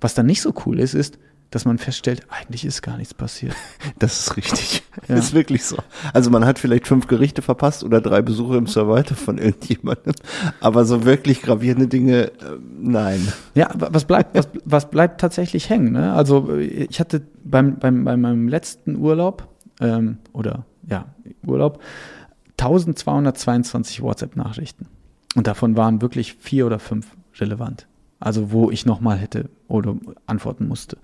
[0.00, 1.18] Was dann nicht so cool ist, ist,
[1.52, 3.54] dass man feststellt, eigentlich ist gar nichts passiert.
[3.98, 4.82] Das ist richtig.
[5.08, 5.16] Ja.
[5.16, 5.78] Ist wirklich so.
[6.12, 10.12] Also man hat vielleicht fünf Gerichte verpasst oder drei Besuche im Survivor von irgendjemandem,
[10.60, 12.30] aber so wirklich gravierende Dinge, äh,
[12.78, 13.32] nein.
[13.54, 15.92] Ja, was bleibt, was, was bleibt tatsächlich hängen?
[15.92, 16.12] Ne?
[16.12, 19.48] Also ich hatte beim, beim, bei meinem letzten Urlaub
[19.80, 21.06] ähm, oder ja
[21.46, 21.82] Urlaub
[22.58, 24.88] 1222 WhatsApp-Nachrichten
[25.34, 27.86] und davon waren wirklich vier oder fünf relevant.
[28.22, 29.96] Also wo ich nochmal hätte oder
[30.26, 30.96] antworten musste.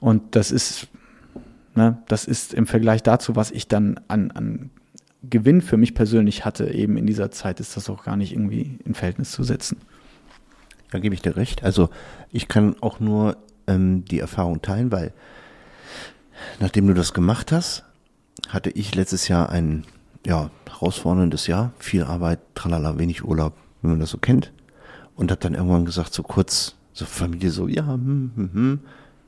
[0.00, 0.86] Und das ist,
[1.74, 4.70] ne, das ist im Vergleich dazu, was ich dann an, an
[5.28, 8.78] Gewinn für mich persönlich hatte, eben in dieser Zeit, ist das auch gar nicht irgendwie
[8.84, 9.78] in Verhältnis zu setzen.
[10.90, 11.64] Da gebe ich dir recht.
[11.64, 11.90] Also
[12.30, 13.36] ich kann auch nur
[13.66, 15.12] ähm, die Erfahrung teilen, weil
[16.60, 17.84] nachdem du das gemacht hast,
[18.48, 19.84] hatte ich letztes Jahr ein
[20.24, 24.52] ja, herausforderndes Jahr, viel Arbeit, tralala, wenig Urlaub, wie man das so kennt
[25.16, 28.80] und habe dann irgendwann gesagt, so kurz, so Familie, so, ja, hm, hm, hm,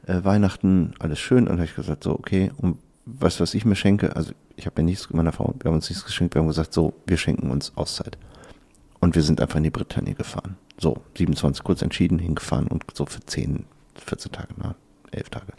[0.06, 1.46] äh, Weihnachten, alles schön.
[1.46, 4.16] Und habe ich gesagt, so, okay, und du, was ich mir schenke?
[4.16, 6.72] Also ich habe mir nichts, meiner Frau, wir haben uns nichts geschenkt, wir haben gesagt,
[6.72, 8.18] so, wir schenken uns Auszeit.
[9.00, 10.56] Und wir sind einfach in die Bretagne gefahren.
[10.78, 13.64] So, 27 kurz entschieden, hingefahren und so für 10,
[13.96, 14.74] 14 Tage, na,
[15.10, 15.52] 11 Tage.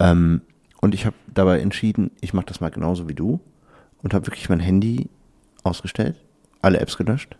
[0.00, 0.42] Ähm,
[0.80, 3.40] und ich habe dabei entschieden, ich mache das mal genauso wie du
[4.02, 5.08] und habe wirklich mein Handy
[5.62, 6.16] ausgestellt,
[6.60, 7.36] alle Apps gelöscht,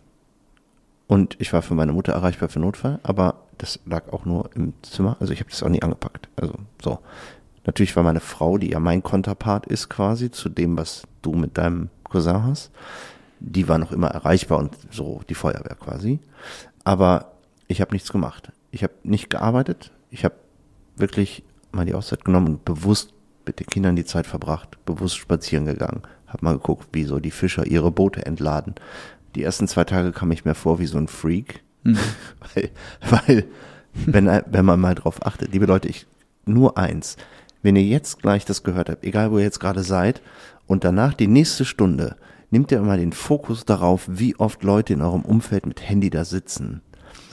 [1.07, 4.73] und ich war für meine Mutter erreichbar für Notfall, aber das lag auch nur im
[4.83, 5.17] Zimmer.
[5.19, 6.29] Also ich habe das auch nie angepackt.
[6.35, 6.99] Also so.
[7.65, 11.57] Natürlich war meine Frau, die ja mein Konterpart ist quasi, zu dem, was du mit
[11.57, 12.71] deinem Cousin hast,
[13.39, 16.19] die war noch immer erreichbar und so die Feuerwehr quasi.
[16.83, 17.33] Aber
[17.67, 18.51] Ich habe nichts gemacht.
[18.71, 19.91] Ich habe nicht gearbeitet.
[20.09, 20.35] Ich habe
[20.95, 23.13] wirklich mal die Auszeit genommen und bewusst
[23.45, 27.31] mit den Kindern die Zeit verbracht, bewusst spazieren gegangen, habe mal geguckt, wie so die
[27.31, 28.75] Fischer ihre Boote entladen.
[29.37, 31.99] Die ersten zwei Tage kam ich mir vor wie so ein Freak, mhm.
[32.55, 32.71] weil,
[33.07, 33.45] weil
[33.93, 36.07] wenn, wenn man mal drauf achtet, liebe Leute, ich
[36.45, 37.17] nur eins,
[37.61, 40.23] wenn ihr jetzt gleich das gehört habt, egal wo ihr jetzt gerade seid,
[40.65, 42.15] und danach die nächste Stunde,
[42.49, 46.25] nehmt ihr mal den Fokus darauf, wie oft Leute in eurem Umfeld mit Handy da
[46.25, 46.81] sitzen.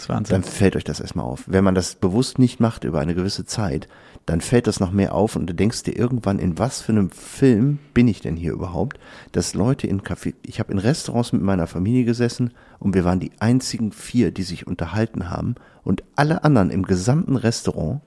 [0.09, 1.45] Dann fällt euch das erstmal auf.
[1.47, 3.89] Wenn man das bewusst nicht macht über eine gewisse Zeit,
[4.27, 7.11] dann fällt das noch mehr auf und du denkst dir irgendwann, in was für einem
[7.11, 8.99] Film bin ich denn hier überhaupt,
[9.33, 13.21] dass Leute in Café, ich habe in Restaurants mit meiner Familie gesessen und wir waren
[13.21, 18.01] die einzigen vier, die sich unterhalten haben und alle anderen im gesamten Restaurant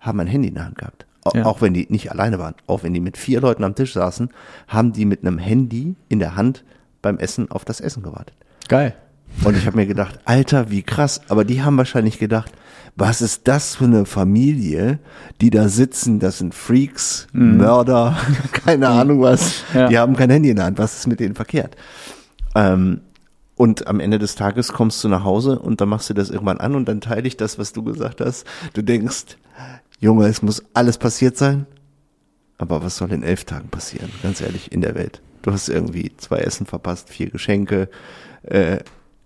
[0.00, 1.06] haben ein Handy in der Hand gehabt.
[1.34, 1.44] Ja.
[1.44, 4.30] Auch wenn die nicht alleine waren, auch wenn die mit vier Leuten am Tisch saßen,
[4.66, 6.64] haben die mit einem Handy in der Hand
[7.02, 8.34] beim Essen auf das Essen gewartet.
[8.68, 8.94] Geil.
[9.44, 11.20] Und ich habe mir gedacht, Alter, wie krass.
[11.28, 12.52] Aber die haben wahrscheinlich gedacht,
[12.96, 14.98] was ist das für eine Familie,
[15.40, 16.18] die da sitzen?
[16.18, 17.58] Das sind Freaks, mhm.
[17.58, 18.18] Mörder,
[18.52, 19.62] keine Ahnung was.
[19.72, 19.88] Ja.
[19.88, 20.78] Die haben kein Handy in der Hand.
[20.78, 21.76] Was ist mit denen verkehrt?
[22.56, 23.02] Ähm,
[23.54, 26.58] und am Ende des Tages kommst du nach Hause und dann machst du das irgendwann
[26.58, 28.46] an und dann teile ich das, was du gesagt hast.
[28.72, 29.36] Du denkst,
[30.00, 31.66] Junge, es muss alles passiert sein.
[32.56, 34.10] Aber was soll in elf Tagen passieren?
[34.22, 35.22] Ganz ehrlich, in der Welt.
[35.42, 37.88] Du hast irgendwie zwei Essen verpasst, vier Geschenke,
[38.42, 38.78] äh,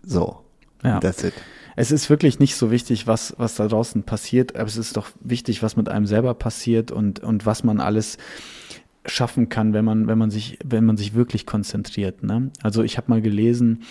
[0.02, 0.40] so.
[0.82, 1.00] Ja.
[1.00, 1.34] That's it.
[1.74, 5.08] Es ist wirklich nicht so wichtig, was, was da draußen passiert, aber es ist doch
[5.20, 8.18] wichtig, was mit einem selber passiert und, und was man alles
[9.04, 12.22] schaffen kann, wenn man, wenn man sich, wenn man sich wirklich konzentriert.
[12.22, 12.50] Ne?
[12.62, 13.82] Also ich habe mal gelesen,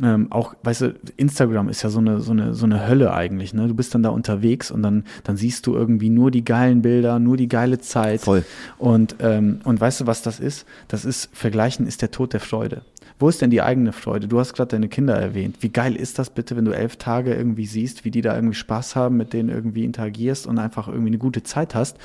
[0.00, 3.52] ähm, auch, weißt du, Instagram ist ja so eine, so eine, so eine Hölle eigentlich.
[3.52, 3.66] Ne?
[3.66, 7.18] Du bist dann da unterwegs und dann, dann siehst du irgendwie nur die geilen Bilder,
[7.18, 8.20] nur die geile Zeit.
[8.20, 8.44] Voll.
[8.78, 10.66] Und, ähm, und weißt du, was das ist?
[10.86, 12.82] Das ist, Vergleichen ist der Tod der Freude.
[13.20, 14.26] Wo ist denn die eigene Freude?
[14.28, 15.58] Du hast gerade deine Kinder erwähnt.
[15.60, 18.54] Wie geil ist das bitte, wenn du elf Tage irgendwie siehst, wie die da irgendwie
[18.54, 21.98] Spaß haben, mit denen irgendwie interagierst und einfach irgendwie eine gute Zeit hast.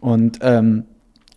[0.00, 0.84] Und, ähm,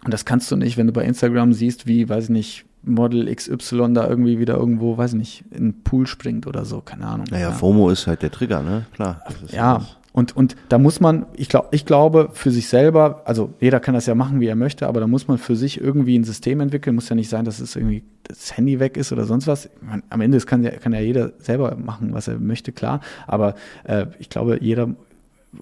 [0.04, 3.34] und das kannst du nicht, wenn du bei Instagram siehst, wie, weiß ich nicht, Model
[3.34, 7.08] XY da irgendwie wieder irgendwo, weiß ich nicht, in den Pool springt oder so, keine
[7.08, 7.28] Ahnung.
[7.32, 7.52] Naja, ja.
[7.54, 8.86] FOMO ist halt der Trigger, ne?
[8.94, 9.24] Klar.
[9.52, 13.52] ja, ja und, und da muss man, ich glaube, ich glaube, für sich selber, also
[13.60, 16.18] jeder kann das ja machen, wie er möchte, aber da muss man für sich irgendwie
[16.18, 16.96] ein System entwickeln.
[16.96, 19.72] Muss ja nicht sein, dass es irgendwie das Handy weg ist oder sonst was.
[19.82, 23.02] Meine, am Ende kann ja, kann ja jeder selber machen, was er möchte, klar.
[23.26, 24.90] Aber äh, ich glaube, jeder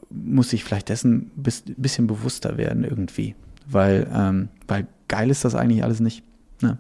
[0.10, 3.36] muss sich vielleicht dessen ein bisschen bewusster werden irgendwie.
[3.68, 6.24] Weil, ähm, weil geil ist das eigentlich alles nicht.
[6.62, 6.78] Ne?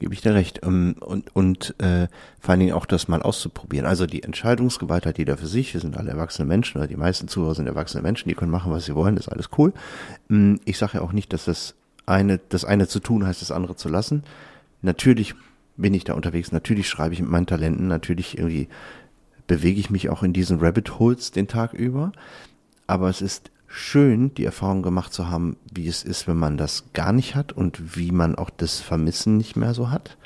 [0.00, 0.60] Gebe ich dir recht.
[0.64, 2.08] Ähm, und und äh,
[2.40, 3.86] vor allen Dingen auch das mal auszuprobieren.
[3.86, 5.72] Also die Entscheidungsgewalt hat jeder für sich.
[5.72, 8.72] Wir sind alle erwachsene Menschen oder die meisten Zuhörer sind erwachsene Menschen, die können machen,
[8.72, 9.72] was sie wollen, das ist alles cool.
[10.28, 13.52] Ähm, ich sage ja auch nicht, dass das eine, das eine zu tun heißt, das
[13.52, 14.24] andere zu lassen.
[14.82, 15.34] Natürlich
[15.76, 18.68] bin ich da unterwegs, natürlich schreibe ich mit meinen Talenten, natürlich irgendwie
[19.46, 22.12] bewege ich mich auch in diesen Rabbit Holes den Tag über.
[22.86, 26.92] Aber es ist schön, die Erfahrung gemacht zu haben, wie es ist, wenn man das
[26.92, 30.18] gar nicht hat und wie man auch das Vermissen nicht mehr so hat.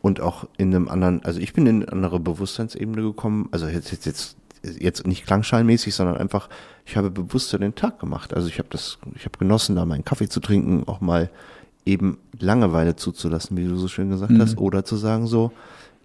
[0.00, 3.92] Und auch in einem anderen, also ich bin in eine andere Bewusstseinsebene gekommen, also jetzt,
[3.92, 6.48] jetzt, jetzt, jetzt nicht klangschallmäßig, sondern einfach,
[6.86, 8.32] ich habe bewusster den Tag gemacht.
[8.32, 11.30] Also ich habe das, ich habe genossen, da meinen Kaffee zu trinken, auch mal
[11.84, 14.40] eben Langeweile zuzulassen, wie du so schön gesagt mhm.
[14.40, 15.52] hast, oder zu sagen so,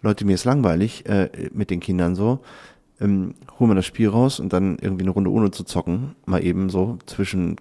[0.02, 2.42] Leute, mir ist langweilig äh, mit den Kindern so,
[3.02, 6.44] ähm, holen wir das Spiel raus und dann irgendwie eine Runde ohne zu zocken, mal
[6.44, 7.58] eben so zwischen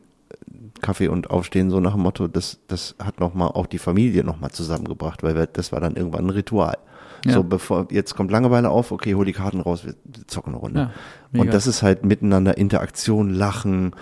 [0.80, 4.50] Kaffee und Aufstehen, so nach dem Motto, das, das hat nochmal auch die Familie nochmal
[4.50, 6.78] zusammengebracht, weil wir, das war dann irgendwann ein Ritual.
[7.24, 7.32] Ja.
[7.32, 9.94] So, bevor, jetzt kommt Langeweile auf, okay, hol die Karten raus, wir
[10.26, 10.90] zocken eine Runde.
[11.32, 13.92] Ja, und das ist halt miteinander Interaktion, Lachen,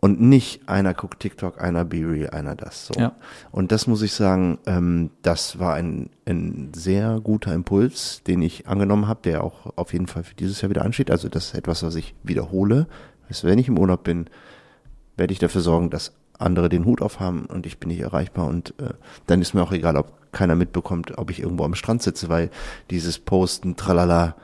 [0.00, 2.86] und nicht einer guckt TikTok, einer Be Real, einer das.
[2.86, 3.00] So.
[3.00, 3.12] Ja.
[3.50, 8.68] Und das muss ich sagen, ähm, das war ein, ein sehr guter Impuls, den ich
[8.68, 11.10] angenommen habe, der auch auf jeden Fall für dieses Jahr wieder ansteht.
[11.10, 12.86] Also das ist etwas, was ich wiederhole.
[13.28, 14.26] Also wenn ich im Urlaub bin,
[15.16, 18.74] werde ich dafür sorgen, dass andere den Hut aufhaben und ich bin nicht erreichbar und
[18.78, 18.94] äh,
[19.26, 22.50] dann ist mir auch egal, ob keiner mitbekommt, ob ich irgendwo am Strand sitze, weil
[22.90, 24.36] dieses Posten, tralala,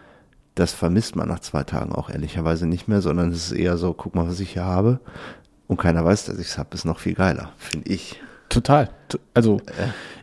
[0.56, 3.92] das vermisst man nach zwei Tagen auch ehrlicherweise nicht mehr, sondern es ist eher so,
[3.92, 4.98] guck mal, was ich hier habe
[5.66, 8.20] und keiner weiß, dass ich es habe, ist noch viel geiler, finde ich.
[8.48, 8.90] Total.
[9.32, 9.60] Also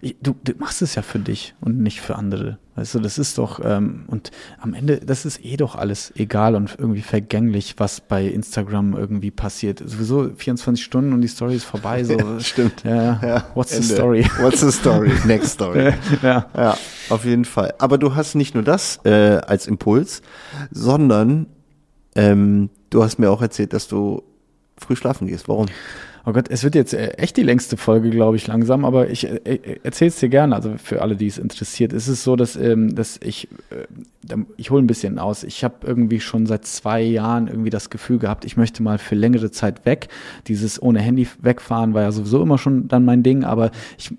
[0.01, 2.59] ich, du, du, machst es ja für dich und nicht für andere.
[2.75, 6.55] Weißt du, das ist doch, ähm, und am Ende, das ist eh doch alles egal
[6.55, 9.79] und irgendwie vergänglich, was bei Instagram irgendwie passiert.
[9.85, 12.03] Sowieso 24 Stunden und die Story ist vorbei.
[12.03, 12.11] So.
[12.21, 12.83] Ja, stimmt.
[12.83, 13.45] Ja, ja.
[13.53, 13.87] What's Ende.
[13.87, 14.25] the story?
[14.39, 15.11] What's the story?
[15.25, 15.93] Next story.
[16.21, 16.45] ja.
[16.55, 16.77] ja,
[17.09, 17.73] auf jeden Fall.
[17.79, 20.21] Aber du hast nicht nur das äh, als Impuls,
[20.71, 21.47] sondern
[22.15, 24.23] ähm, du hast mir auch erzählt, dass du
[24.81, 25.47] früh schlafen gehst.
[25.47, 25.67] Warum?
[26.23, 29.25] Oh Gott, es wird jetzt äh, echt die längste Folge, glaube ich, langsam, aber ich
[29.25, 31.93] äh, äh erzähle es dir gerne, also für alle, die es interessiert.
[31.93, 35.43] Es ist so, dass, ähm, dass ich, äh, ich hole ein bisschen aus.
[35.43, 39.15] Ich habe irgendwie schon seit zwei Jahren irgendwie das Gefühl gehabt, ich möchte mal für
[39.15, 40.09] längere Zeit weg.
[40.47, 44.13] Dieses ohne Handy wegfahren war ja sowieso immer schon dann mein Ding, aber ich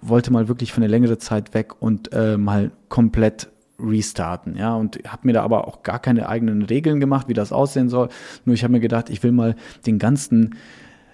[0.00, 3.48] wollte mal wirklich für eine längere Zeit weg und äh, mal komplett
[3.80, 7.52] restarten, ja, und habe mir da aber auch gar keine eigenen Regeln gemacht, wie das
[7.52, 8.08] aussehen soll.
[8.44, 9.54] Nur ich habe mir gedacht, ich will mal
[9.86, 10.56] den ganzen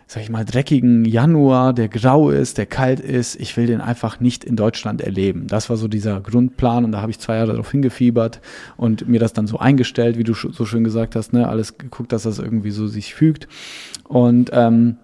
[0.07, 4.21] sag ich mal, dreckigen Januar, der grau ist, der kalt ist, ich will den einfach
[4.21, 5.47] nicht in Deutschland erleben.
[5.47, 8.41] Das war so dieser Grundplan und da habe ich zwei Jahre darauf hingefiebert
[8.77, 12.13] und mir das dann so eingestellt, wie du so schön gesagt hast, ne, alles geguckt,
[12.13, 13.49] dass das irgendwie so sich fügt.
[14.05, 14.99] Und ähm,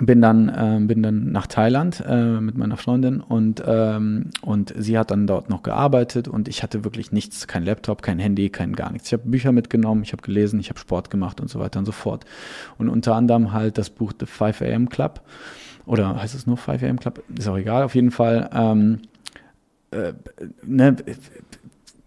[0.00, 4.98] bin dann äh, bin dann nach Thailand äh, mit meiner Freundin und ähm, und sie
[4.98, 8.74] hat dann dort noch gearbeitet und ich hatte wirklich nichts, kein Laptop, kein Handy, kein
[8.74, 9.08] gar nichts.
[9.08, 11.84] Ich habe Bücher mitgenommen, ich habe gelesen, ich habe Sport gemacht und so weiter und
[11.84, 12.24] so fort.
[12.78, 15.20] Und unter anderem halt das Buch The 5 AM Club
[15.84, 17.22] oder heißt es nur 5 AM Club?
[17.36, 17.82] Ist auch egal.
[17.82, 19.00] Auf jeden Fall ähm,
[19.90, 20.14] äh,
[20.64, 20.96] ne,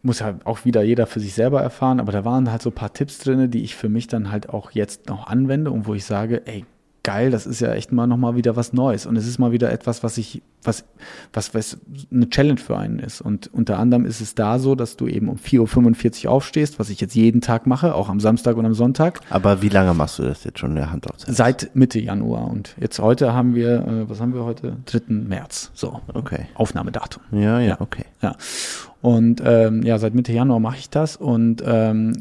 [0.01, 2.75] muss ja auch wieder jeder für sich selber erfahren, aber da waren halt so ein
[2.75, 5.93] paar Tipps drin, die ich für mich dann halt auch jetzt noch anwende und wo
[5.93, 6.65] ich sage, ey,
[7.03, 9.05] geil, das ist ja echt mal nochmal wieder was Neues.
[9.05, 10.85] Und es ist mal wieder etwas, was ich, was,
[11.33, 11.77] was, was
[12.11, 13.21] eine Challenge für einen ist.
[13.21, 16.89] Und unter anderem ist es da so, dass du eben um 4.45 Uhr aufstehst, was
[16.89, 19.19] ich jetzt jeden Tag mache, auch am Samstag und am Sonntag.
[19.29, 21.35] Aber wie lange machst du das jetzt schon in der Hand aufzeigen?
[21.35, 22.47] Seit Mitte Januar.
[22.47, 24.77] Und jetzt heute haben wir, äh, was haben wir heute?
[24.85, 25.01] 3.
[25.07, 25.71] März.
[25.73, 26.01] So.
[26.13, 26.47] Okay.
[26.55, 27.21] Aufnahmedatum.
[27.31, 28.05] Ja, ja, okay.
[28.21, 28.35] Ja.
[29.03, 31.17] Und ähm, ja, seit Mitte Januar mache ich das.
[31.17, 32.13] Und ähm,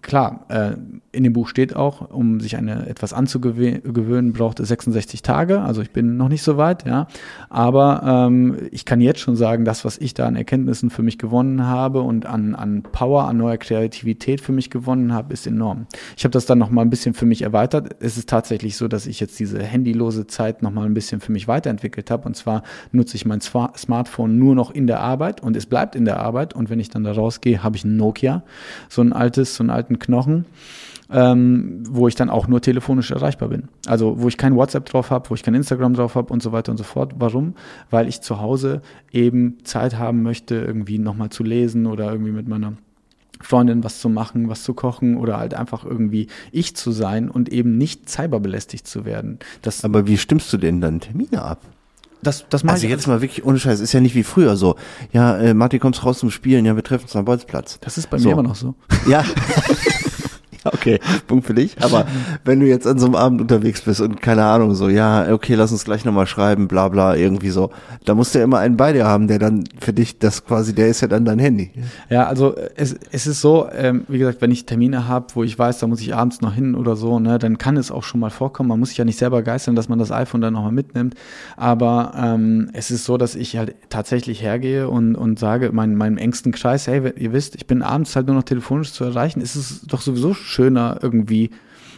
[0.00, 0.74] klar, äh,
[1.10, 5.60] in dem Buch steht auch, um sich eine etwas anzugewöhnen, braucht es 66 Tage.
[5.60, 7.08] Also ich bin noch nicht so weit, ja.
[7.48, 11.18] Aber ähm, ich kann jetzt schon sagen, das, was ich da an Erkenntnissen für mich
[11.18, 15.86] gewonnen habe und an, an Power, an neuer Kreativität für mich gewonnen habe, ist enorm.
[16.16, 17.96] Ich habe das dann noch mal ein bisschen für mich erweitert.
[17.98, 21.32] Es ist tatsächlich so, dass ich jetzt diese handylose Zeit noch mal ein bisschen für
[21.32, 22.28] mich weiterentwickelt habe.
[22.28, 22.62] Und zwar
[22.92, 26.54] nutze ich mein Smartphone nur noch in der Arbeit und es bleibt in der Arbeit
[26.54, 28.42] und wenn ich dann da rausgehe, habe ich ein Nokia,
[28.88, 30.44] so ein altes, so einen alten Knochen.
[31.12, 33.64] Ähm, wo ich dann auch nur telefonisch erreichbar bin.
[33.88, 36.52] Also wo ich kein WhatsApp drauf habe, wo ich kein Instagram drauf habe und so
[36.52, 37.14] weiter und so fort.
[37.18, 37.54] Warum?
[37.90, 38.80] Weil ich zu Hause
[39.10, 42.74] eben Zeit haben möchte, irgendwie nochmal zu lesen oder irgendwie mit meiner
[43.40, 47.48] Freundin was zu machen, was zu kochen oder halt einfach irgendwie ich zu sein und
[47.48, 49.38] eben nicht cyberbelästigt zu werden.
[49.62, 51.60] Das Aber wie stimmst du denn dann Termine ab?
[52.22, 54.76] Das, das also jetzt mal wirklich ohne Scheiß, ist ja nicht wie früher so.
[55.12, 57.78] Ja, äh, Martin, kommst raus zum Spielen, ja, wir treffen uns am Bolzplatz.
[57.80, 58.28] Das ist bei so.
[58.28, 58.74] mir immer noch so.
[59.08, 59.24] Ja.
[60.64, 61.76] okay, Punkt für dich.
[61.80, 62.06] Aber
[62.44, 65.54] wenn du jetzt an so einem Abend unterwegs bist und keine Ahnung, so, ja, okay,
[65.54, 67.70] lass uns gleich nochmal schreiben, bla bla, irgendwie so,
[68.04, 70.74] da musst du ja immer einen bei dir haben, der dann für dich das quasi,
[70.74, 71.70] der ist ja dann dein Handy.
[72.08, 75.58] Ja, also es, es ist so, ähm, wie gesagt, wenn ich Termine habe, wo ich
[75.58, 78.20] weiß, da muss ich abends noch hin oder so, ne, dann kann es auch schon
[78.20, 78.68] mal vorkommen.
[78.68, 81.14] Man muss sich ja nicht selber geistern, dass man das iPhone dann nochmal mitnimmt.
[81.56, 86.18] Aber ähm, es ist so, dass ich halt tatsächlich hergehe und, und sage, mein, meinem
[86.18, 89.40] engsten Kreis, hey, ihr wisst, ich bin abends halt nur noch telefonisch zu erreichen.
[89.40, 91.50] Es ist doch sowieso schöner irgendwie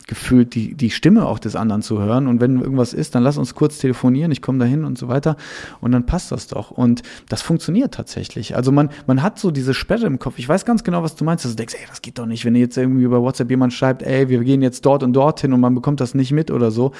[0.07, 2.27] gefühlt die, die Stimme auch des anderen zu hören.
[2.27, 5.37] Und wenn irgendwas ist, dann lass uns kurz telefonieren, ich komme dahin und so weiter.
[5.81, 6.71] Und dann passt das doch.
[6.71, 8.57] Und das funktioniert tatsächlich.
[8.57, 10.35] Also man, man hat so diese Sperre im Kopf.
[10.39, 11.45] Ich weiß ganz genau, was du meinst.
[11.45, 14.03] Dass du denkst, ey, das geht doch nicht, wenn jetzt irgendwie über WhatsApp jemand schreibt,
[14.03, 16.93] ey, wir gehen jetzt dort und dorthin und man bekommt das nicht mit oder so.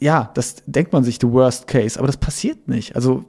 [0.00, 1.98] Ja, das denkt man sich, the worst case.
[1.98, 2.96] Aber das passiert nicht.
[2.96, 3.24] Also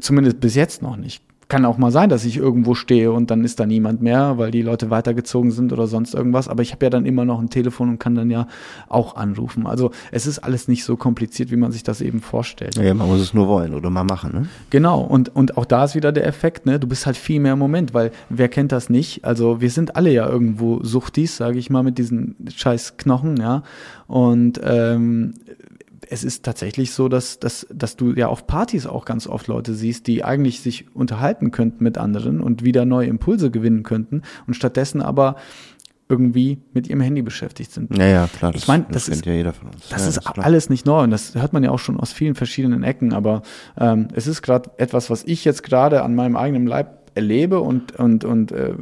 [0.00, 1.22] zumindest bis jetzt noch nicht
[1.52, 4.50] kann auch mal sein, dass ich irgendwo stehe und dann ist da niemand mehr, weil
[4.50, 6.48] die Leute weitergezogen sind oder sonst irgendwas.
[6.48, 8.46] Aber ich habe ja dann immer noch ein Telefon und kann dann ja
[8.88, 9.66] auch anrufen.
[9.66, 12.76] Also es ist alles nicht so kompliziert, wie man sich das eben vorstellt.
[12.76, 14.32] Ja, man muss es nur wollen oder mal machen.
[14.32, 14.48] Ne?
[14.70, 15.02] Genau.
[15.02, 16.80] Und, und auch da ist wieder der Effekt, ne?
[16.80, 19.26] Du bist halt viel mehr im Moment, weil wer kennt das nicht?
[19.26, 23.62] Also wir sind alle ja irgendwo Suchtis, sage ich mal, mit diesen scheiß Knochen, ja.
[24.06, 25.34] Und ähm,
[26.12, 29.72] es ist tatsächlich so, dass, dass, dass du ja auf Partys auch ganz oft Leute
[29.72, 34.52] siehst, die eigentlich sich unterhalten könnten mit anderen und wieder neue Impulse gewinnen könnten und
[34.52, 35.36] stattdessen aber
[36.10, 37.96] irgendwie mit ihrem Handy beschäftigt sind.
[37.96, 38.52] Ja, ja, klar.
[38.52, 39.88] Das, ich meine, das, das ist, ja jeder von uns.
[39.88, 42.12] Das ja, ist das alles nicht neu und das hört man ja auch schon aus
[42.12, 43.40] vielen verschiedenen Ecken, aber
[43.78, 47.96] ähm, es ist gerade etwas, was ich jetzt gerade an meinem eigenen Leib erlebe und,
[47.98, 48.74] und, und äh,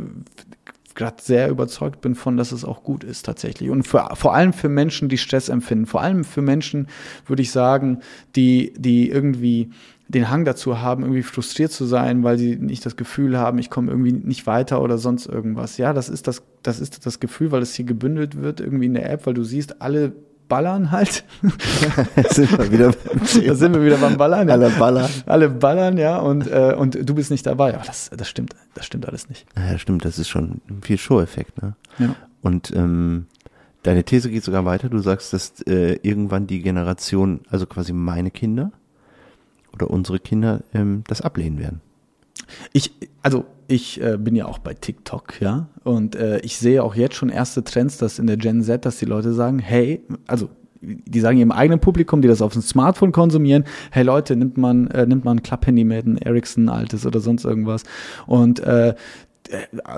[0.95, 3.71] gerade sehr überzeugt bin von, dass es auch gut ist tatsächlich.
[3.71, 6.89] Und für, vor allem für Menschen, die Stress empfinden, vor allem für Menschen,
[7.27, 8.01] würde ich sagen,
[8.37, 9.71] die, die irgendwie
[10.09, 13.71] den Hang dazu haben, irgendwie frustriert zu sein, weil sie nicht das Gefühl haben, ich
[13.71, 15.77] komme irgendwie nicht weiter oder sonst irgendwas.
[15.77, 18.95] Ja, das ist das, das ist das Gefühl, weil es hier gebündelt wird irgendwie in
[18.95, 20.13] der App, weil du siehst, alle
[20.51, 21.25] ballern halt.
[22.31, 22.93] sind wir wieder
[23.47, 24.49] da sind wir wieder beim Ballern.
[24.49, 24.55] Ja.
[24.55, 25.11] Alle ballern.
[25.25, 27.73] Alle ballern, ja, und, äh, und du bist nicht dabei.
[27.75, 29.47] Aber das, das stimmt, das stimmt alles nicht.
[29.57, 31.75] Ja, stimmt, das ist schon viel Show-Effekt, ne?
[31.99, 32.15] Ja.
[32.43, 33.27] Und ähm,
[33.83, 34.89] Deine These geht sogar weiter.
[34.89, 38.73] Du sagst, dass äh, irgendwann die Generation, also quasi meine Kinder
[39.73, 41.81] oder unsere Kinder, ähm, das ablehnen werden.
[42.73, 42.93] Ich,
[43.23, 47.15] also ich äh, bin ja auch bei TikTok, ja, und äh, ich sehe auch jetzt
[47.15, 50.51] schon erste Trends, dass in der Gen Z, dass die Leute sagen, hey, also
[50.83, 54.87] die sagen ihrem eigenen Publikum, die das auf dem Smartphone konsumieren, hey Leute, nimmt man,
[54.89, 57.83] äh, nimmt man ein Club-Handy mit, ein Ericsson altes oder sonst irgendwas.
[58.27, 58.95] Und äh,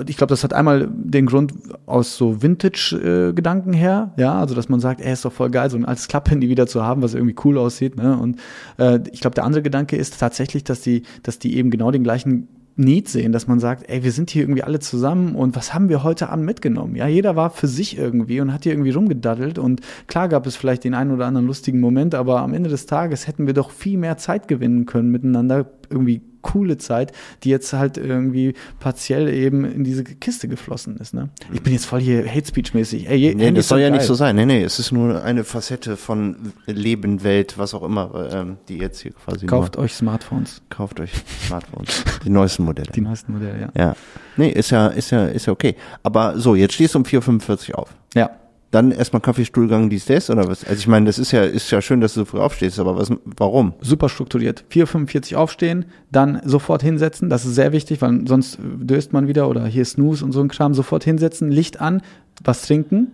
[0.06, 1.52] ich glaube, das hat einmal den Grund
[1.86, 5.76] aus so Vintage-Gedanken her, ja, also dass man sagt, ey, ist doch voll geil, so
[5.76, 8.16] ein altes Klapphandy wieder zu haben, was irgendwie cool aussieht, ne?
[8.16, 8.38] Und
[8.78, 12.02] äh, ich glaube, der andere Gedanke ist tatsächlich, dass die, dass die eben genau den
[12.02, 15.74] gleichen Need sehen, dass man sagt, ey, wir sind hier irgendwie alle zusammen und was
[15.74, 16.96] haben wir heute Abend mitgenommen?
[16.96, 20.56] Ja, jeder war für sich irgendwie und hat hier irgendwie rumgedaddelt und klar gab es
[20.56, 23.70] vielleicht den einen oder anderen lustigen Moment, aber am Ende des Tages hätten wir doch
[23.70, 27.12] viel mehr Zeit gewinnen können miteinander irgendwie coole Zeit,
[27.42, 31.14] die jetzt halt irgendwie partiell eben in diese Kiste geflossen ist.
[31.14, 31.30] Ne?
[31.52, 33.08] Ich bin jetzt voll hier Hate Speech mäßig.
[33.08, 33.98] Ey, nee, das soll ja geil.
[33.98, 34.36] nicht so sein.
[34.36, 38.78] Nee, nee, es ist nur eine Facette von Leben, Welt, was auch immer, ähm, die
[38.78, 40.62] jetzt hier quasi Kauft euch Smartphones.
[40.68, 41.12] Kauft euch
[41.46, 42.04] Smartphones.
[42.24, 42.90] die neuesten Modelle.
[42.92, 43.68] Die neuesten Modelle, ja.
[43.76, 43.96] Ja.
[44.36, 45.76] Nee, ist ja, ist ja, ist ja okay.
[46.02, 47.94] Aber so, jetzt stehst du um 4.45 Uhr auf.
[48.14, 48.30] Ja
[48.72, 50.64] dann erstmal Kaffeestuhlgang dies, das oder was?
[50.64, 52.96] Also ich meine, das ist ja, ist ja schön, dass du so früh aufstehst, aber
[52.96, 53.74] was, warum?
[53.82, 54.64] Super strukturiert.
[54.72, 59.66] 4,45 aufstehen, dann sofort hinsetzen, das ist sehr wichtig, weil sonst döst man wieder oder
[59.66, 62.00] hier Snooze und so ein Kram, sofort hinsetzen, Licht an,
[62.42, 63.08] was trinken,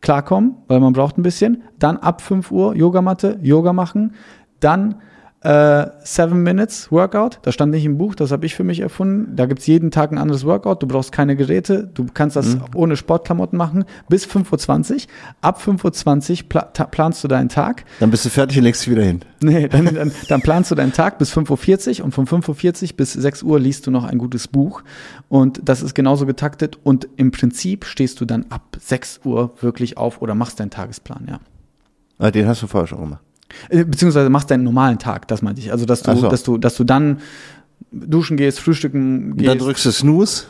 [0.00, 4.14] klarkommen, weil man braucht ein bisschen, dann ab 5 Uhr Yogamatte, Yoga machen,
[4.58, 4.96] dann
[5.44, 7.38] äh, Seven Minutes Workout.
[7.42, 9.36] Das stand nicht im Buch, das habe ich für mich erfunden.
[9.36, 10.82] Da gibt's jeden Tag ein anderes Workout.
[10.82, 11.88] Du brauchst keine Geräte.
[11.92, 12.62] Du kannst das mhm.
[12.74, 13.84] ohne Sportklamotten machen.
[14.08, 14.98] Bis 5.20 Uhr.
[15.42, 17.84] Ab 5.20 Uhr pla planst du deinen Tag.
[18.00, 19.20] Dann bist du fertig und legst dich wieder hin.
[19.42, 22.96] Nee, dann, dann, dann planst du deinen Tag bis 5.40 Uhr und von 5.40 Uhr
[22.96, 24.82] bis 6 Uhr liest du noch ein gutes Buch.
[25.28, 26.78] Und das ist genauso getaktet.
[26.82, 31.26] Und im Prinzip stehst du dann ab 6 Uhr wirklich auf oder machst deinen Tagesplan,
[31.28, 31.40] ja.
[32.18, 33.20] Ah, den hast du vorher schon gemacht.
[33.68, 35.72] Äh, beziehungsweise machst deinen normalen Tag, das meinte ich.
[35.72, 36.28] Also dass du, so.
[36.28, 37.18] dass du, dass du dann
[37.90, 39.48] duschen gehst, frühstücken gehst.
[39.48, 40.44] Dann drückst du Snooze.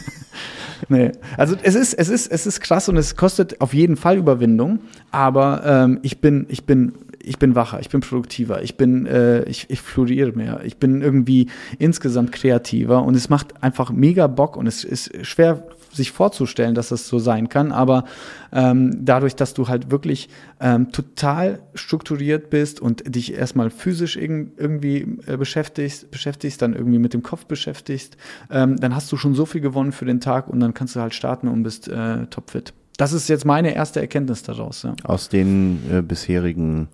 [0.88, 1.12] nee.
[1.36, 4.80] Also es ist, es ist, es ist krass und es kostet auf jeden Fall Überwindung.
[5.10, 6.92] Aber ähm, ich bin, ich bin,
[7.22, 11.02] ich bin wacher, ich bin produktiver, ich bin, äh, ich, ich floriere mehr, ich bin
[11.02, 16.74] irgendwie insgesamt kreativer und es macht einfach mega Bock und es ist schwer sich vorzustellen,
[16.74, 18.04] dass das so sein kann, aber
[18.52, 20.28] ähm, dadurch, dass du halt wirklich
[20.60, 26.98] ähm, total strukturiert bist und dich erstmal physisch irg irgendwie äh, beschäftigst, beschäftigst, dann irgendwie
[26.98, 28.16] mit dem Kopf beschäftigst,
[28.50, 31.00] ähm, dann hast du schon so viel gewonnen für den Tag und dann kannst du
[31.00, 32.72] halt starten und bist äh, topfit.
[32.96, 34.82] Das ist jetzt meine erste Erkenntnis daraus.
[34.82, 34.94] Ja.
[35.04, 36.88] Aus den äh, bisherigen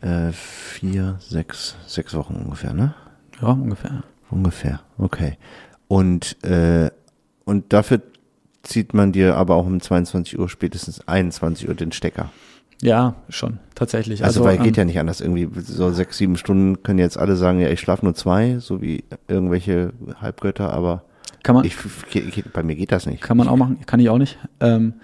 [0.00, 2.94] äh, vier, sechs, sechs Wochen ungefähr, ne?
[3.40, 4.02] Ja, ungefähr.
[4.30, 5.38] Ungefähr, okay.
[5.88, 6.90] Und, äh,
[7.50, 8.00] und dafür
[8.62, 12.30] zieht man dir aber auch um 22 Uhr, spätestens 21 Uhr den Stecker.
[12.80, 14.22] Ja, schon, tatsächlich.
[14.22, 15.20] Also, also weil ähm, geht ja nicht anders.
[15.20, 18.80] Irgendwie so sechs, sieben Stunden können jetzt alle sagen, ja, ich schlafe nur zwei, so
[18.80, 21.02] wie irgendwelche Halbgötter, aber
[21.42, 21.74] kann man, ich,
[22.52, 23.20] bei mir geht das nicht.
[23.20, 24.38] Kann man auch machen, kann ich auch nicht.
[24.60, 24.94] Ähm,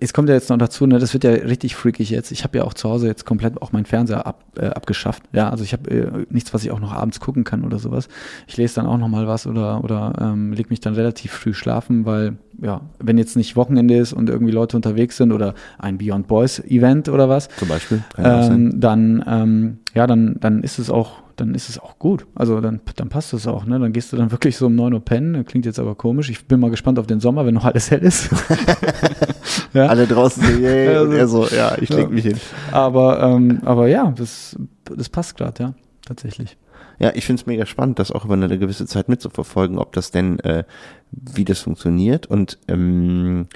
[0.00, 2.30] es kommt ja jetzt noch dazu, ne, das wird ja richtig freakig jetzt.
[2.30, 5.22] Ich habe ja auch zu Hause jetzt komplett auch meinen Fernseher ab, äh, abgeschafft.
[5.32, 8.08] Ja, also ich habe äh, nichts, was ich auch noch abends gucken kann oder sowas.
[8.46, 11.52] Ich lese dann auch noch mal was oder oder ähm, leg mich dann relativ früh
[11.52, 15.98] schlafen, weil ja, wenn jetzt nicht Wochenende ist und irgendwie Leute unterwegs sind oder ein
[15.98, 20.90] Beyond Boys Event oder was, zum Beispiel, ähm, dann ähm, ja, dann dann ist es
[20.90, 22.26] auch dann ist es auch gut.
[22.34, 23.78] Also dann, dann passt es auch, ne?
[23.78, 25.44] Dann gehst du dann wirklich so um 9 Uhr pennen.
[25.44, 26.30] Klingt jetzt aber komisch.
[26.30, 28.30] Ich bin mal gespannt auf den Sommer, wenn noch alles hell ist.
[29.74, 29.86] ja.
[29.86, 32.08] Alle draußen so, yeah, also, und er so, ja, ich leg ja.
[32.08, 32.40] mich hin.
[32.72, 36.56] Aber, ähm, aber ja, das, das passt gerade, ja, tatsächlich.
[36.98, 40.10] Ja, ich finde es mega spannend, das auch über eine gewisse Zeit mitzuverfolgen, ob das
[40.10, 40.64] denn, äh,
[41.12, 43.48] wie das funktioniert und ähm,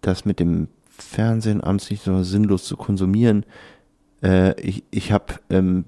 [0.00, 3.44] das mit dem Fernsehen abends nicht so sinnlos zu konsumieren.
[4.22, 5.84] Äh, ich ich habe ähm,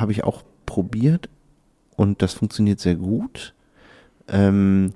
[0.00, 1.28] habe ich auch probiert
[1.96, 3.54] und das funktioniert sehr gut.
[4.28, 4.92] Ähm,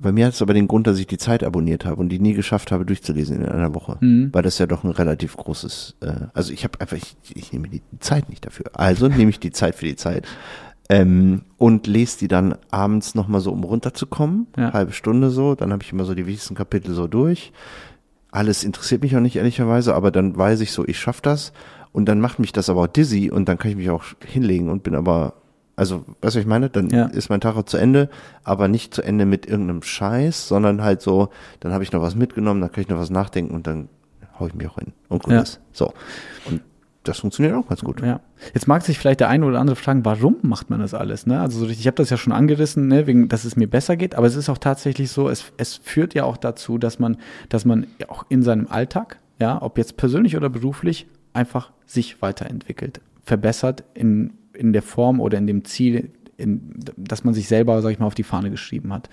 [0.00, 2.18] bei mir hat es aber den Grund, dass ich die Zeit abonniert habe und die
[2.18, 4.30] nie geschafft habe durchzulesen in einer Woche, mhm.
[4.32, 7.68] weil das ja doch ein relativ großes, äh, also ich habe einfach, ich, ich nehme
[7.68, 8.66] die Zeit nicht dafür.
[8.74, 10.26] Also nehme ich die Zeit für die Zeit
[10.88, 14.72] ähm, und lese die dann abends nochmal so, um runterzukommen, ja.
[14.72, 17.52] halbe Stunde so, dann habe ich immer so die wichtigsten Kapitel so durch.
[18.30, 21.52] Alles interessiert mich auch nicht ehrlicherweise, aber dann weiß ich so, ich schaffe das
[21.92, 24.70] und dann macht mich das aber auch dizzy und dann kann ich mich auch hinlegen
[24.70, 25.34] und bin aber,
[25.76, 26.70] also, weißt du, was ich meine?
[26.70, 27.06] Dann ja.
[27.06, 28.08] ist mein Tag auch zu Ende,
[28.44, 31.28] aber nicht zu Ende mit irgendeinem Scheiß, sondern halt so,
[31.60, 33.88] dann habe ich noch was mitgenommen, dann kann ich noch was nachdenken und dann
[34.38, 35.40] hau ich mich auch hin und gut ja.
[35.40, 35.60] ist.
[35.72, 35.92] So.
[36.48, 36.62] Und
[37.04, 38.00] das funktioniert auch ganz gut.
[38.00, 38.20] Ja.
[38.54, 41.26] Jetzt mag sich vielleicht der eine oder andere fragen, warum macht man das alles?
[41.26, 41.40] Ne?
[41.40, 44.26] Also ich habe das ja schon angerissen, ne, wegen, dass es mir besser geht, aber
[44.26, 47.16] es ist auch tatsächlich so, es, es führt ja auch dazu, dass man,
[47.48, 53.00] dass man auch in seinem Alltag, ja, ob jetzt persönlich oder beruflich, einfach sich weiterentwickelt,
[53.24, 57.90] verbessert in, in der Form oder in dem Ziel, in, dass man sich selber, sag
[57.90, 59.08] ich mal, auf die Fahne geschrieben hat.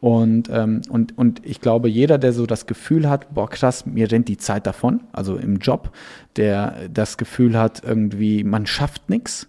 [0.00, 4.10] Und, ähm, und, und ich glaube, jeder, der so das Gefühl hat, boah, krass, mir
[4.10, 5.92] rennt die Zeit davon, also im Job,
[6.36, 9.48] der das Gefühl hat, irgendwie, man schafft nichts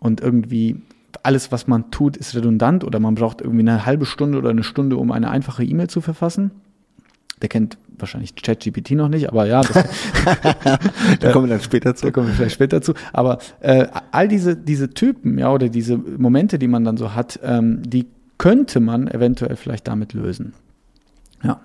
[0.00, 0.82] und irgendwie
[1.22, 4.64] alles, was man tut, ist redundant oder man braucht irgendwie eine halbe Stunde oder eine
[4.64, 6.50] Stunde, um eine einfache E-Mail zu verfassen.
[7.42, 9.62] Der kennt wahrscheinlich ChatGPT noch nicht, aber ja.
[9.62, 9.72] Das,
[11.20, 12.06] da kommen wir dann später zu.
[12.06, 12.94] Da kommen wir vielleicht später zu.
[13.12, 17.40] Aber äh, all diese, diese Typen, ja, oder diese Momente, die man dann so hat,
[17.42, 18.06] ähm, die
[18.38, 20.54] könnte man eventuell vielleicht damit lösen.
[21.42, 21.60] Ja.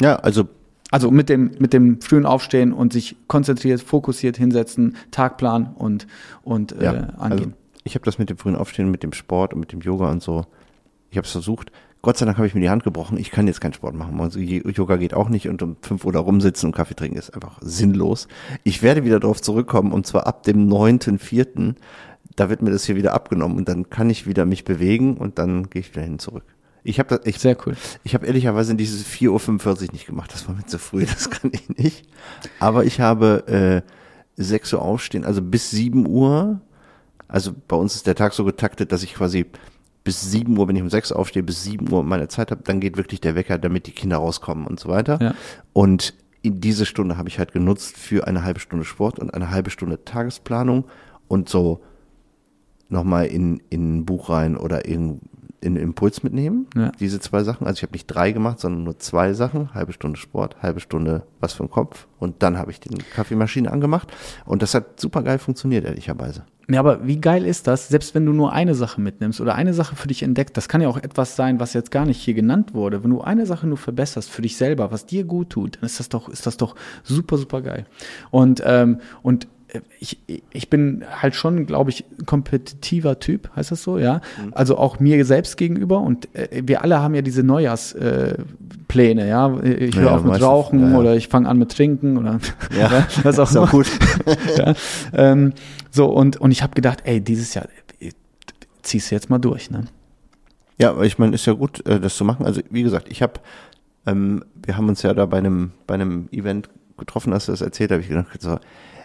[0.00, 0.48] Ja, also.
[0.90, 6.06] Also mit dem, mit dem frühen Aufstehen und sich konzentriert, fokussiert hinsetzen, Tagplan und,
[6.42, 7.16] und äh, ja, angehen.
[7.18, 7.52] Also
[7.84, 10.22] ich habe das mit dem frühen Aufstehen, mit dem Sport und mit dem Yoga und
[10.22, 10.44] so.
[11.10, 11.72] Ich habe es versucht.
[12.02, 13.16] Gott sei Dank habe ich mir die Hand gebrochen.
[13.16, 14.20] Ich kann jetzt keinen Sport machen.
[14.20, 17.32] Also Yoga geht auch nicht und um fünf Uhr da rumsitzen und Kaffee trinken ist
[17.32, 18.26] einfach sinnlos.
[18.64, 21.76] Ich werde wieder darauf zurückkommen und zwar ab dem neunten Vierten.
[22.34, 25.38] Da wird mir das hier wieder abgenommen und dann kann ich wieder mich bewegen und
[25.38, 26.44] dann gehe ich wieder hin zurück.
[26.82, 27.76] Ich habe das, ich, Sehr cool.
[28.02, 29.28] Ich habe ehrlicherweise dieses 4.45
[29.86, 30.32] Uhr nicht gemacht.
[30.34, 32.08] Das war mir zu früh, das kann ich nicht.
[32.58, 33.84] Aber ich habe
[34.36, 36.60] äh, 6 Uhr aufstehen, also bis 7 Uhr.
[37.28, 39.46] Also bei uns ist der Tag so getaktet, dass ich quasi
[40.04, 42.80] bis 7 Uhr, wenn ich um 6 aufstehe, bis 7 Uhr meine Zeit habe, dann
[42.80, 45.18] geht wirklich der Wecker, damit die Kinder rauskommen und so weiter.
[45.20, 45.34] Ja.
[45.72, 49.50] Und in diese Stunde habe ich halt genutzt für eine halbe Stunde Sport und eine
[49.50, 50.84] halbe Stunde Tagesplanung
[51.28, 51.82] und so
[52.88, 55.20] nochmal in, in ein Buch rein oder in,
[55.62, 56.66] in Impuls mitnehmen.
[56.76, 56.92] Ja.
[56.98, 57.66] Diese zwei Sachen.
[57.66, 59.72] Also ich habe nicht drei gemacht, sondern nur zwei Sachen.
[59.74, 62.08] Halbe Stunde Sport, halbe Stunde was für den Kopf.
[62.18, 64.12] Und dann habe ich die Kaffeemaschine angemacht.
[64.44, 66.44] Und das hat super geil funktioniert, ehrlicherweise.
[66.68, 69.74] Ja, aber wie geil ist das, selbst wenn du nur eine Sache mitnimmst oder eine
[69.74, 72.34] Sache für dich entdeckt, das kann ja auch etwas sein, was jetzt gar nicht hier
[72.34, 73.02] genannt wurde.
[73.02, 75.98] Wenn du eine Sache nur verbesserst für dich selber, was dir gut tut, dann ist
[75.98, 77.86] das doch, ist das doch super, super geil.
[78.30, 79.48] Und, ähm, und
[80.00, 80.18] ich,
[80.52, 84.20] ich bin halt schon, glaube ich, kompetitiver Typ, heißt das so, ja.
[84.42, 84.52] Mhm.
[84.52, 89.62] Also auch mir selbst gegenüber und äh, wir alle haben ja diese Neujahrspläne, äh, ja.
[89.62, 90.98] Ich höre ja, auf mit meistens, Rauchen ja, ja.
[90.98, 92.38] oder ich fange an mit Trinken oder
[92.78, 93.90] ja, was auch, ist auch gut.
[94.56, 94.74] ja,
[95.14, 95.52] ähm,
[95.90, 97.66] so und und ich habe gedacht, ey, dieses Jahr
[98.82, 99.84] ziehst du jetzt mal durch, ne?
[100.78, 102.44] Ja, ich meine, ist ja gut, äh, das zu machen.
[102.44, 103.34] Also wie gesagt, ich habe,
[104.06, 106.68] ähm, wir haben uns ja da bei einem bei einem Event
[106.98, 108.58] getroffen, als du das erzählt, habe ich gedacht, so,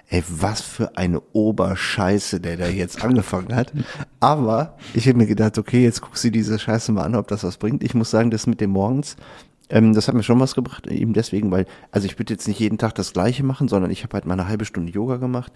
[0.09, 3.73] ey, was für eine Oberscheiße, der da jetzt angefangen hat.
[4.19, 7.43] Aber ich habe mir gedacht, okay, jetzt guckst du diese Scheiße mal an, ob das
[7.43, 7.83] was bringt.
[7.83, 9.17] Ich muss sagen, das mit dem Morgens,
[9.69, 12.59] ähm, das hat mir schon was gebracht, eben deswegen, weil, also ich würde jetzt nicht
[12.59, 15.51] jeden Tag das Gleiche machen, sondern ich habe halt mal eine halbe Stunde Yoga gemacht.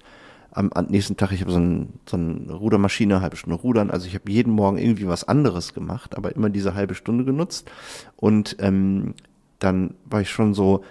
[0.53, 3.90] Am, am nächsten Tag, ich habe so, ein, so eine Rudermaschine, eine halbe Stunde Rudern.
[3.90, 7.72] Also ich habe jeden Morgen irgendwie was anderes gemacht, aber immer diese halbe Stunde genutzt.
[8.18, 9.14] Und ähm,
[9.60, 10.84] dann war ich schon so,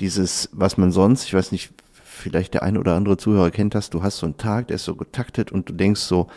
[0.00, 1.72] dieses, was man sonst, ich weiß nicht,
[2.22, 4.84] vielleicht der ein oder andere Zuhörer kennt das, du hast so einen Tag, der ist
[4.84, 6.28] so getaktet und du denkst so,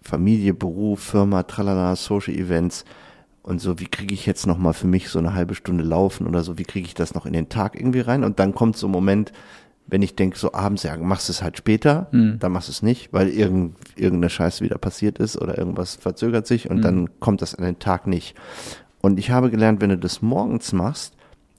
[0.00, 2.84] Familie, Beruf, Firma, tralala, Social Events
[3.42, 6.42] und so, wie kriege ich jetzt nochmal für mich so eine halbe Stunde laufen oder
[6.42, 8.24] so, wie kriege ich das noch in den Tag irgendwie rein?
[8.24, 9.32] Und dann kommt so ein Moment,
[9.86, 12.38] wenn ich denke, so abends, ja, machst du es halt später, mhm.
[12.38, 16.46] dann machst du es nicht, weil irgend, irgendeine Scheiße wieder passiert ist oder irgendwas verzögert
[16.46, 16.82] sich und mhm.
[16.82, 18.34] dann kommt das an den Tag nicht.
[19.00, 21.14] Und ich habe gelernt, wenn du das morgens machst,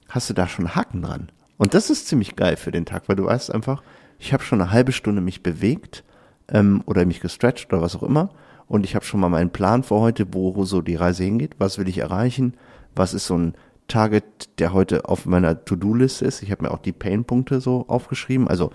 [0.08, 1.32] hast du da schon Haken dran.
[1.60, 3.82] Und das ist ziemlich geil für den Tag, weil du weißt einfach,
[4.18, 6.04] ich habe schon eine halbe Stunde mich bewegt
[6.48, 8.30] ähm, oder mich gestretcht oder was auch immer.
[8.66, 11.56] Und ich habe schon mal meinen Plan für heute, wo so die Reise hingeht.
[11.58, 12.54] Was will ich erreichen?
[12.96, 13.54] Was ist so ein
[13.88, 14.24] Target,
[14.58, 16.42] der heute auf meiner To-Do-Liste ist?
[16.42, 18.48] Ich habe mir auch die Pain-Punkte so aufgeschrieben.
[18.48, 18.70] Also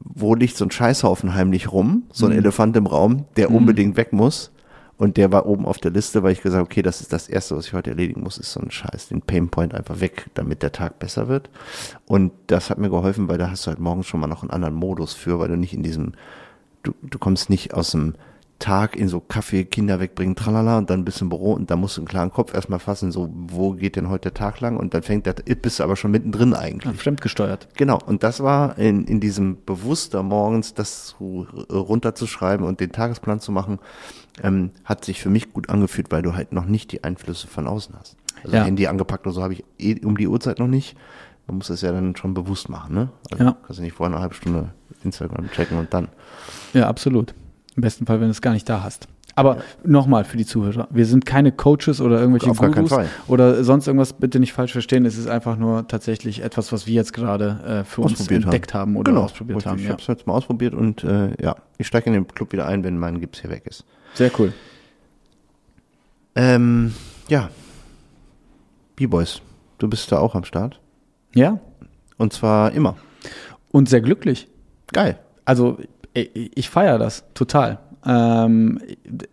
[0.00, 2.04] wo liegt so ein Scheißhaufen heimlich rum?
[2.10, 2.38] So ein mhm.
[2.38, 3.56] Elefant im Raum, der mhm.
[3.56, 4.52] unbedingt weg muss.
[4.98, 7.56] Und der war oben auf der Liste, weil ich gesagt okay, das ist das Erste,
[7.56, 10.72] was ich heute erledigen muss, ist so ein Scheiß, den Painpoint einfach weg, damit der
[10.72, 11.50] Tag besser wird.
[12.06, 14.50] Und das hat mir geholfen, weil da hast du halt morgens schon mal noch einen
[14.50, 16.14] anderen Modus für, weil du nicht in diesem,
[16.82, 18.14] du, du kommst nicht aus dem
[18.58, 21.78] Tag in so Kaffee, Kinder wegbringen, tralala, und dann bist du im Büro und dann
[21.78, 24.76] musst du einen klaren Kopf erstmal fassen, so, wo geht denn heute der Tag lang?
[24.76, 26.92] Und dann fängt der, bist du aber schon mittendrin eigentlich.
[26.92, 27.68] Ja, fremdgesteuert.
[27.76, 27.98] Genau.
[28.04, 33.78] Und das war in, in diesem Bewusster morgens, das runterzuschreiben und den Tagesplan zu machen,
[34.42, 37.68] ähm, hat sich für mich gut angefühlt, weil du halt noch nicht die Einflüsse von
[37.68, 38.16] außen hast.
[38.42, 38.64] Also ja.
[38.64, 40.96] Handy angepackt oder so habe ich eh um die Uhrzeit noch nicht.
[41.46, 43.08] Man muss das ja dann schon bewusst machen, ne?
[43.30, 43.56] Also ja.
[43.64, 44.70] kannst du nicht vorher eine halbe Stunde
[45.02, 46.08] Instagram checken und dann.
[46.74, 47.34] Ja, absolut.
[47.78, 49.06] Im besten Fall, wenn du es gar nicht da hast.
[49.36, 52.92] Aber nochmal für die Zuhörer, wir sind keine Coaches oder irgendwelche Auf Gurus
[53.28, 55.06] oder sonst irgendwas, bitte nicht falsch verstehen.
[55.06, 58.48] Es ist einfach nur tatsächlich etwas, was wir jetzt gerade äh, für uns Ausprobiert haben.
[58.52, 59.70] entdeckt haben, oder ausprobiert richtig.
[59.70, 59.78] haben.
[59.78, 59.90] Ich Ja.
[59.92, 62.82] habe es jetzt mal ausprobiert und äh, ja, ich steige in den Club wieder ein,
[62.82, 63.84] wenn mein Gips hier weg ist.
[64.14, 64.52] Sehr cool.
[66.34, 66.92] Ähm,
[67.28, 67.50] ja,
[68.96, 69.40] B-Boys,
[69.78, 70.80] du bist da auch am Start.
[71.32, 71.60] Ja,
[72.16, 72.96] Und zwar immer.
[73.70, 74.48] und sehr glücklich.
[74.92, 75.20] Geil.
[75.44, 75.78] Also
[76.18, 77.78] ich, ich feiere das total.
[78.06, 78.80] Ähm,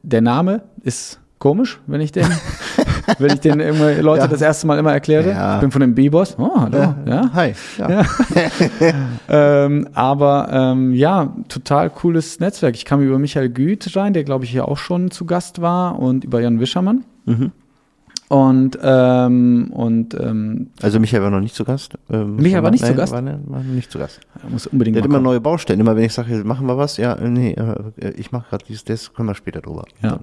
[0.01, 2.25] der Name ist komisch, wenn ich den,
[3.19, 4.27] wenn ich den irgendwie Leute Ja.
[4.27, 5.29] das erste Mal immer erkläre.
[5.29, 5.55] Ja.
[5.55, 6.35] Ich bin von dem B-Boss.
[6.39, 6.95] Oh, hallo.
[7.05, 7.29] Ja.
[7.33, 7.53] Hi.
[7.77, 7.89] Ja.
[7.89, 8.05] Ja.
[9.65, 12.75] ähm, aber ähm, ja, total cooles Netzwerk.
[12.75, 15.99] Ich kam über Michael Güth rein, der glaube ich hier auch schon zu Gast war
[15.99, 17.03] und über Jan Wischermann.
[17.25, 17.51] Mhm.
[18.27, 21.93] Und, ähm, und ähm, Also Michael war noch nicht zu Gast.
[22.09, 23.13] Ähm, Michael war nicht zu nein, Gast?
[23.13, 24.19] War, ne- war noch nicht zu Gast.
[24.41, 25.79] er muss unbedingt Der hat immer neue Baustellen.
[25.79, 28.83] Immer wenn ich sage, machen wir was, ja, äh, nee, äh, ich mache gerade dieses,
[28.83, 29.85] das können wir später drüber.
[30.01, 30.09] Ja.
[30.09, 30.19] ja.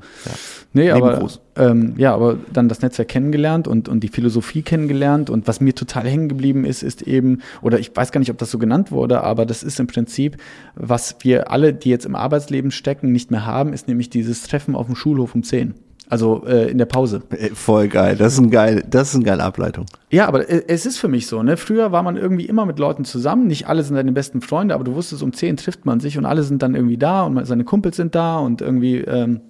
[0.73, 1.41] Nee, Leben aber, groß.
[1.57, 5.31] ähm, ja, aber dann das Netzwerk kennengelernt und, und die Philosophie kennengelernt.
[5.31, 8.39] Und was mir total hängen geblieben ist, ist eben, oder ich weiß gar nicht, ob
[8.39, 10.39] das so genannt wurde, aber das ist im Prinzip,
[10.75, 14.75] was wir alle, die jetzt im Arbeitsleben stecken, nicht mehr haben, ist nämlich dieses Treffen
[14.75, 15.75] auf dem Schulhof um 10.
[16.13, 17.23] Also äh, in der Pause.
[17.31, 18.17] Ey, Voll geil.
[18.17, 19.87] Das ist ein geil, das ist eine geile Ableitung.
[20.11, 21.57] Ja, aber äh, es ist für mich so, ne?
[21.57, 24.85] Früher war man irgendwie immer mit Leuten zusammen, nicht alle sind deine besten Freunde, aber
[24.85, 27.65] du wusstest, um 10 trifft man sich und alle sind dann irgendwie da und seine
[27.65, 29.41] Kumpels sind da und irgendwie, ähm,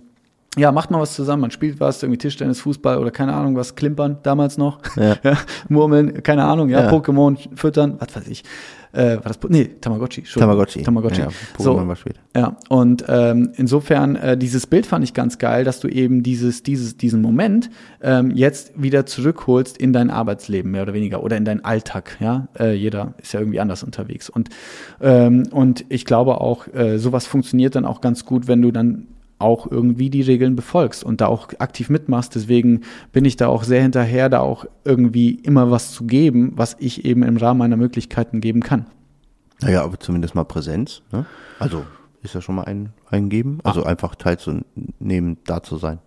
[0.56, 3.74] ja, macht man was zusammen, man spielt was, irgendwie Tischtennis, Fußball oder keine Ahnung was,
[3.74, 5.16] Klimpern damals noch, Ja.
[5.68, 6.92] Murmeln, keine Ahnung, ja, Ja.
[6.92, 8.44] Pokémon füttern, was weiß ich.
[8.92, 10.22] Äh, war das, nee, Tamagotchi.
[10.22, 10.82] Tamagotchi.
[10.82, 11.22] Tamagotchi.
[11.22, 11.28] Ja,
[11.58, 12.20] so, war später.
[12.36, 16.62] ja, und ähm, insofern, äh, dieses Bild fand ich ganz geil, dass du eben dieses,
[16.62, 17.70] dieses, diesen Moment
[18.02, 22.18] ähm, jetzt wieder zurückholst in dein Arbeitsleben, mehr oder weniger, oder in deinen Alltag.
[22.20, 24.28] Ja, äh, jeder ist ja irgendwie anders unterwegs.
[24.28, 24.50] Und,
[25.00, 29.06] ähm, und ich glaube auch, äh, sowas funktioniert dann auch ganz gut, wenn du dann
[29.42, 32.34] auch irgendwie die Regeln befolgst und da auch aktiv mitmachst.
[32.34, 32.82] Deswegen
[33.12, 37.04] bin ich da auch sehr hinterher, da auch irgendwie immer was zu geben, was ich
[37.04, 38.86] eben im Rahmen meiner Möglichkeiten geben kann.
[39.60, 41.02] Naja, aber zumindest mal Präsenz.
[41.12, 41.26] Ne?
[41.58, 41.84] Also
[42.22, 43.58] ist ja schon mal ein, ein Geben.
[43.64, 45.98] Also einfach teilzunehmen, da zu sein.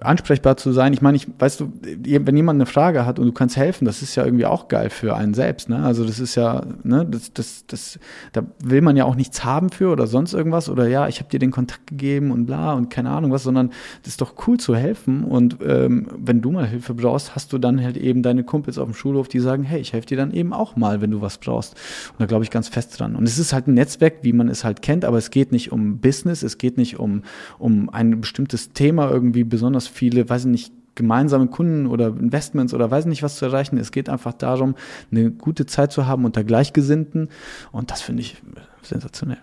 [0.00, 0.92] Ansprechbar zu sein.
[0.92, 4.02] Ich meine, ich, weißt du, wenn jemand eine Frage hat und du kannst helfen, das
[4.02, 5.68] ist ja irgendwie auch geil für einen selbst.
[5.68, 5.82] Ne?
[5.82, 7.98] Also das ist ja, ne, das, das, das,
[8.32, 11.30] da will man ja auch nichts haben für oder sonst irgendwas oder ja, ich habe
[11.30, 13.70] dir den Kontakt gegeben und bla und keine Ahnung was, sondern
[14.02, 15.24] das ist doch cool zu helfen.
[15.24, 18.86] Und ähm, wenn du mal Hilfe brauchst, hast du dann halt eben deine Kumpels auf
[18.86, 21.38] dem Schulhof, die sagen, hey, ich helfe dir dann eben auch mal, wenn du was
[21.38, 21.74] brauchst.
[22.12, 23.16] Und da glaube ich ganz fest dran.
[23.16, 25.72] Und es ist halt ein Netzwerk, wie man es halt kennt, aber es geht nicht
[25.72, 27.22] um Business, es geht nicht um,
[27.58, 32.90] um ein bestimmtes Thema irgendwie besonders viele, weiß ich nicht, gemeinsame Kunden oder Investments oder
[32.90, 33.78] weiß nicht was zu erreichen.
[33.78, 34.74] Es geht einfach darum,
[35.12, 37.28] eine gute Zeit zu haben unter Gleichgesinnten.
[37.70, 38.36] Und das finde ich
[38.82, 39.38] sensationell.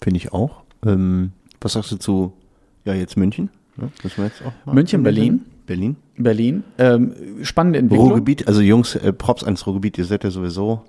[0.00, 0.62] Finde ich auch.
[0.84, 2.32] Ähm, was sagst du zu,
[2.84, 3.50] ja, jetzt München?
[3.76, 3.90] Ne?
[4.02, 4.18] Jetzt
[4.66, 5.44] München, Berlin.
[5.66, 5.96] Berlin.
[6.16, 6.64] Berlin.
[6.78, 8.08] Ähm, spannende Entwicklung.
[8.08, 10.82] Ruhrgebiet, also Jungs, äh, Props ans Ruhrgebiet, ihr seid ja sowieso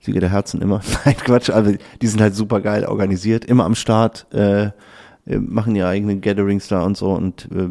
[0.00, 0.80] Sieger der Herzen immer.
[1.04, 4.70] Nein, Quatsch, aber die sind halt super geil organisiert, immer am Start, äh,
[5.26, 7.68] äh, machen ihre eigenen Gatherings da und so und äh,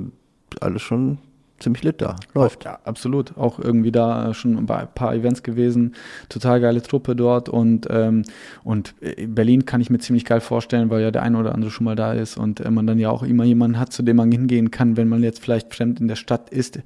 [0.60, 1.18] alles schon
[1.60, 2.16] ziemlich lit da.
[2.34, 2.64] Läuft.
[2.66, 3.38] Ja, absolut.
[3.38, 5.94] Auch irgendwie da äh, schon bei ein paar Events gewesen.
[6.28, 8.24] Total geile Truppe dort und, ähm,
[8.64, 11.70] und äh, Berlin kann ich mir ziemlich geil vorstellen, weil ja der eine oder andere
[11.70, 14.16] schon mal da ist und äh, man dann ja auch immer jemanden hat, zu dem
[14.18, 16.80] man hingehen kann, wenn man jetzt vielleicht fremd in der Stadt ist.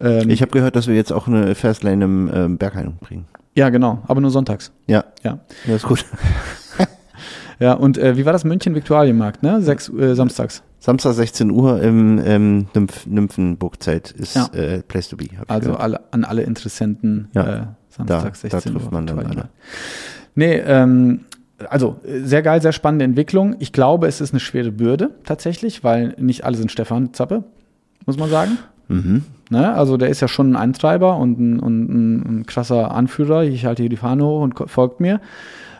[0.00, 3.26] Ähm, Ich habe gehört, dass wir jetzt auch eine Fastlane im ähm, Berghain bringen.
[3.54, 4.72] ja, genau, aber nur sonntags.
[4.88, 5.38] Ja, Ja.
[5.66, 6.04] ja, ist gut.
[7.58, 9.62] Ja, und äh, wie war das München Viktualienmarkt, ne?
[9.62, 10.62] Sechs äh, samstags.
[10.78, 14.46] Samstag 16 Uhr im ähm, Nymph Nymphenburgzelt ist Ja.
[14.52, 15.26] äh, Place to be.
[15.48, 18.92] Also alle, an alle Interessenten Ja, äh, samstags da- da 16 trifft Uhr.
[18.92, 19.48] man dann alle.
[20.34, 21.20] Nee, ähm,
[21.70, 23.56] also sehr geil, sehr spannende Entwicklung.
[23.58, 27.44] Ich glaube, es ist eine schwere Bürde tatsächlich, weil nicht alle sind Stefan Zappe,
[28.04, 28.58] muss man sagen.
[28.88, 29.24] Mhm.
[29.48, 29.72] Ne?
[29.74, 33.44] Also der ist ja schon ein Eintreiber und ein, und ein, ein krasser Anführer.
[33.44, 35.20] Ich halte hier die Fahne hoch und folgt mir.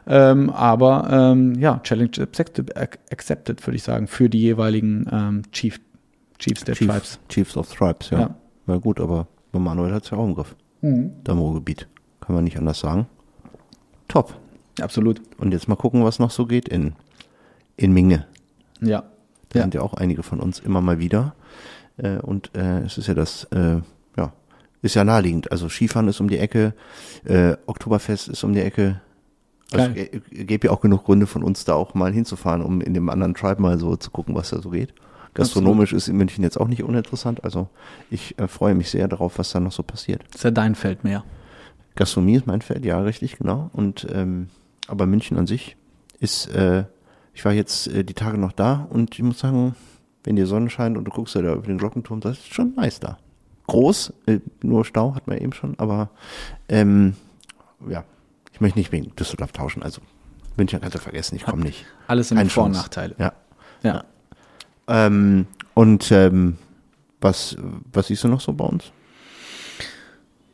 [0.08, 5.42] Ähm, aber ähm, ja, Challenge accepted, ac- accepted würde ich sagen, für die jeweiligen ähm,
[5.52, 5.80] Chief,
[6.38, 7.18] Chiefs der Chief, Tribes.
[7.28, 8.20] Chiefs of Tribes, ja.
[8.20, 8.34] Ja.
[8.66, 10.54] Na gut, aber Manuel hat es ja auch im Griff.
[10.82, 11.88] Da im Ruhrgebiet.
[12.20, 13.06] Kann man nicht anders sagen.
[14.06, 14.34] Top.
[14.80, 15.20] Absolut.
[15.38, 16.92] Und jetzt mal gucken, was noch so geht in,
[17.76, 18.26] in Minge.
[18.80, 19.02] Ja.
[19.48, 19.62] Da Ja.
[19.64, 21.34] sind ja auch einige von uns immer mal wieder.
[21.96, 23.80] Äh, und äh, es ist ja das, äh,
[24.16, 24.32] ja,
[24.82, 25.50] ist ja naheliegend.
[25.50, 26.74] Also Skifahren ist um die Ecke,
[27.24, 29.00] äh, Oktoberfest ist um die Ecke.
[29.72, 29.92] Also
[30.30, 33.34] gäbe ja auch genug Gründe von uns da auch mal hinzufahren, um in dem anderen
[33.34, 34.94] Tribe mal so zu gucken, was da so geht.
[35.34, 37.44] Gastronomisch ist in München jetzt auch nicht uninteressant.
[37.44, 37.68] Also
[38.10, 40.22] ich äh, freue mich sehr darauf, was da noch so passiert.
[40.34, 41.24] ist ja dein Feld mehr.
[41.94, 43.70] Gastronomie ist mein Feld, ja, richtig, genau.
[43.72, 44.48] Und ähm,
[44.86, 45.76] aber München an sich
[46.20, 46.84] ist, äh,
[47.34, 49.74] ich war jetzt äh, die Tage noch da und ich muss sagen,
[50.24, 53.00] wenn die Sonne scheint und du guckst da über den Glockenturm, das ist schon nice
[53.00, 53.18] da.
[53.66, 56.10] Groß, äh, nur Stau hat man eben schon, aber
[56.68, 57.14] ähm,
[57.88, 58.04] ja,
[58.56, 60.00] ich möchte nicht wegen Düsseldorf tauschen, also
[60.56, 61.84] München kannst du vergessen, ich komme nicht.
[62.06, 62.72] Alles in Keine Vor- und.
[62.72, 63.14] Nachteile.
[63.18, 63.34] Ja.
[63.82, 64.04] Ja.
[64.88, 66.56] Ähm, und ähm,
[67.20, 67.54] was,
[67.92, 68.92] was siehst du noch so bei uns?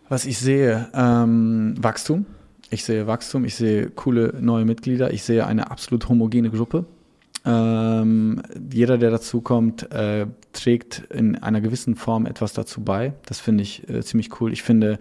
[0.09, 2.27] Was ich sehe, ähm, Wachstum.
[2.71, 6.85] Ich sehe Wachstum, ich sehe coole neue Mitglieder, ich sehe eine absolut homogene Gruppe.
[7.45, 8.43] Ähm,
[8.73, 13.13] jeder, der dazukommt, äh, trägt in einer gewissen Form etwas dazu bei.
[13.27, 14.53] Das finde ich äh, ziemlich cool.
[14.53, 14.99] Ich finde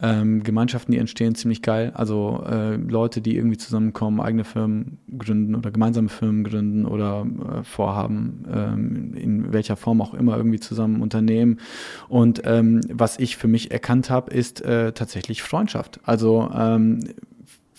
[0.00, 1.92] ähm, Gemeinschaften, die entstehen, ziemlich geil.
[1.94, 7.64] Also äh, Leute, die irgendwie zusammenkommen, eigene Firmen gründen oder gemeinsame Firmen gründen oder äh,
[7.64, 11.58] vorhaben, ähm, in welcher Form auch immer irgendwie zusammen unternehmen.
[12.08, 16.00] Und ähm, was ich für mich erkannt habe, ist äh, tatsächlich Freundschaft.
[16.04, 17.00] Also ähm,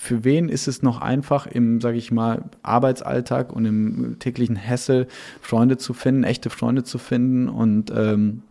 [0.04, 5.08] für wen ist es noch einfach im, sage ich mal, Arbeitsalltag und im täglichen Hessel
[5.40, 8.42] Freunde zu finden, echte Freunde zu finden und ähm,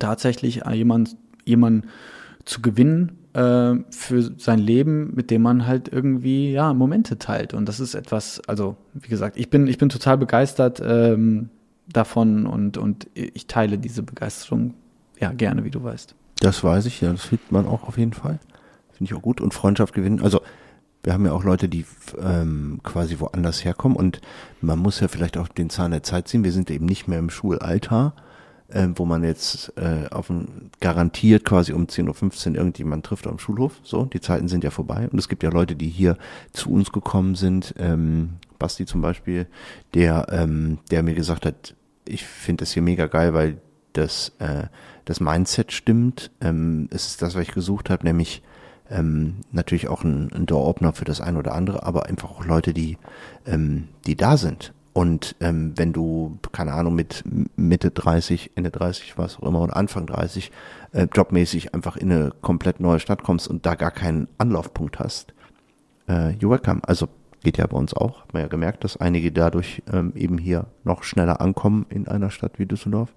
[0.00, 1.84] tatsächlich jemand, jemand
[2.50, 7.54] zu gewinnen äh, für sein Leben, mit dem man halt irgendwie ja Momente teilt.
[7.54, 11.48] Und das ist etwas, also wie gesagt, ich bin ich bin total begeistert ähm,
[11.86, 14.74] davon und und ich teile diese Begeisterung
[15.20, 16.16] ja gerne, wie du weißt.
[16.40, 18.40] Das weiß ich, ja, das findet man auch auf jeden Fall.
[18.92, 19.40] Finde ich auch gut.
[19.40, 20.20] Und Freundschaft gewinnen.
[20.20, 20.40] Also
[21.04, 21.84] wir haben ja auch Leute, die
[22.20, 24.20] ähm, quasi woanders herkommen und
[24.60, 26.42] man muss ja vielleicht auch den Zahn der Zeit ziehen.
[26.42, 28.14] Wir sind eben nicht mehr im Schulalter,
[28.72, 33.38] äh, wo man jetzt äh, auf ein, garantiert quasi um 10.15 Uhr irgendjemand trifft am
[33.38, 33.80] Schulhof.
[33.82, 35.08] So, die Zeiten sind ja vorbei.
[35.10, 36.16] Und es gibt ja Leute, die hier
[36.52, 37.74] zu uns gekommen sind.
[37.78, 39.46] Ähm, Basti zum Beispiel,
[39.94, 41.74] der, ähm, der mir gesagt hat,
[42.04, 43.58] ich finde das hier mega geil, weil
[43.92, 44.64] das, äh,
[45.04, 46.30] das Mindset stimmt.
[46.40, 48.42] Ähm, es ist das, was ich gesucht habe, nämlich
[48.90, 52.74] ähm, natürlich auch ein, ein Door-Opener für das eine oder andere, aber einfach auch Leute,
[52.74, 52.98] die,
[53.46, 54.72] ähm, die da sind.
[54.92, 57.22] Und ähm, wenn du, keine Ahnung, mit
[57.56, 60.50] Mitte 30, Ende 30, was auch immer, oder Anfang 30,
[60.92, 65.32] äh, jobmäßig einfach in eine komplett neue Stadt kommst und da gar keinen Anlaufpunkt hast,
[66.08, 66.80] äh, you're welcome.
[66.82, 67.08] Also
[67.42, 70.66] geht ja bei uns auch, hat man ja gemerkt, dass einige dadurch ähm, eben hier
[70.84, 73.14] noch schneller ankommen in einer Stadt wie Düsseldorf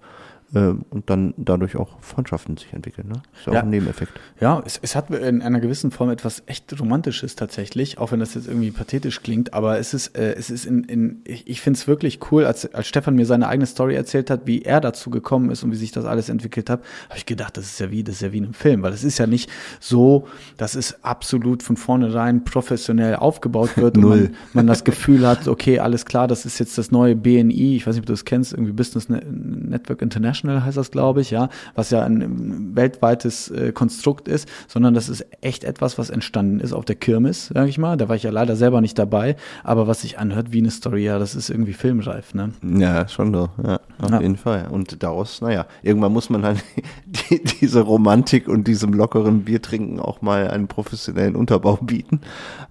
[0.54, 3.08] und dann dadurch auch Freundschaften sich entwickeln.
[3.08, 3.22] Ne?
[3.38, 3.58] Ist ja, Ja.
[3.60, 4.12] auch ein Nebeneffekt.
[4.40, 8.34] Ja, es, es hat in einer gewissen Form etwas echt Romantisches tatsächlich, auch wenn das
[8.34, 11.78] jetzt irgendwie pathetisch klingt, aber es ist, äh, es ist in, in ich, ich finde
[11.78, 15.10] es wirklich cool, als, als Stefan mir seine eigene Story erzählt hat, wie er dazu
[15.10, 17.90] gekommen ist und wie sich das alles entwickelt hat, habe ich gedacht, das ist ja
[17.90, 19.50] wie, das ist ja wie in einem Film, weil es ist ja nicht
[19.80, 20.26] so,
[20.56, 24.20] dass es absolut von vornherein professionell aufgebaut wird und Null.
[24.20, 27.86] man, man das Gefühl hat, okay, alles klar, das ist jetzt das neue BNI, ich
[27.86, 31.30] weiß nicht, ob du das kennst, irgendwie Business Ne- Network International heißt das, glaube ich,
[31.30, 36.10] ja, was ja ein ähm, weltweites äh, Konstrukt ist, sondern das ist echt etwas, was
[36.10, 37.96] entstanden ist auf der Kirmes, sage ich mal.
[37.96, 41.04] Da war ich ja leider selber nicht dabei, aber was sich anhört wie eine Story,
[41.04, 42.52] ja, das ist irgendwie filmreif, ne?
[42.62, 43.50] Ja, schon doch.
[43.62, 44.20] Ja, auf Ja.
[44.20, 44.68] jeden Fall.
[44.70, 46.58] Und daraus, naja, irgendwann muss man dann
[47.06, 52.20] die, diese Romantik und diesem lockeren Biertrinken auch mal einen professionellen Unterbau bieten.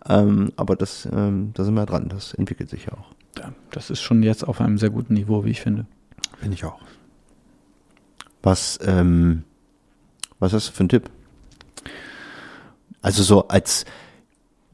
[0.07, 2.09] Ähm, aber das, ähm, da sind wir dran.
[2.09, 3.13] Das entwickelt sich ja auch.
[3.39, 5.85] Ja, das ist schon jetzt auf einem sehr guten Niveau, wie ich finde.
[6.39, 6.79] Finde ich auch.
[8.43, 9.43] Was, ähm,
[10.39, 11.09] was hast du für einen Tipp?
[13.01, 13.85] Also so als,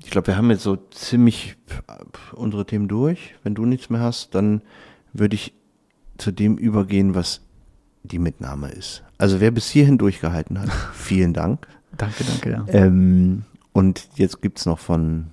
[0.03, 1.55] ich glaube, wir haben jetzt so ziemlich
[2.33, 3.35] unsere Themen durch.
[3.43, 4.61] Wenn du nichts mehr hast, dann
[5.13, 5.53] würde ich
[6.17, 7.41] zu dem übergehen, was
[8.03, 9.03] die Mitnahme ist.
[9.17, 11.67] Also wer bis hierhin durchgehalten hat, vielen Dank.
[11.97, 12.65] Danke, danke, ja.
[12.67, 13.43] Ähm,
[13.73, 15.27] und jetzt gibt's noch von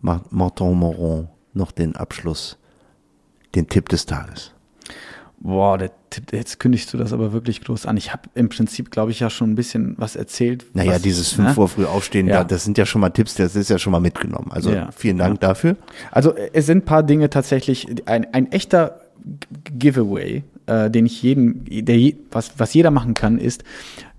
[0.00, 2.56] Ma- Martin Moron noch den Abschluss,
[3.54, 4.52] den Tipp des Tages.
[5.42, 5.90] Boah, der
[6.32, 7.96] jetzt kündigst du das aber wirklich groß an.
[7.96, 10.66] Ich habe im Prinzip, glaube ich, ja schon ein bisschen was erzählt.
[10.74, 11.62] Naja, was, dieses 5 ne?
[11.62, 12.38] Uhr früh aufstehen, Ja.
[12.38, 14.50] da, das sind ja schon mal Tipps, das ist ja schon mal mitgenommen.
[14.52, 14.90] Also Ja.
[14.94, 15.76] vielen Dank dafür.
[16.10, 19.00] Also es sind ein paar Dinge tatsächlich, ein, ein echter
[19.78, 23.64] Giveaway, äh, den ich jeden, der, was, was jeder machen kann, ist,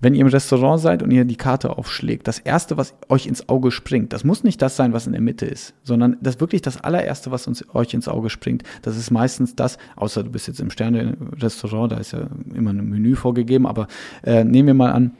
[0.00, 3.48] wenn ihr im Restaurant seid und ihr die Karte aufschlägt, das erste, was euch ins
[3.48, 6.62] Auge springt, das muss nicht das sein, was in der Mitte ist, sondern das wirklich
[6.62, 10.48] das allererste, was uns, euch ins Auge springt, das ist meistens das, außer du bist
[10.48, 13.86] jetzt im Sterne-Restaurant, da ist ja immer ein Menü vorgegeben, aber
[14.24, 15.12] äh, nehmen wir mal an,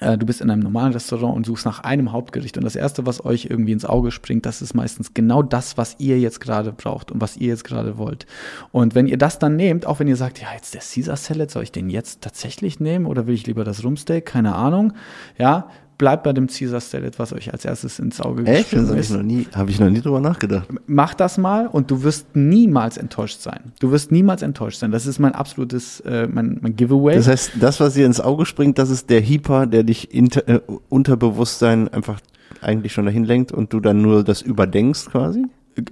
[0.00, 3.24] du bist in einem normalen Restaurant und suchst nach einem Hauptgericht und das erste, was
[3.24, 7.12] euch irgendwie ins Auge springt, das ist meistens genau das, was ihr jetzt gerade braucht
[7.12, 8.26] und was ihr jetzt gerade wollt.
[8.72, 11.50] Und wenn ihr das dann nehmt, auch wenn ihr sagt, ja, jetzt der Caesar Salad,
[11.50, 14.24] soll ich den jetzt tatsächlich nehmen oder will ich lieber das Rumsteak?
[14.24, 14.94] Keine Ahnung.
[15.38, 15.68] Ja,
[16.00, 18.72] bleibt bei dem Caesar Salad, was euch als erstes ins Auge Echt?
[18.72, 20.66] Das habe ich noch nie, habe ich noch nie drüber nachgedacht.
[20.86, 23.72] mach das mal und du wirst niemals enttäuscht sein.
[23.80, 24.92] Du wirst niemals enttäuscht sein.
[24.92, 27.16] Das ist mein absolutes, äh, mein, mein Giveaway.
[27.16, 30.48] Das heißt, das, was dir ins Auge springt, das ist der Heeper, der dich inter,
[30.48, 32.18] äh, Unterbewusstsein einfach
[32.62, 35.44] eigentlich schon dahin lenkt und du dann nur das überdenkst quasi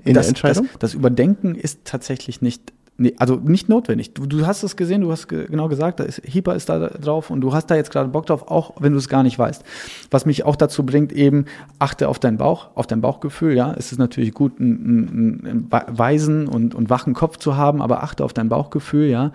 [0.05, 0.69] in das, der Entscheidung?
[0.73, 4.13] Das, das Überdenken ist tatsächlich nicht Nee, also nicht notwendig.
[4.13, 6.89] Du, du hast es gesehen, du hast ge genau gesagt, da ist, Hyper ist da
[6.89, 9.39] drauf und du hast da jetzt gerade Bock drauf, auch wenn du es gar nicht
[9.39, 9.63] weißt.
[10.11, 11.45] Was mich auch dazu bringt, eben
[11.79, 13.55] achte auf deinen Bauch, auf dein Bauchgefühl.
[13.55, 18.03] Ja, es ist natürlich gut, einen, einen weisen und, und wachen Kopf zu haben, aber
[18.03, 19.09] achte auf dein Bauchgefühl.
[19.09, 19.31] Ja,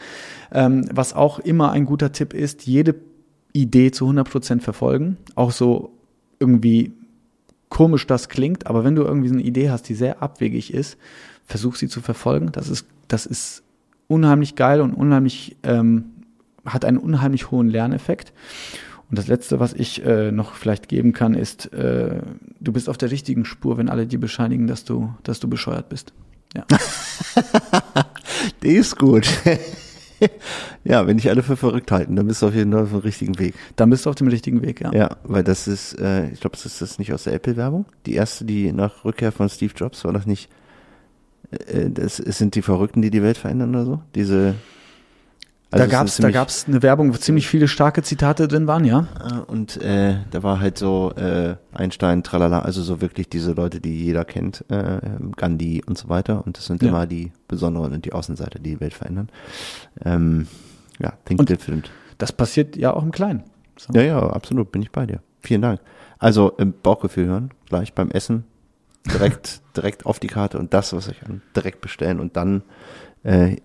[0.51, 2.95] ähm, was auch immer ein guter Tipp ist, jede
[3.53, 5.15] Idee zu 100 Prozent verfolgen.
[5.35, 5.93] Auch so
[6.37, 6.91] irgendwie
[7.69, 10.97] komisch das klingt, aber wenn du irgendwie so eine Idee hast, die sehr abwegig ist,
[11.45, 12.51] versuch sie zu verfolgen.
[12.51, 13.63] Das ist das ist
[14.07, 16.05] unheimlich geil und unheimlich, ähm,
[16.65, 18.33] hat einen unheimlich hohen Lerneffekt.
[19.09, 22.21] Und das Letzte, was ich äh, noch vielleicht geben kann, ist, äh,
[22.59, 25.89] du bist auf der richtigen Spur, wenn alle dir bescheinigen, dass du, dass du bescheuert
[25.89, 26.13] bist.
[26.55, 26.65] Ja.
[28.63, 29.27] Die ist gut.
[30.83, 32.99] ja, wenn dich alle für verrückt halten, dann bist du auf jeden Fall auf dem
[32.99, 33.55] richtigen Weg.
[33.75, 34.91] Dann bist du auf dem richtigen Weg, ja.
[34.93, 37.85] Ja, weil das ist, äh, ich glaube, das ist das nicht aus der Apple-Werbung.
[38.05, 40.49] Die erste, die nach Rückkehr von Steve Jobs, war das nicht
[41.89, 44.01] das sind die Verrückten, die die Welt verändern oder so?
[44.15, 44.55] Diese.
[45.71, 48.85] Also da gab es da gab's eine Werbung, wo ziemlich viele starke Zitate drin waren,
[48.85, 49.07] ja.
[49.19, 53.81] Ah, und äh, da war halt so äh, Einstein, tralala, also so wirklich diese Leute,
[53.81, 54.99] die jeder kennt, äh,
[55.35, 56.45] Gandhi und so weiter.
[56.45, 56.89] Und das sind ja.
[56.89, 59.29] immer die Besonderen und die Außenseiter, die die Welt verändern.
[60.05, 60.47] Ähm,
[60.99, 61.89] ja, think und different.
[62.19, 63.43] Das passiert ja auch im Kleinen.
[63.77, 63.93] So.
[63.93, 65.21] Ja, ja, absolut, bin ich bei dir.
[65.39, 65.81] Vielen Dank.
[66.19, 68.45] Also im Bauchgefühl hören, gleich beim Essen,
[69.11, 72.63] direkt, direkt auf die Karte und das, was ich an, direkt bestellen und dann
[73.23, 73.57] äh,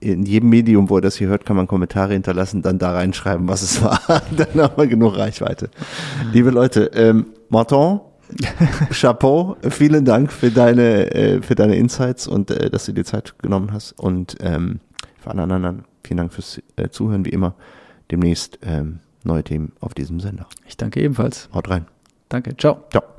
[0.00, 3.48] in jedem Medium, wo er das hier hört, kann man Kommentare hinterlassen, dann da reinschreiben,
[3.48, 4.00] was es war.
[4.36, 5.70] dann haben wir genug Reichweite.
[6.32, 8.00] Liebe Leute, ähm, Martin,
[8.90, 13.38] Chapeau, vielen Dank für deine, äh, für deine Insights und äh, dass du dir Zeit
[13.38, 13.92] genommen hast.
[13.92, 14.80] Und ähm,
[15.20, 17.54] für alle anderen, vielen Dank fürs äh, Zuhören, wie immer.
[18.10, 20.46] Demnächst ähm, neue Themen auf diesem Sender.
[20.66, 21.48] Ich danke ebenfalls.
[21.52, 21.86] Haut rein.
[22.28, 22.56] Danke.
[22.56, 22.84] Ciao.
[22.90, 23.17] Ciao.